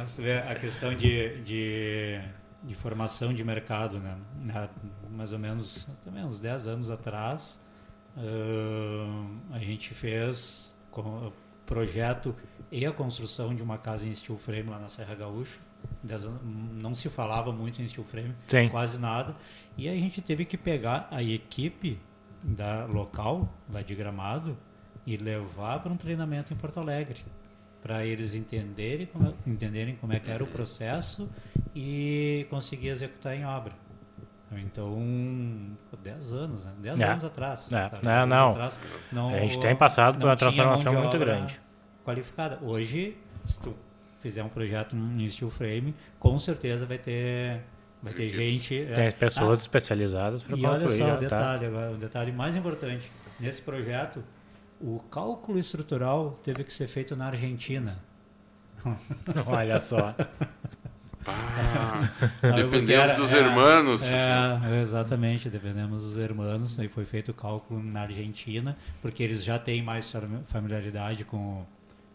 Mas 0.04 0.18
vê 0.18 0.34
a 0.39 0.54
questão 0.56 0.93
de, 0.93 1.41
de, 1.43 2.20
de 2.62 2.76
formação 2.76 3.34
de 3.34 3.41
mercado, 3.41 3.99
né? 3.99 4.18
Na- 4.41 4.70
mais 5.10 5.32
ou 5.32 5.39
menos 5.39 5.88
também 6.04 6.26
uns 6.26 6.41
10 6.41 6.68
anos 6.68 6.91
atrás, 6.91 7.62
ahn, 8.18 9.38
a 9.51 9.60
gente 9.60 9.93
fez 9.93 10.76
com- 10.91 11.28
o 11.28 11.34
projeto 11.66 12.36
e 12.70 12.86
a 12.86 12.91
construção 12.91 13.56
de 13.56 13.64
uma 13.64 13.78
casa 13.78 14.06
em 14.08 14.14
steel 14.14 14.38
frame 14.38 14.70
lá 14.70 14.78
na 14.80 14.89
Serra 14.89 15.16
Gaúcha. 15.16 15.58
10 16.04 16.26
anos- 16.26 16.41
não 16.82 16.93
se 16.93 17.10
falava 17.10 17.51
muito 17.54 17.82
em 17.82 17.88
steel 17.88 18.06
frame, 18.06 18.34
Sim. 18.49 18.68
quase 18.70 18.99
nada. 18.99 19.34
E 19.78 19.88
a 19.88 19.93
gente 19.93 20.22
teve 20.22 20.43
que 20.43 20.58
pegar 20.58 21.08
a 21.12 21.24
equipe 21.24 21.97
da 22.43 22.86
local, 22.86 23.54
lá 23.72 23.82
de 23.82 23.95
Gramado, 23.95 24.58
e 25.06 25.16
levar 25.16 25.80
para 25.82 25.91
um 25.93 25.97
treinamento 25.97 26.54
em 26.54 26.58
Porto 26.58 26.80
Alegre, 26.80 27.24
para 27.84 28.05
eles 28.05 28.34
entenderem 28.34 29.05
como, 29.05 29.36
entenderem 29.45 29.95
como 29.97 30.13
é 30.13 30.19
que 30.19 30.31
era 30.31 30.41
o 30.43 30.47
processo 30.47 31.29
e 31.75 32.47
conseguir 32.49 32.88
executar 32.88 33.36
em 33.36 33.45
obra. 33.45 33.73
Então, 34.55 34.95
10 36.01 36.31
anos, 36.34 36.65
né? 36.65 36.71
10 36.79 36.99
É. 37.01 37.05
anos 37.09 37.23
atrás. 37.25 37.71
É. 37.71 37.75
Não, 37.75 37.89
10 37.89 38.05
anos 38.07 38.29
não. 38.29 38.49
atrás, 38.51 38.79
não- 39.11 39.34
A 39.34 39.39
gente 39.39 39.59
tem 39.59 39.75
passado 39.75 40.17
por 40.17 40.25
uma 40.27 40.36
transformação 40.36 40.93
muito 40.93 41.17
grande. 41.17 41.59
Qualificada. 42.05 42.59
Hoje, 42.61 43.17
se 43.45 43.59
tu 43.59 43.75
fizer 44.19 44.43
um 44.43 44.49
projeto 44.49 44.95
em 44.95 45.27
steel 45.27 45.49
frame, 45.49 45.93
com 46.19 46.38
certeza 46.39 46.86
vai 46.86 46.97
ter, 46.99 47.61
vai 48.01 48.13
ter 48.13 48.29
gente. 48.29 48.77
é, 48.84 48.93
Tem 48.93 49.11
pessoas 49.11 49.59
ah, 49.59 49.61
especializadas 49.61 50.43
para 50.43 50.55
e 50.55 50.65
olha 50.65 50.79
construir. 50.81 50.97
só 50.97 51.05
o 51.07 51.13
tá? 51.13 51.17
detalhe 51.17 51.65
agora, 51.65 51.91
o 51.91 51.97
detalhe 51.97 52.31
mais 52.31 52.55
importante. 52.55 53.11
Nesse 53.39 53.61
projeto, 53.61 54.23
o 54.84 54.99
cálculo 55.09 55.57
estrutural 55.57 56.39
teve 56.43 56.63
que 56.63 56.73
ser 56.73 56.88
feito 56.88 57.15
na 57.15 57.27
Argentina. 57.27 57.97
Olha 59.47 59.79
só. 59.81 60.13
Ah, 61.25 62.09
dependemos 62.55 63.11
era- 63.11 63.15
dos 63.15 63.31
é, 63.34 63.38
irmãos. 63.39 64.05
É, 64.05 64.81
exatamente, 64.81 65.49
dependemos 65.49 66.03
dos 66.03 66.17
irmãos. 66.17 66.77
Aí 66.77 66.89
foi 66.89 67.05
feito 67.05 67.29
o 67.31 67.34
cálculo 67.34 67.81
na 67.81 68.01
Argentina, 68.01 68.77
porque 69.01 69.23
eles 69.23 69.43
já 69.43 69.57
têm 69.57 69.81
mais 69.81 70.11
fami- 70.11 70.43
familiaridade 70.47 71.23
com, 71.23 71.65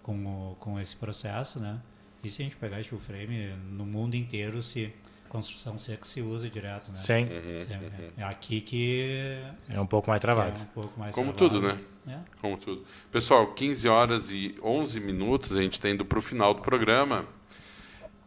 com, 0.03 0.55
com 0.61 0.79
esse 0.79 0.95
processo, 0.97 1.59
né? 1.59 1.79
E 2.23 2.29
se 2.29 2.43
a 2.43 2.45
gente 2.45 2.57
pegar 2.57 2.83
steel 2.83 3.01
frame, 3.01 3.55
no 3.71 3.87
mundo 3.87 4.15
inteiro, 4.15 4.61
se 4.61 4.93
construção 5.29 5.77
seca 5.79 6.05
se 6.05 6.21
usa 6.21 6.49
direto, 6.51 6.91
né? 6.93 6.99
Sim, 6.99 7.29
É, 7.31 8.11
é 8.19 8.25
aqui 8.25 8.61
que, 8.61 9.39
é 9.69 9.81
um 9.81 9.87
pouco 9.87 10.11
mais 10.11 10.21
que 10.21 10.27
é 10.27 10.33
travado. 10.33 10.59
um 10.59 10.65
pouco 10.67 10.99
mais 11.01 11.15
Como 11.15 11.33
travado. 11.33 11.61
tudo, 11.61 11.69
né? 11.69 11.79
É. 12.09 12.19
Como 12.41 12.57
tudo. 12.57 12.85
Pessoal, 13.11 13.53
15 13.53 13.89
horas 13.89 14.31
e 14.31 14.55
11 14.63 15.01
minutos, 15.01 15.57
a 15.57 15.63
gente 15.63 15.75
está 15.75 15.89
indo 15.89 16.05
para 16.05 16.19
o 16.19 16.23
final 16.23 16.55
do 16.55 16.63
programa. 16.63 17.25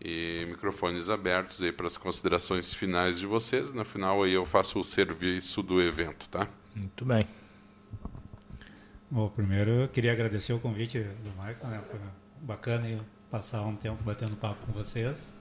E 0.04 0.46
microfones 0.48 1.10
abertos 1.12 1.62
aí 1.62 1.72
para 1.72 1.86
as 1.86 1.96
considerações 1.96 2.74
finais 2.74 3.20
de 3.20 3.28
vocês. 3.28 3.72
No 3.72 3.86
final 3.86 4.24
aí 4.24 4.34
eu 4.34 4.46
faço 4.46 4.80
o 4.80 4.84
serviço 4.84 5.62
do 5.62 5.80
evento, 5.82 6.28
tá? 6.28 6.48
Muito 6.76 7.06
bem. 7.06 7.28
Bom, 9.10 9.30
primeiro 9.30 9.72
eu 9.72 9.88
queria 9.88 10.12
agradecer 10.12 10.54
o 10.54 10.60
convite 10.60 11.00
do 11.00 11.30
Michael, 11.32 11.68
né? 11.68 11.82
Foi 11.88 12.00
bacana 12.42 13.00
passar 13.30 13.62
um 13.62 13.76
tempo 13.76 14.02
batendo 14.04 14.36
papo 14.36 14.66
com 14.66 14.72
vocês. 14.72 15.34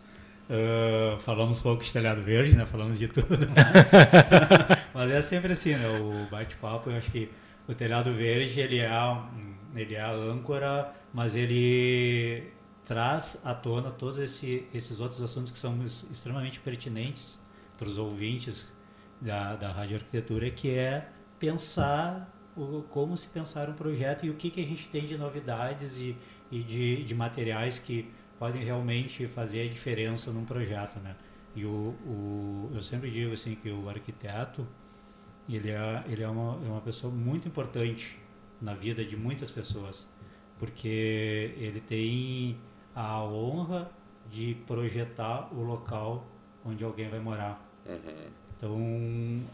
Ah, 0.51 1.17
falamos 1.21 1.61
um 1.61 1.63
pouco 1.63 1.85
de 1.85 1.93
telhado 1.93 2.21
verde, 2.21 2.57
né? 2.57 2.67
Falamos 2.67 2.99
de 2.99 3.07
tudo. 3.07 3.29
Mas, 3.55 3.93
mas 4.93 5.11
é 5.13 5.23
sempre 5.23 5.53
assim, 5.53 5.75
né? 5.77 5.89
O 6.01 6.29
bate-papo, 6.29 6.91
eu 6.91 6.97
acho 6.97 7.11
que 7.11 7.31
o 7.69 7.75
telhado 7.75 8.13
verde, 8.13 8.61
ele 8.61 8.79
é, 8.79 8.91
ele 9.75 9.95
é 9.95 10.01
a 10.01 10.13
âncora, 10.13 10.93
mas 11.13 11.37
ele 11.37 12.53
traz 12.85 13.41
à 13.45 13.55
tona 13.55 13.91
todos 13.91 14.19
esse, 14.19 14.67
esses 14.75 15.01
outros 15.01 15.23
assuntos 15.23 15.51
que 15.51 15.59
são 15.59 15.79
extremamente 15.85 16.59
pertinentes 16.61 17.41
para 17.79 17.89
os 17.89 17.99
ouvintes 17.99 18.73
da, 19.21 19.55
da 19.55 19.71
Rádio 19.71 19.97
Arquitetura, 19.97 20.51
que 20.51 20.71
é 20.71 21.09
pensar 21.39 22.29
o, 22.57 22.83
como 22.91 23.17
se 23.17 23.29
pensar 23.29 23.69
um 23.69 23.75
projeto 23.75 24.27
e 24.27 24.31
o 24.31 24.35
que, 24.35 24.51
que 24.51 24.61
a 24.61 24.67
gente 24.67 24.89
tem 24.89 25.07
de 25.07 25.17
novidades 25.17 25.99
e, 25.99 26.17
e 26.51 26.63
de, 26.63 27.05
de 27.05 27.15
materiais 27.15 27.79
que 27.79 28.11
podem 28.39 28.63
realmente 28.63 29.27
fazer 29.29 29.69
a 29.69 29.69
diferença 29.69 30.31
num 30.31 30.45
projeto, 30.45 30.99
né? 30.99 31.15
E 31.55 31.65
o, 31.65 31.95
o, 32.07 32.71
eu 32.75 32.83
sempre 32.83 33.11
digo 33.11 33.33
assim 33.33 33.55
que 33.55 33.71
o 33.71 33.89
arquiteto 33.89 34.67
ele 35.57 35.71
é, 35.71 36.05
ele 36.09 36.23
é, 36.23 36.29
uma, 36.29 36.59
é 36.65 36.69
uma 36.69 36.81
pessoa 36.81 37.13
muito 37.13 37.49
importante 37.49 38.19
na 38.61 38.75
vida 38.75 39.05
de 39.05 39.17
muitas 39.17 39.51
pessoas, 39.51 40.09
porque 40.59 41.55
ele 41.57 41.81
tem 41.81 42.57
a 42.95 43.23
honra 43.25 43.91
de 44.31 44.55
projetar 44.67 45.53
o 45.53 45.63
local 45.63 46.27
onde 46.65 46.85
alguém 46.85 47.09
vai 47.09 47.21
morar. 47.21 47.67
Então, 48.57 48.79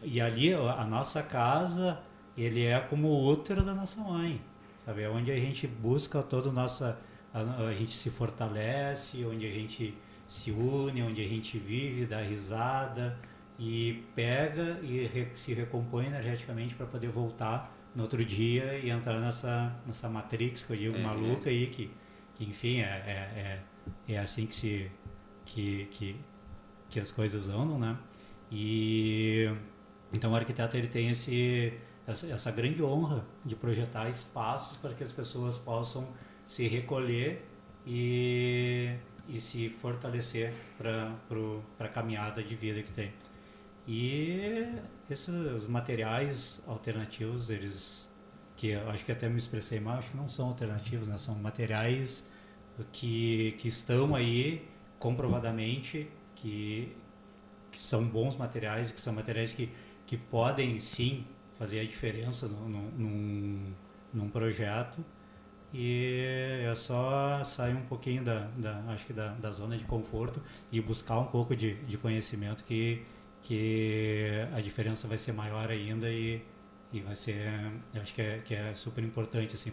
e 0.03 0.21
ali 0.21 0.53
a 0.53 0.85
nossa 0.85 1.23
casa, 1.23 2.01
ele 2.37 2.65
é 2.65 2.81
como 2.81 3.09
o 3.09 3.27
útero 3.27 3.63
da 3.63 3.73
nossa 3.73 4.01
mãe, 4.01 4.41
sabe? 4.85 5.03
É 5.03 5.09
onde 5.09 5.31
a 5.31 5.37
gente 5.37 5.67
busca 5.67 6.23
toda 6.23 6.51
a 6.51 6.53
nossa, 6.53 6.99
a, 7.33 7.69
a 7.69 7.73
gente 7.73 7.93
se 7.93 8.11
fortalece, 8.11 9.25
onde 9.25 9.47
a 9.47 9.51
gente 9.51 9.97
se 10.27 10.51
une, 10.51 11.03
onde 11.03 11.23
a 11.23 11.29
gente 11.29 11.57
vive, 11.57 12.05
dá 12.05 12.21
risada 12.21 13.17
e 13.59 14.05
pega 14.15 14.79
e 14.83 15.07
re- 15.07 15.31
se 15.35 15.55
recompõe 15.55 16.07
energeticamente 16.07 16.75
para 16.75 16.87
poder 16.87 17.09
voltar 17.09 17.75
no 17.95 18.03
outro 18.03 18.23
dia 18.25 18.79
e 18.79 18.91
entrar 18.91 19.19
nessa 19.19 19.75
nessa 19.87 20.09
matrix 20.09 20.63
que 20.65 20.73
eu 20.73 20.77
digo 20.77 20.99
maluca 20.99 21.49
aí 21.49 21.67
que, 21.69 21.91
que 22.35 22.45
enfim 22.45 22.81
é, 22.81 22.85
é, 22.85 23.63
é, 24.09 24.13
é 24.15 24.19
assim 24.19 24.47
que 24.47 24.55
se 24.55 24.91
que, 25.47 25.87
que, 25.93 26.17
que 26.91 27.01
as 27.01 27.13
coisas 27.13 27.49
andam, 27.49 27.79
né? 27.79 27.97
E 28.51 29.49
então 30.13 30.33
o 30.33 30.37
arquiteto 30.37 30.77
ele 30.77 30.89
tem 30.89 31.09
esse 31.09 31.73
essa, 32.07 32.27
essa 32.29 32.51
grande 32.51 32.83
honra 32.83 33.25
de 33.45 33.57
projetar 33.57 34.09
espaços 34.09 34.77
para 34.77 34.95
que 34.95 35.03
as 35.03 35.13
pessoas 35.13 35.57
possam 35.59 36.09
se 36.45 36.69
recolher 36.69 37.45
e, 37.87 38.95
e 39.29 39.41
se 39.41 39.69
fortalecer 39.69 40.53
para 40.79 41.13
a 41.81 41.89
caminhada 41.89 42.43
de 42.43 42.55
vida 42.55 42.83
que 42.83 42.93
tem. 42.93 43.13
E 43.87 44.67
esses 45.09 45.67
materiais 45.69 46.61
alternativos, 46.67 47.51
eles 47.51 48.11
que 48.57 48.73
acho 48.73 49.05
que 49.05 49.13
até 49.13 49.29
me 49.29 49.39
expressei 49.39 49.79
mal, 49.79 49.99
acho 49.99 50.11
que 50.11 50.17
não 50.17 50.29
são 50.29 50.49
alternativos, 50.49 51.09
né? 51.09 51.19
são 51.19 51.35
materiais 51.35 52.29
que, 52.91 53.55
que 53.59 53.69
estão 53.69 54.15
aí 54.15 54.67
comprovadamente 54.99 56.09
que, 56.35 56.97
que 57.71 57.79
são 57.79 58.05
bons 58.05 58.37
materiais, 58.37 58.91
que 58.91 59.01
são 59.01 59.13
materiais 59.13 59.53
que, 59.53 59.71
que 60.07 60.17
podem 60.17 60.81
sim 60.81 61.25
fazer 61.59 61.81
a 61.81 61.85
diferença 61.85 62.49
num, 62.49 62.91
num, 62.97 63.73
num 64.13 64.29
projeto 64.31 65.05
e 65.73 66.63
é 66.65 66.75
só 66.75 67.43
sair 67.45 67.75
um 67.75 67.83
pouquinho 67.83 68.25
da, 68.25 68.49
da 68.57 68.83
acho 68.89 69.05
que 69.05 69.13
da, 69.13 69.35
da, 69.35 69.51
zona 69.51 69.77
de 69.77 69.85
conforto 69.85 70.41
e 70.71 70.81
buscar 70.81 71.19
um 71.19 71.27
pouco 71.27 71.55
de, 71.55 71.75
de 71.85 71.99
conhecimento 71.99 72.65
que 72.65 73.05
que 73.43 74.29
a 74.55 74.61
diferença 74.61 75.07
vai 75.07 75.19
ser 75.19 75.33
maior 75.33 75.71
ainda 75.71 76.11
e, 76.11 76.43
e 76.93 77.01
vai 77.01 77.15
ser 77.15 77.39
eu 77.95 78.03
acho 78.03 78.15
que 78.15 78.23
é, 78.23 78.39
que 78.39 78.55
é 78.55 78.75
super 78.75 79.03
importante 79.05 79.55
assim 79.55 79.73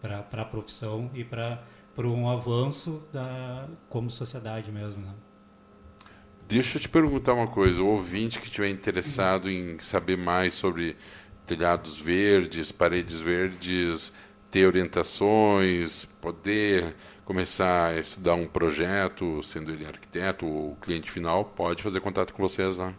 para 0.00 0.26
a 0.32 0.44
profissão 0.44 1.10
e 1.14 1.24
para 1.24 1.62
um 1.98 2.28
avanço 2.28 3.02
da 3.12 3.68
como 3.88 4.10
sociedade 4.10 4.70
mesmo 4.72 5.02
né? 5.06 5.14
Deixa 6.48 6.78
eu 6.78 6.80
te 6.80 6.88
perguntar 6.88 7.34
uma 7.34 7.46
coisa. 7.46 7.82
O 7.82 7.88
ouvinte 7.88 8.40
que 8.40 8.46
estiver 8.46 8.70
interessado 8.70 9.50
em 9.50 9.78
saber 9.80 10.16
mais 10.16 10.54
sobre 10.54 10.96
telhados 11.44 12.00
verdes, 12.00 12.72
paredes 12.72 13.20
verdes, 13.20 14.14
ter 14.50 14.66
orientações, 14.66 16.06
poder 16.06 16.96
começar 17.28 17.88
a 17.88 17.98
estudar 17.98 18.32
um 18.32 18.46
projeto, 18.46 19.42
sendo 19.42 19.70
ele 19.70 19.84
arquiteto 19.84 20.46
ou 20.46 20.74
cliente 20.76 21.10
final, 21.10 21.44
pode 21.44 21.82
fazer 21.82 22.00
contato 22.00 22.32
com 22.32 22.42
vocês 22.42 22.78
lá. 22.78 22.90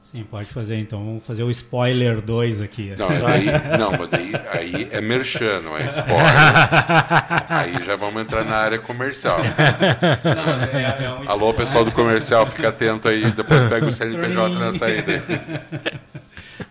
Sim, 0.00 0.22
pode 0.22 0.48
fazer. 0.48 0.76
Então, 0.76 1.04
vamos 1.04 1.26
fazer 1.26 1.42
o 1.42 1.50
spoiler 1.50 2.20
2 2.20 2.62
aqui. 2.62 2.94
Não, 2.96 3.08
daí, 3.08 3.46
não 3.76 3.90
mas 3.98 4.08
daí, 4.10 4.32
aí 4.52 4.88
é 4.92 5.00
merchan, 5.00 5.60
não 5.62 5.76
é 5.76 5.86
spoiler. 5.86 6.22
aí 7.48 7.82
já 7.82 7.96
vamos 7.96 8.22
entrar 8.22 8.44
na 8.44 8.54
área 8.54 8.78
comercial. 8.78 9.38
Não, 9.42 10.78
é, 10.78 11.04
é 11.04 11.10
um 11.10 11.28
Alô, 11.28 11.52
pessoal 11.52 11.84
do 11.84 11.90
comercial, 11.90 12.46
fica 12.46 12.68
atento 12.68 13.08
aí, 13.08 13.28
depois 13.32 13.66
pega 13.66 13.86
o 13.86 13.90
CNPJ 13.90 14.56
na 14.56 14.70
saída. 14.70 15.20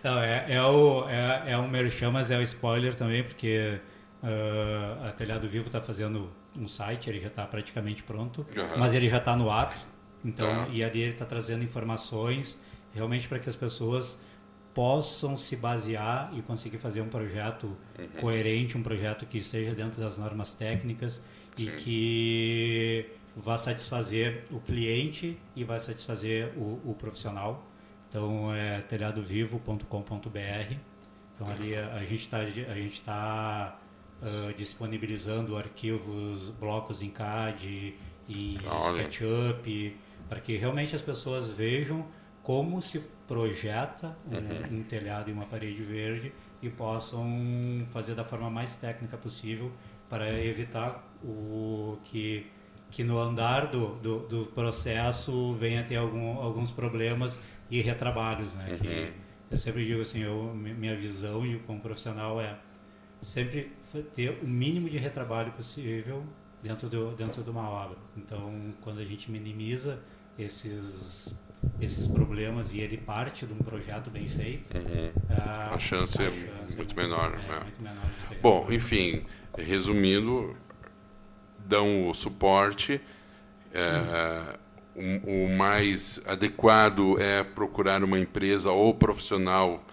Não, 0.02 0.18
é, 0.20 0.46
é, 0.48 0.62
o, 0.62 1.06
é, 1.10 1.52
é 1.52 1.58
um 1.58 1.68
merchan, 1.68 2.10
mas 2.10 2.30
é 2.30 2.38
o 2.38 2.42
spoiler 2.42 2.94
também, 2.94 3.22
porque 3.22 3.78
uh, 4.22 5.06
a 5.06 5.12
Telhado 5.12 5.46
Vivo 5.46 5.66
está 5.66 5.82
fazendo 5.82 6.30
um 6.56 6.68
site, 6.68 7.10
ele 7.10 7.20
já 7.20 7.28
está 7.28 7.46
praticamente 7.46 8.02
pronto, 8.02 8.46
uhum. 8.56 8.78
mas 8.78 8.92
ele 8.92 9.08
já 9.08 9.18
está 9.18 9.36
no 9.36 9.50
ar. 9.50 9.76
Então, 10.24 10.48
uhum. 10.48 10.72
e 10.72 10.82
ali 10.82 11.02
ele 11.02 11.12
está 11.12 11.24
trazendo 11.24 11.62
informações 11.62 12.58
realmente 12.94 13.28
para 13.28 13.38
que 13.38 13.48
as 13.48 13.56
pessoas 13.56 14.18
possam 14.72 15.36
se 15.36 15.54
basear 15.54 16.32
e 16.36 16.42
conseguir 16.42 16.78
fazer 16.78 17.00
um 17.00 17.08
projeto 17.08 17.76
uhum. 17.98 18.08
coerente, 18.20 18.76
um 18.76 18.82
projeto 18.82 19.24
que 19.26 19.38
esteja 19.38 19.72
dentro 19.72 20.00
das 20.00 20.18
normas 20.18 20.52
técnicas 20.52 21.22
Sim. 21.56 21.68
e 21.68 21.70
que 21.76 23.06
vá 23.36 23.56
satisfazer 23.56 24.44
o 24.50 24.60
cliente 24.60 25.38
e 25.54 25.62
vai 25.62 25.78
satisfazer 25.78 26.52
o, 26.56 26.80
o 26.84 26.94
profissional. 26.94 27.64
Então 28.08 28.52
é 28.52 28.80
telhadovivo.com.br. 28.80 30.76
Então 31.34 31.52
ali 31.52 31.76
a, 31.76 31.94
a 31.94 32.04
gente 32.04 32.20
está 32.20 32.38
a 32.38 32.46
gente 32.46 32.92
está 32.92 33.78
uh, 34.24 34.54
disponibilizando 34.54 35.56
arquivos, 35.56 36.50
blocos 36.50 37.02
em 37.02 37.10
CAD 37.10 37.94
e 38.28 38.58
SketchUp 38.82 39.96
para 40.28 40.40
que 40.40 40.56
realmente 40.56 40.96
as 40.96 41.02
pessoas 41.02 41.50
vejam 41.50 42.06
como 42.42 42.80
se 42.80 43.00
projeta 43.28 44.16
um, 44.26 44.34
uhum. 44.34 44.80
um, 44.80 44.82
telhado 44.82 45.30
e 45.30 45.32
uma 45.32 45.46
parede 45.46 45.82
verde 45.82 46.32
e 46.62 46.68
possam 46.68 47.86
fazer 47.90 48.14
da 48.14 48.24
forma 48.24 48.50
mais 48.50 48.74
técnica 48.74 49.16
possível 49.16 49.70
para 50.08 50.42
evitar 50.42 51.06
o 51.22 51.98
que 52.04 52.46
que 52.90 53.02
no 53.02 53.18
andar 53.18 53.66
do, 53.66 53.96
do, 53.96 54.20
do 54.20 54.46
processo 54.46 55.52
venha 55.54 55.82
ter 55.82 55.96
algum, 55.96 56.38
alguns 56.38 56.70
problemas 56.70 57.40
e 57.68 57.80
retrabalhos, 57.80 58.54
né? 58.54 58.68
Uhum. 58.70 58.78
Que 58.78 59.12
eu 59.50 59.58
sempre 59.58 59.84
digo 59.84 60.00
assim, 60.00 60.20
eu, 60.22 60.54
minha 60.54 60.94
visão 60.94 61.42
como 61.66 61.80
profissional 61.80 62.40
é 62.40 62.56
sempre 63.20 63.72
ter 64.02 64.38
o 64.42 64.46
mínimo 64.46 64.88
de 64.88 64.98
retrabalho 64.98 65.52
possível 65.52 66.24
dentro 66.62 66.88
do 66.88 67.14
dentro 67.14 67.42
de 67.42 67.50
uma 67.50 67.68
obra. 67.68 67.98
Então, 68.16 68.72
quando 68.80 69.00
a 69.00 69.04
gente 69.04 69.30
minimiza 69.30 70.00
esses 70.38 71.36
esses 71.80 72.06
problemas 72.06 72.74
e 72.74 72.80
ele 72.80 72.96
parte 72.96 73.46
de 73.46 73.52
um 73.52 73.58
projeto 73.58 74.10
bem 74.10 74.28
feito, 74.28 74.70
uhum. 74.76 75.10
a, 75.30 75.74
a, 75.74 75.78
chance 75.78 76.20
a, 76.20 76.26
é 76.26 76.30
chance 76.30 76.76
muito, 76.76 76.98
é 76.98 77.02
menor, 77.02 77.32
é, 77.32 77.36
né? 77.36 77.60
muito 77.60 77.82
menor. 77.82 78.04
Bom, 78.42 78.66
enfim, 78.70 79.24
resumindo, 79.56 80.54
dão 81.66 82.08
o 82.08 82.14
suporte. 82.14 83.00
É, 83.72 84.54
uhum. 84.94 85.20
o, 85.24 85.46
o, 85.46 85.56
mais 85.56 86.20
adequado 86.26 87.18
é 87.18 87.42
procurar 87.42 88.04
uma 88.04 88.18
empresa 88.18 88.70
ou 88.70 88.94
profissional 88.94 89.84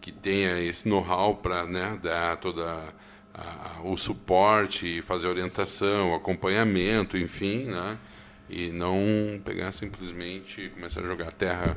que 0.00 0.10
tenha 0.10 0.58
esse 0.60 0.88
know-how 0.88 1.36
para 1.36 1.66
né, 1.66 1.98
dar 2.02 2.36
toda 2.38 2.92
a, 3.38 3.80
o 3.84 3.96
suporte, 3.96 5.00
fazer 5.02 5.28
orientação, 5.28 6.14
acompanhamento, 6.14 7.16
enfim, 7.16 7.64
né? 7.64 7.98
e 8.48 8.70
não 8.70 9.40
pegar 9.44 9.72
simplesmente 9.72 10.62
e 10.62 10.68
começar 10.70 11.00
a 11.02 11.06
jogar 11.06 11.32
terra 11.32 11.76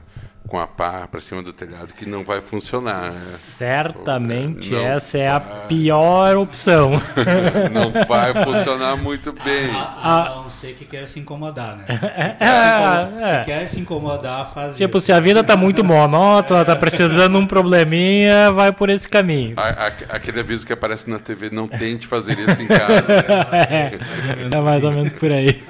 com 0.52 0.60
a 0.60 0.68
pá 0.68 1.08
para 1.10 1.22
cima 1.22 1.42
do 1.42 1.54
telhado 1.54 1.94
que 1.94 2.06
não 2.06 2.26
vai 2.26 2.42
funcionar. 2.42 3.10
Né? 3.10 3.22
Certamente 3.40 4.76
essa 4.76 5.18
é 5.18 5.30
a 5.30 5.40
pior 5.40 6.36
opção. 6.36 6.92
não 7.72 7.90
vai 8.06 8.34
funcionar 8.44 8.98
muito 8.98 9.32
bem. 9.32 9.72
A, 9.72 10.24
a 10.24 10.36
não 10.36 10.50
ser 10.50 10.74
que 10.74 10.84
queira 10.84 11.08
se 11.08 11.22
incomodar, 11.22 11.78
né? 11.78 11.86
Se 11.88 11.96
quer, 12.02 12.36
se, 12.38 13.24
é, 13.24 13.40
se, 13.40 13.46
quer 13.46 13.68
se 13.68 13.80
incomodar, 13.80 14.52
faz 14.54 14.76
Tipo, 14.76 14.98
isso. 14.98 15.06
se 15.06 15.14
a 15.14 15.22
vida 15.22 15.42
tá 15.42 15.56
muito 15.56 15.86
monótona, 15.86 16.66
tá 16.66 16.76
precisando 16.76 17.32
de 17.32 17.38
um 17.38 17.48
probleminha, 17.48 18.52
vai 18.52 18.74
por 18.74 18.90
esse 18.90 19.08
caminho. 19.08 19.56
A, 19.58 19.88
aquele 20.10 20.42
aviso 20.42 20.66
que 20.66 20.74
aparece 20.74 21.10
na 21.10 21.18
TV, 21.20 21.50
não 21.50 21.66
tente 21.66 22.08
fazer 22.08 22.38
isso 22.40 22.62
em 22.62 22.68
casa. 22.68 23.02
Né? 23.08 23.70
É, 23.70 24.56
é 24.56 24.60
mais 24.60 24.84
ou 24.84 24.92
menos 24.92 25.14
por 25.14 25.32
aí. 25.32 25.64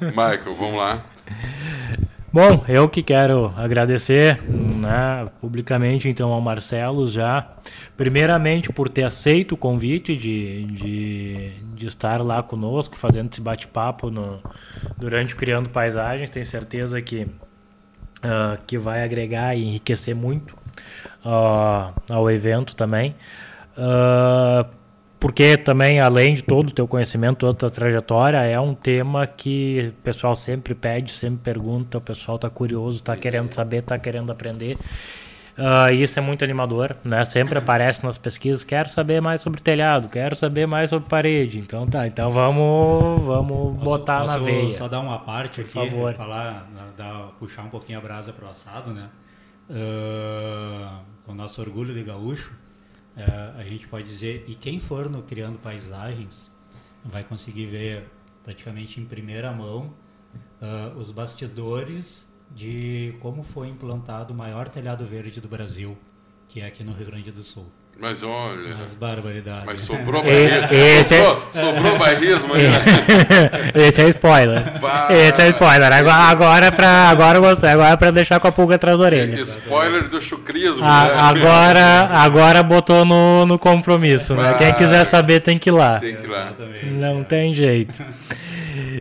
Michael, 0.00 0.56
vamos 0.56 0.76
lá. 0.78 1.04
Bom, 2.34 2.64
eu 2.66 2.88
que 2.88 3.00
quero 3.00 3.54
agradecer 3.56 4.42
né, 4.42 5.30
publicamente 5.40 6.08
então 6.08 6.32
ao 6.32 6.40
Marcelo 6.40 7.08
já, 7.08 7.46
primeiramente 7.96 8.72
por 8.72 8.88
ter 8.88 9.04
aceito 9.04 9.52
o 9.52 9.56
convite 9.56 10.16
de, 10.16 10.64
de, 10.64 11.52
de 11.76 11.86
estar 11.86 12.20
lá 12.20 12.42
conosco, 12.42 12.96
fazendo 12.96 13.30
esse 13.30 13.40
bate-papo 13.40 14.12
durante 14.98 15.36
Criando 15.36 15.70
Paisagens. 15.70 16.28
Tenho 16.28 16.44
certeza 16.44 17.00
que, 17.00 17.22
uh, 17.22 18.58
que 18.66 18.78
vai 18.78 19.04
agregar 19.04 19.54
e 19.54 19.64
enriquecer 19.64 20.16
muito 20.16 20.56
uh, 21.24 21.94
ao 22.10 22.28
evento 22.28 22.74
também. 22.74 23.14
Uh, 23.78 24.68
porque 25.24 25.56
também, 25.56 26.00
além 26.00 26.34
de 26.34 26.42
todo 26.42 26.68
o 26.68 26.70
teu 26.70 26.86
conhecimento, 26.86 27.38
toda 27.38 27.52
a 27.52 27.54
tua 27.54 27.70
trajetória, 27.70 28.36
é 28.42 28.60
um 28.60 28.74
tema 28.74 29.26
que 29.26 29.90
o 29.98 30.02
pessoal 30.02 30.36
sempre 30.36 30.74
pede, 30.74 31.12
sempre 31.12 31.38
pergunta, 31.38 31.96
o 31.96 32.00
pessoal 32.02 32.36
está 32.36 32.50
curioso, 32.50 32.96
está 32.96 33.16
querendo 33.16 33.50
saber, 33.54 33.78
está 33.78 33.98
querendo 33.98 34.30
aprender. 34.30 34.76
Uh, 35.56 35.94
isso 35.94 36.18
é 36.18 36.22
muito 36.22 36.44
animador, 36.44 36.94
né? 37.02 37.24
Sempre 37.24 37.56
aparece 37.56 38.04
nas 38.04 38.18
pesquisas, 38.18 38.62
quero 38.64 38.90
saber 38.90 39.22
mais 39.22 39.40
sobre 39.40 39.62
telhado, 39.62 40.10
quero 40.10 40.36
saber 40.36 40.66
mais 40.66 40.90
sobre 40.90 41.08
parede. 41.08 41.58
Então 41.58 41.86
tá, 41.86 42.06
então 42.06 42.30
vamos, 42.30 43.24
vamos 43.24 43.78
posso, 43.78 43.82
botar 43.82 44.20
posso 44.20 44.38
na 44.38 44.44
veia. 44.44 44.72
Só 44.72 44.88
dar 44.88 45.00
uma 45.00 45.20
parte 45.20 45.62
aqui, 45.62 45.72
Por 45.72 45.88
favor. 45.88 46.12
falar, 46.12 46.68
dar, 46.98 47.30
puxar 47.38 47.62
um 47.62 47.70
pouquinho 47.70 47.98
a 47.98 48.02
brasa 48.02 48.30
para 48.30 48.44
o 48.44 48.50
assado, 48.50 48.92
né? 48.92 49.08
Uh, 49.70 50.98
o 51.26 51.32
nosso 51.32 51.62
orgulho 51.62 51.94
de 51.94 52.02
gaúcho, 52.02 52.52
a 53.16 53.62
gente 53.62 53.86
pode 53.86 54.04
dizer, 54.04 54.44
e 54.48 54.54
quem 54.54 54.80
for 54.80 55.08
no 55.08 55.22
Criando 55.22 55.58
Paisagens 55.58 56.50
vai 57.04 57.22
conseguir 57.22 57.66
ver 57.66 58.08
praticamente 58.42 59.00
em 59.00 59.04
primeira 59.04 59.52
mão 59.52 59.94
uh, 60.60 60.98
os 60.98 61.10
bastidores 61.10 62.28
de 62.50 63.16
como 63.20 63.42
foi 63.42 63.68
implantado 63.68 64.32
o 64.34 64.36
maior 64.36 64.68
telhado 64.68 65.04
verde 65.06 65.40
do 65.40 65.48
Brasil, 65.48 65.96
que 66.48 66.60
é 66.60 66.66
aqui 66.66 66.84
no 66.84 66.92
Rio 66.92 67.06
Grande 67.06 67.32
do 67.32 67.42
Sul. 67.42 67.66
Mas 68.00 68.22
olha. 68.22 68.74
As 68.84 68.92
barbaridades. 68.94 69.64
Mas 69.64 69.80
sobrou 69.80 70.20
E- 70.26 70.48
barrismo. 70.50 70.68
esse 70.76 71.14
é- 71.14 71.24
Sobrou, 71.24 71.48
sobrou 71.52 71.98
barrismo 71.98 72.54
aí, 72.54 72.62
né? 72.68 72.84
Esse 73.74 74.02
é 74.02 74.08
spoiler. 74.10 74.78
Vai. 74.80 75.28
Esse 75.28 75.42
é 75.42 75.48
spoiler. 75.50 75.92
Agora, 75.92 76.14
agora, 76.16 76.66
é 76.66 76.70
pra, 76.70 76.88
agora 77.08 77.38
eu 77.38 77.42
gostei. 77.42 77.70
Agora 77.70 77.90
é 77.90 77.96
pra 77.96 78.10
deixar 78.10 78.40
com 78.40 78.48
a 78.48 78.52
pulga 78.52 78.74
atrás 78.74 78.98
da 78.98 79.04
orelha. 79.04 79.40
Spoiler 79.40 80.06
do 80.08 80.20
chucrismo, 80.20 80.84
A- 80.84 81.04
né? 81.04 81.12
agora, 81.16 82.08
agora 82.12 82.62
botou 82.62 83.04
no, 83.04 83.46
no 83.46 83.58
compromisso, 83.58 84.34
né? 84.34 84.54
Quem 84.58 84.68
Vai. 84.70 84.78
quiser 84.78 85.04
saber 85.04 85.40
tem 85.40 85.58
que 85.58 85.70
ir 85.70 85.72
lá. 85.72 85.98
Tem 86.00 86.14
que 86.16 86.24
ir 86.24 86.30
lá. 86.30 86.52
Não 86.92 87.22
tem 87.24 87.54
jeito. 87.54 88.04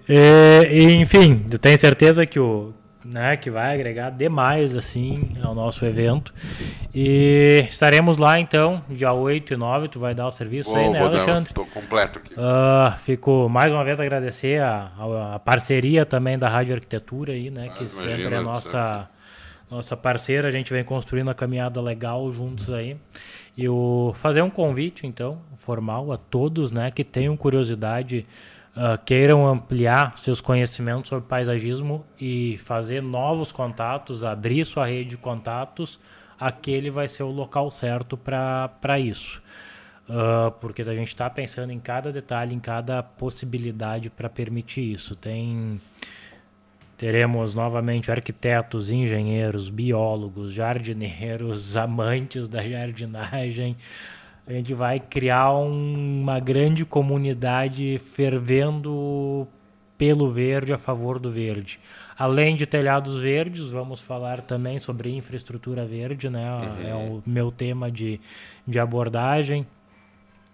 É, 0.07 0.69
enfim, 0.81 1.45
eu 1.51 1.57
tenho 1.59 1.77
certeza 1.77 2.25
que 2.25 2.39
o 2.39 2.73
né, 3.05 3.35
que 3.37 3.49
vai 3.49 3.73
agregar 3.73 4.09
demais 4.09 4.75
assim 4.75 5.33
ao 5.43 5.53
nosso 5.53 5.85
evento. 5.85 6.33
E 6.93 7.65
estaremos 7.67 8.17
lá 8.17 8.39
então, 8.39 8.83
dia 8.89 9.11
8 9.13 9.53
e 9.53 9.57
9, 9.57 9.87
tu 9.87 9.99
vai 9.99 10.13
dar 10.13 10.27
o 10.27 10.31
serviço 10.31 10.69
aí, 10.75 10.83
Vou, 10.85 10.93
né, 10.93 10.99
vou 10.99 11.07
Alexandre? 11.09 11.49
estou 11.49 11.65
completo 11.65 12.19
aqui. 12.19 12.33
Ah, 12.37 12.95
fico 13.03 13.47
mais 13.49 13.73
uma 13.73 13.83
vez 13.83 13.99
agradecer 13.99 14.61
a, 14.61 14.91
a- 14.97 15.35
a 15.35 15.39
parceria 15.39 16.05
também 16.05 16.37
da 16.37 16.47
Rádio 16.47 16.75
Arquitetura 16.75 17.33
aí, 17.33 17.49
né? 17.49 17.69
que 17.69 17.83
imagina, 17.83 18.09
sempre 18.09 18.35
é 18.35 18.41
nossa, 18.41 19.09
nossa 19.69 19.97
parceira, 19.97 20.47
a 20.47 20.51
gente 20.51 20.71
vem 20.71 20.83
construindo 20.83 21.29
a 21.29 21.33
caminhada 21.33 21.81
legal 21.81 22.31
juntos 22.31 22.71
aí. 22.71 22.95
E 23.55 23.67
o, 23.69 24.13
fazer 24.15 24.41
um 24.41 24.49
convite, 24.49 25.05
então, 25.05 25.39
formal 25.57 26.11
a 26.11 26.17
todos 26.17 26.71
né, 26.71 26.89
que 26.89 27.03
tenham 27.03 27.37
curiosidade, 27.37 28.25
ah, 28.75 28.97
queiram 28.97 29.45
ampliar 29.47 30.17
seus 30.17 30.41
conhecimentos 30.41 31.09
sobre 31.09 31.27
paisagismo 31.27 32.05
e 32.19 32.57
fazer 32.63 33.01
novos 33.01 33.51
contatos, 33.51 34.23
abrir 34.23 34.65
sua 34.65 34.87
rede 34.87 35.11
de 35.11 35.17
contatos, 35.17 35.99
aquele 36.39 36.89
vai 36.89 37.07
ser 37.07 37.23
o 37.23 37.31
local 37.31 37.69
certo 37.69 38.17
para 38.17 38.99
isso. 38.99 39.41
Ah, 40.09 40.51
porque 40.59 40.81
a 40.81 40.95
gente 40.95 41.07
está 41.07 41.29
pensando 41.29 41.71
em 41.71 41.79
cada 41.79 42.11
detalhe, 42.11 42.53
em 42.53 42.59
cada 42.59 43.01
possibilidade 43.01 44.09
para 44.09 44.29
permitir 44.29 44.91
isso. 44.91 45.15
Tem 45.15 45.79
teremos 46.97 47.53
novamente 47.53 48.11
arquitetos, 48.11 48.89
engenheiros, 48.89 49.69
biólogos, 49.69 50.53
jardineiros, 50.53 51.75
amantes 51.77 52.47
da 52.47 52.67
jardinagem. 52.67 53.75
A 54.45 54.51
gente 54.51 54.73
vai 54.73 54.99
criar 54.99 55.53
um- 55.53 56.21
uma 56.21 56.39
grande 56.39 56.83
comunidade 56.85 57.97
fervendo 57.99 59.47
pelo 59.97 60.29
verde 60.29 60.73
a 60.73 60.77
favor 60.77 61.17
do 61.17 61.31
verde. 61.31 61.79
Além 62.17 62.55
de 62.55 62.65
telhados 62.65 63.17
verdes, 63.19 63.69
vamos 63.69 63.99
falar 64.01 64.41
também 64.41 64.79
sobre 64.79 65.15
infraestrutura 65.15 65.85
verde, 65.85 66.29
né? 66.29 66.43
É 66.85 66.93
o 66.93 67.23
meu 67.25 67.51
tema 67.51 67.89
de, 67.89 68.19
de 68.67 68.79
abordagem. 68.79 69.65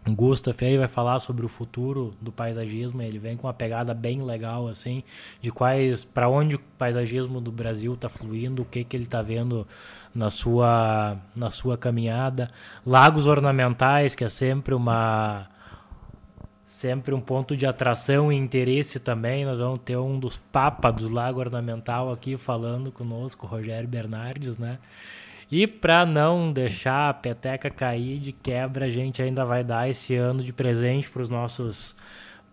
O 0.07 0.13
Gustav 0.13 0.55
aí 0.61 0.77
vai 0.77 0.87
falar 0.87 1.19
sobre 1.19 1.45
o 1.45 1.49
futuro 1.49 2.15
do 2.21 2.31
paisagismo. 2.31 3.01
Ele 3.01 3.19
vem 3.19 3.35
com 3.37 3.47
uma 3.47 3.53
pegada 3.53 3.93
bem 3.93 4.23
legal 4.23 4.67
assim, 4.67 5.03
de 5.41 5.51
quais, 5.51 6.03
para 6.05 6.29
onde 6.29 6.55
o 6.55 6.59
paisagismo 6.77 7.41
do 7.41 7.51
Brasil 7.51 7.93
está 7.93 8.09
fluindo, 8.09 8.61
o 8.61 8.65
que 8.65 8.83
que 8.83 8.95
ele 8.95 9.03
está 9.03 9.21
vendo 9.21 9.67
na 10.15 10.29
sua 10.29 11.17
na 11.35 11.51
sua 11.51 11.77
caminhada. 11.77 12.49
Lagos 12.85 13.27
ornamentais, 13.27 14.15
que 14.15 14.23
é 14.23 14.29
sempre 14.29 14.73
uma 14.73 15.47
sempre 16.65 17.13
um 17.13 17.19
ponto 17.19 17.57
de 17.57 17.65
atração 17.65 18.31
e 18.31 18.35
interesse 18.35 18.99
também. 18.99 19.43
Nós 19.43 19.57
vamos 19.57 19.81
ter 19.83 19.97
um 19.97 20.19
dos 20.19 20.37
papas 20.37 20.93
dos 20.93 21.09
Lago 21.09 21.39
Ornamental 21.39 22.11
aqui 22.11 22.37
falando 22.37 22.91
conosco, 22.91 23.45
Rogério 23.47 23.89
Bernardes, 23.89 24.57
né? 24.57 24.79
E 25.51 25.65
para 25.65 26.05
não 26.05 26.51
deixar 26.53 27.09
a 27.09 27.13
peteca 27.13 27.69
cair 27.71 28.19
de 28.19 28.31
quebra, 28.31 28.85
a 28.85 28.89
gente 28.91 29.21
ainda 29.21 29.43
vai 29.45 29.63
dar 29.63 29.89
esse 29.89 30.15
ano 30.15 30.43
de 30.43 30.53
presente 30.53 31.09
para 31.09 31.21
os 31.23 31.29
nossos 31.29 31.95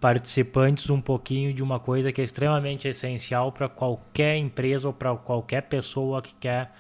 participantes 0.01 0.89
um 0.91 1.01
pouquinho 1.01 1.53
de 1.53 1.63
uma 1.63 1.79
coisa 1.79 2.13
que 2.13 2.21
é 2.21 2.25
extremamente 2.25 2.87
essencial 2.89 3.51
para 3.53 3.69
qualquer 3.69 4.37
empresa 4.37 4.87
ou 4.87 4.93
para 4.95 5.15
qualquer 5.15 5.63
pessoa 5.63 6.23
que 6.23 6.35
quer 6.41 6.71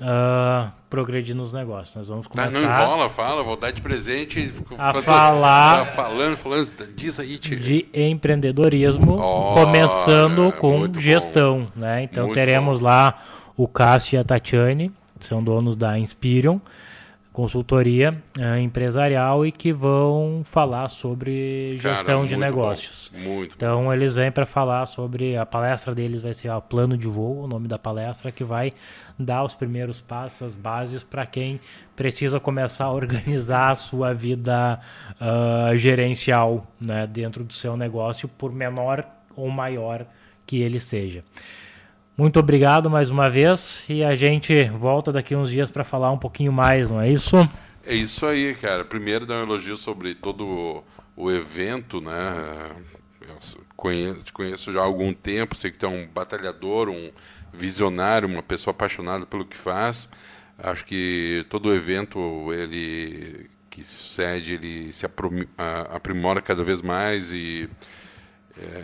ah, 0.00 0.72
progredir 0.90 1.34
nos 1.34 1.52
negócios. 1.54 1.96
Nós 1.96 2.08
vamos 2.08 2.26
Tá, 2.26 2.48
começar 2.48 2.60
não 2.60 2.84
enrola, 2.84 3.08
fala, 3.08 3.42
vou 3.42 3.56
dar 3.56 3.70
de 3.70 3.80
presente. 3.80 4.52
A 4.76 4.92
falando- 4.92 5.04
falar- 5.04 5.78
Tá 5.78 5.86
falando, 5.86 6.36
falando. 6.36 6.68
Diz 6.94 7.18
aí, 7.18 7.38
tio. 7.38 7.58
de 7.58 7.86
empreendedorismo, 7.94 9.16
Olha, 9.18 9.64
começando 9.64 10.52
com 10.52 10.86
bom. 10.86 11.00
gestão, 11.00 11.66
né? 11.74 12.02
Então 12.02 12.24
Muito 12.24 12.34
teremos 12.34 12.80
bom. 12.80 12.86
lá 12.86 13.18
o 13.56 13.66
Cássio 13.66 14.16
e 14.16 14.18
a 14.18 14.24
Tatiane, 14.24 14.92
são 15.20 15.42
donos 15.42 15.76
da 15.76 15.98
Inspirion, 15.98 16.58
consultoria 17.36 18.16
eh, 18.38 18.60
empresarial 18.60 19.44
e 19.44 19.52
que 19.52 19.70
vão 19.70 20.40
falar 20.42 20.88
sobre 20.88 21.78
Cara, 21.82 21.96
gestão 21.96 22.24
de 22.24 22.34
muito 22.34 22.50
bom, 22.50 22.60
negócios. 22.60 23.12
Muito 23.12 23.50
bom. 23.50 23.54
Então 23.56 23.92
eles 23.92 24.14
vêm 24.14 24.32
para 24.32 24.46
falar 24.46 24.86
sobre 24.86 25.36
a 25.36 25.44
palestra 25.44 25.94
deles 25.94 26.22
vai 26.22 26.32
ser 26.32 26.48
a 26.48 26.58
plano 26.62 26.96
de 26.96 27.06
voo, 27.06 27.44
o 27.44 27.46
nome 27.46 27.68
da 27.68 27.78
palestra 27.78 28.32
que 28.32 28.42
vai 28.42 28.72
dar 29.18 29.44
os 29.44 29.54
primeiros 29.54 30.00
passos, 30.00 30.40
as 30.40 30.56
bases 30.56 31.04
para 31.04 31.26
quem 31.26 31.60
precisa 31.94 32.40
começar 32.40 32.86
a 32.86 32.92
organizar 32.92 33.70
a 33.70 33.76
sua 33.76 34.14
vida 34.14 34.80
ah, 35.20 35.72
gerencial, 35.76 36.66
né, 36.80 37.06
dentro 37.06 37.44
do 37.44 37.52
seu 37.52 37.76
negócio, 37.76 38.28
por 38.28 38.50
menor 38.50 39.04
ou 39.36 39.50
maior 39.50 40.06
que 40.46 40.62
ele 40.62 40.80
seja. 40.80 41.22
Muito 42.16 42.40
obrigado 42.40 42.88
mais 42.88 43.10
uma 43.10 43.28
vez 43.28 43.84
e 43.90 44.02
a 44.02 44.14
gente 44.14 44.64
volta 44.70 45.12
daqui 45.12 45.36
uns 45.36 45.50
dias 45.50 45.70
para 45.70 45.84
falar 45.84 46.10
um 46.10 46.18
pouquinho 46.18 46.50
mais, 46.50 46.88
não 46.88 46.98
é 46.98 47.10
isso? 47.10 47.36
É 47.84 47.94
isso 47.94 48.24
aí, 48.24 48.54
cara. 48.54 48.86
Primeiro, 48.86 49.26
dar 49.26 49.34
um 49.34 49.42
elogio 49.42 49.76
sobre 49.76 50.14
todo 50.14 50.82
o, 51.14 51.30
evento, 51.30 52.00
né? 52.00 52.74
Eu 53.20 53.36
conheço, 53.76 54.22
te 54.22 54.32
conheço 54.32 54.72
já 54.72 54.80
há 54.80 54.84
algum 54.84 55.12
tempo, 55.12 55.54
sei 55.54 55.70
que 55.70 55.76
tu 55.76 55.84
é 55.84 55.88
um 55.90 56.08
batalhador, 56.08 56.88
um 56.88 57.10
visionário, 57.52 58.26
uma 58.26 58.42
pessoa 58.42 58.72
apaixonada 58.72 59.26
pelo 59.26 59.44
que 59.44 59.56
faz. 59.56 60.08
Acho 60.58 60.86
que 60.86 61.44
todo 61.50 61.68
o 61.68 61.74
evento, 61.74 62.50
ele 62.50 63.46
que 63.68 63.84
sucede, 63.84 64.54
ele 64.54 64.90
se 64.90 65.04
aprimora 65.92 66.40
cada 66.40 66.64
vez 66.64 66.80
mais 66.80 67.30
e 67.34 67.68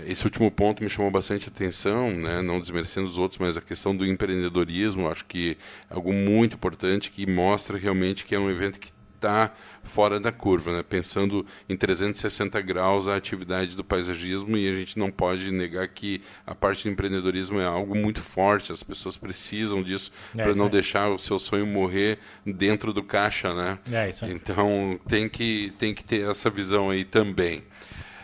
esse 0.07 0.25
último 0.25 0.51
ponto 0.51 0.83
me 0.83 0.91
chamou 0.91 1.11
bastante 1.11 1.49
atenção, 1.49 2.11
né? 2.11 2.43
não 2.43 2.61
desmerecendo 2.61 3.07
os 3.07 3.18
outros, 3.18 3.39
mas 3.39 3.57
a 3.57 3.61
questão 3.61 3.97
do 3.97 4.05
empreendedorismo, 4.07 5.09
acho 5.09 5.25
que 5.25 5.57
é 5.91 5.95
algo 5.95 6.12
muito 6.12 6.55
importante 6.57 7.11
que 7.11 7.27
mostra 7.27 7.79
realmente 7.79 8.25
que 8.25 8.35
é 8.35 8.39
um 8.39 8.51
evento 8.51 8.79
que 8.79 8.93
está 9.16 9.53
fora 9.85 10.18
da 10.18 10.33
curva, 10.33 10.73
né? 10.73 10.83
pensando 10.83 11.47
em 11.68 11.77
360 11.77 12.61
graus 12.61 13.07
a 13.07 13.14
atividade 13.14 13.77
do 13.77 13.85
paisagismo 13.85 14.57
e 14.57 14.68
a 14.68 14.75
gente 14.75 14.99
não 14.99 15.12
pode 15.12 15.51
negar 15.53 15.87
que 15.87 16.20
a 16.45 16.57
parte 16.57 16.85
do 16.89 16.93
empreendedorismo 16.93 17.61
é 17.61 17.64
algo 17.64 17.97
muito 17.97 18.20
forte, 18.20 18.73
as 18.73 18.83
pessoas 18.83 19.16
precisam 19.16 19.81
disso 19.81 20.11
É 20.37 20.43
para 20.43 20.55
não 20.55 20.64
aí. 20.64 20.70
deixar 20.73 21.09
o 21.09 21.18
seu 21.20 21.39
sonho 21.39 21.64
morrer 21.66 22.18
dentro 22.45 22.93
do 22.93 23.03
caixa, 23.03 23.55
né? 23.55 23.79
É. 23.93 24.11
Então 24.29 24.99
tem 25.09 25.29
que, 25.29 25.73
tem 25.79 25.95
que 25.95 26.03
ter 26.05 26.29
essa 26.29 26.51
visão 26.51 26.91
aí 26.91 27.05
também. 27.05 27.62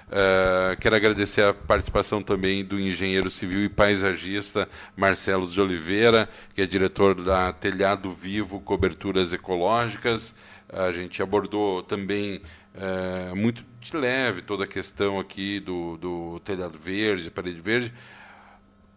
Uh, 0.09 0.75
quero 0.81 0.97
agradecer 0.97 1.43
a 1.43 1.53
participação 1.53 2.23
também 2.23 2.65
do 2.65 2.81
engenheiro 2.81 3.29
civil 3.29 3.65
e 3.65 3.69
paisagista 3.69 4.67
Marcelo 4.97 5.47
de 5.47 5.61
Oliveira, 5.61 6.29
que 6.55 6.63
é 6.63 6.67
diretor 6.67 7.15
da 7.23 7.53
Telhado 7.53 8.11
Vivo 8.11 8.59
Coberturas 8.59 9.35
Ecológicas. 9.35 10.35
A 10.71 10.91
gente 10.93 11.23
abordou 11.23 11.83
também 11.83 12.41
uh, 12.75 13.37
muito 13.37 13.65
de 13.81 13.97
leve 13.97 14.41
toda 14.41 14.65
a 14.65 14.66
questão 14.66 15.20
aqui 15.20 15.61
do, 15.61 15.99
do 15.99 16.41
telhado 16.41 16.78
verde, 16.78 17.31
parede 17.31 17.61
verde. 17.61 17.93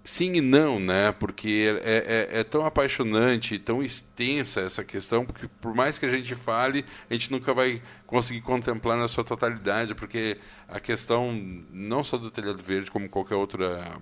Sim 0.04 0.34
e 0.34 0.42
não, 0.42 0.80
né? 0.80 1.12
Porque 1.12 1.80
é, 1.84 2.30
é, 2.32 2.40
é, 2.40 2.44
tão 2.44 2.66
apaixonante, 2.66 3.60
tão 3.60 3.84
extensa 3.84 4.62
essa 4.62 4.84
questão, 4.84 5.24
porque 5.24 5.48
por 5.62 5.76
mais 5.76 6.00
que 6.00 6.06
a 6.08 6.10
gente 6.10 6.34
fale, 6.34 6.84
a 7.08 7.14
gente 7.14 7.32
nunca 7.32 7.54
vai 7.54 7.82
conseguir 8.08 8.42
contemplar 8.42 8.98
na 8.98 9.08
sua 9.08 9.24
totalidade, 9.24 9.94
porque 9.94 10.38
a 10.68 10.80
questão 10.80 11.32
não 11.72 12.04
só 12.04 12.18
do 12.18 12.32
telhado 12.32 12.64
verde, 12.64 12.90
como 12.90 13.08
qualquer 13.08 13.36
outra 13.36 13.96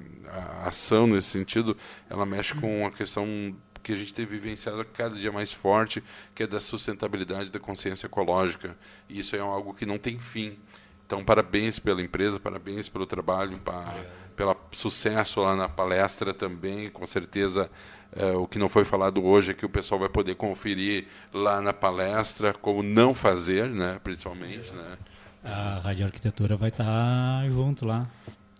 ação 0.63 1.05
nesse 1.05 1.27
sentido, 1.27 1.75
ela 2.09 2.25
mexe 2.25 2.55
com 2.55 2.85
a 2.85 2.91
questão 2.91 3.53
que 3.83 3.91
a 3.91 3.95
gente 3.95 4.13
tem 4.13 4.25
vivenciado 4.25 4.85
cada 4.93 5.15
dia 5.15 5.31
mais 5.31 5.51
forte, 5.51 6.01
que 6.33 6.43
é 6.43 6.47
da 6.47 6.61
sustentabilidade 6.61 7.51
da 7.51 7.59
consciência 7.59 8.07
ecológica. 8.07 8.77
E 9.09 9.19
isso 9.19 9.35
é 9.35 9.39
algo 9.39 9.73
que 9.73 9.85
não 9.85 9.97
tem 9.97 10.17
fim. 10.17 10.57
Então, 11.05 11.25
parabéns 11.25 11.79
pela 11.79 12.01
empresa, 12.01 12.39
parabéns 12.39 12.87
pelo 12.87 13.05
trabalho, 13.05 13.57
para, 13.59 14.05
pelo 14.39 14.55
sucesso 14.71 15.41
lá 15.41 15.53
na 15.53 15.67
palestra 15.67 16.33
também. 16.33 16.87
Com 16.87 17.05
certeza, 17.05 17.69
é, 18.15 18.31
o 18.31 18.47
que 18.47 18.57
não 18.57 18.69
foi 18.69 18.85
falado 18.85 19.21
hoje 19.21 19.51
é 19.51 19.53
que 19.53 19.65
o 19.65 19.69
pessoal 19.69 19.99
vai 19.99 20.07
poder 20.07 20.35
conferir 20.35 21.07
lá 21.33 21.59
na 21.59 21.73
palestra 21.73 22.53
como 22.53 22.81
não 22.81 23.13
fazer, 23.13 23.69
né, 23.69 23.99
principalmente. 24.01 24.71
Né? 24.71 24.97
A 25.43 25.81
Rádio 25.83 26.05
Arquitetura 26.05 26.55
vai 26.55 26.69
estar 26.69 27.49
junto 27.49 27.85
lá. 27.85 28.07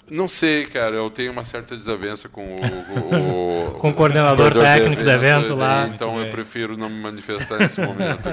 Não 0.10 0.27
sei, 0.27 0.65
cara. 0.65 0.95
Eu 0.95 1.10
tenho 1.10 1.31
uma 1.31 1.45
certa 1.45 1.76
desavença 1.76 2.27
com 2.27 2.41
o. 2.41 2.61
o, 2.61 3.69
o 3.69 3.72
com 3.80 3.90
o 3.90 3.94
coordenador 3.94 4.53
técnico 4.53 5.03
do 5.03 5.10
evento, 5.10 5.40
do 5.40 5.45
evento 5.45 5.56
lá. 5.56 5.88
Então 5.88 6.19
eu 6.19 6.30
prefiro 6.31 6.77
não 6.77 6.90
me 6.90 7.02
manifestar 7.02 7.60
nesse 7.60 7.80
momento. 7.81 8.23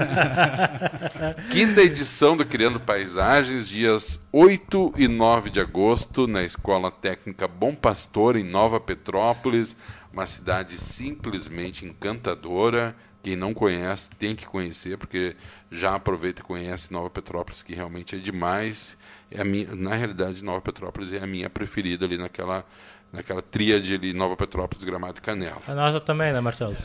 Quinta 1.51 1.81
edição 1.81 2.35
do 2.35 2.45
Criando 2.45 2.79
Paisagens, 2.79 3.67
dias 3.67 4.25
8 4.31 4.93
e 4.97 5.07
9 5.07 5.49
de 5.49 5.59
agosto, 5.59 6.27
na 6.27 6.43
Escola 6.43 6.91
Técnica 6.91 7.47
Bom 7.47 7.73
Pastor, 7.73 8.35
em 8.35 8.43
Nova 8.43 8.79
Petrópolis. 8.79 9.77
Uma 10.11 10.25
cidade 10.25 10.79
simplesmente 10.79 11.85
encantadora. 11.85 12.95
Quem 13.21 13.35
não 13.35 13.53
conhece 13.53 14.09
tem 14.11 14.35
que 14.35 14.45
conhecer, 14.45 14.97
porque 14.97 15.35
já 15.69 15.95
aproveita 15.95 16.41
e 16.41 16.45
conhece 16.45 16.93
Nova 16.93 17.09
Petrópolis, 17.09 17.61
que 17.61 17.75
realmente 17.75 18.15
é 18.15 18.19
demais. 18.19 18.97
É 19.29 19.41
a 19.41 19.45
minha, 19.45 19.75
na 19.75 19.95
realidade, 19.95 20.43
Nova 20.43 20.61
Petrópolis 20.61 21.11
é 21.11 21.19
a 21.19 21.27
minha 21.27 21.49
preferida 21.49 22.05
ali 22.05 22.17
naquela, 22.17 22.65
naquela 23.11 23.41
tríade 23.41 23.93
ali, 23.93 24.13
Nova 24.13 24.37
Petrópolis, 24.37 24.83
Gramado 24.83 25.17
e 25.17 25.21
Canela. 25.21 25.61
A 25.67 25.75
nossa 25.75 25.99
também, 25.99 26.31
né, 26.31 26.39
Marcelo? 26.39 26.75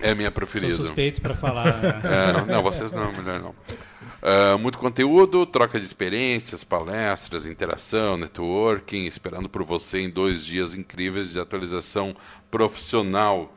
É 0.00 0.10
a 0.10 0.14
minha 0.14 0.30
preferida. 0.30 0.74
Sou 0.74 0.86
suspeito 0.86 1.20
para 1.20 1.34
falar. 1.34 1.80
Né? 1.80 2.00
É, 2.04 2.52
não, 2.52 2.62
vocês 2.62 2.92
não, 2.92 3.12
melhor 3.12 3.40
não. 3.40 3.50
Uh, 4.22 4.56
muito 4.58 4.78
conteúdo, 4.78 5.44
troca 5.46 5.80
de 5.80 5.84
experiências, 5.84 6.62
palestras, 6.62 7.46
interação, 7.46 8.16
networking, 8.16 9.06
esperando 9.06 9.48
por 9.48 9.64
você 9.64 10.00
em 10.00 10.10
dois 10.10 10.44
dias 10.44 10.74
incríveis 10.74 11.32
de 11.32 11.40
atualização 11.40 12.14
profissional 12.50 13.52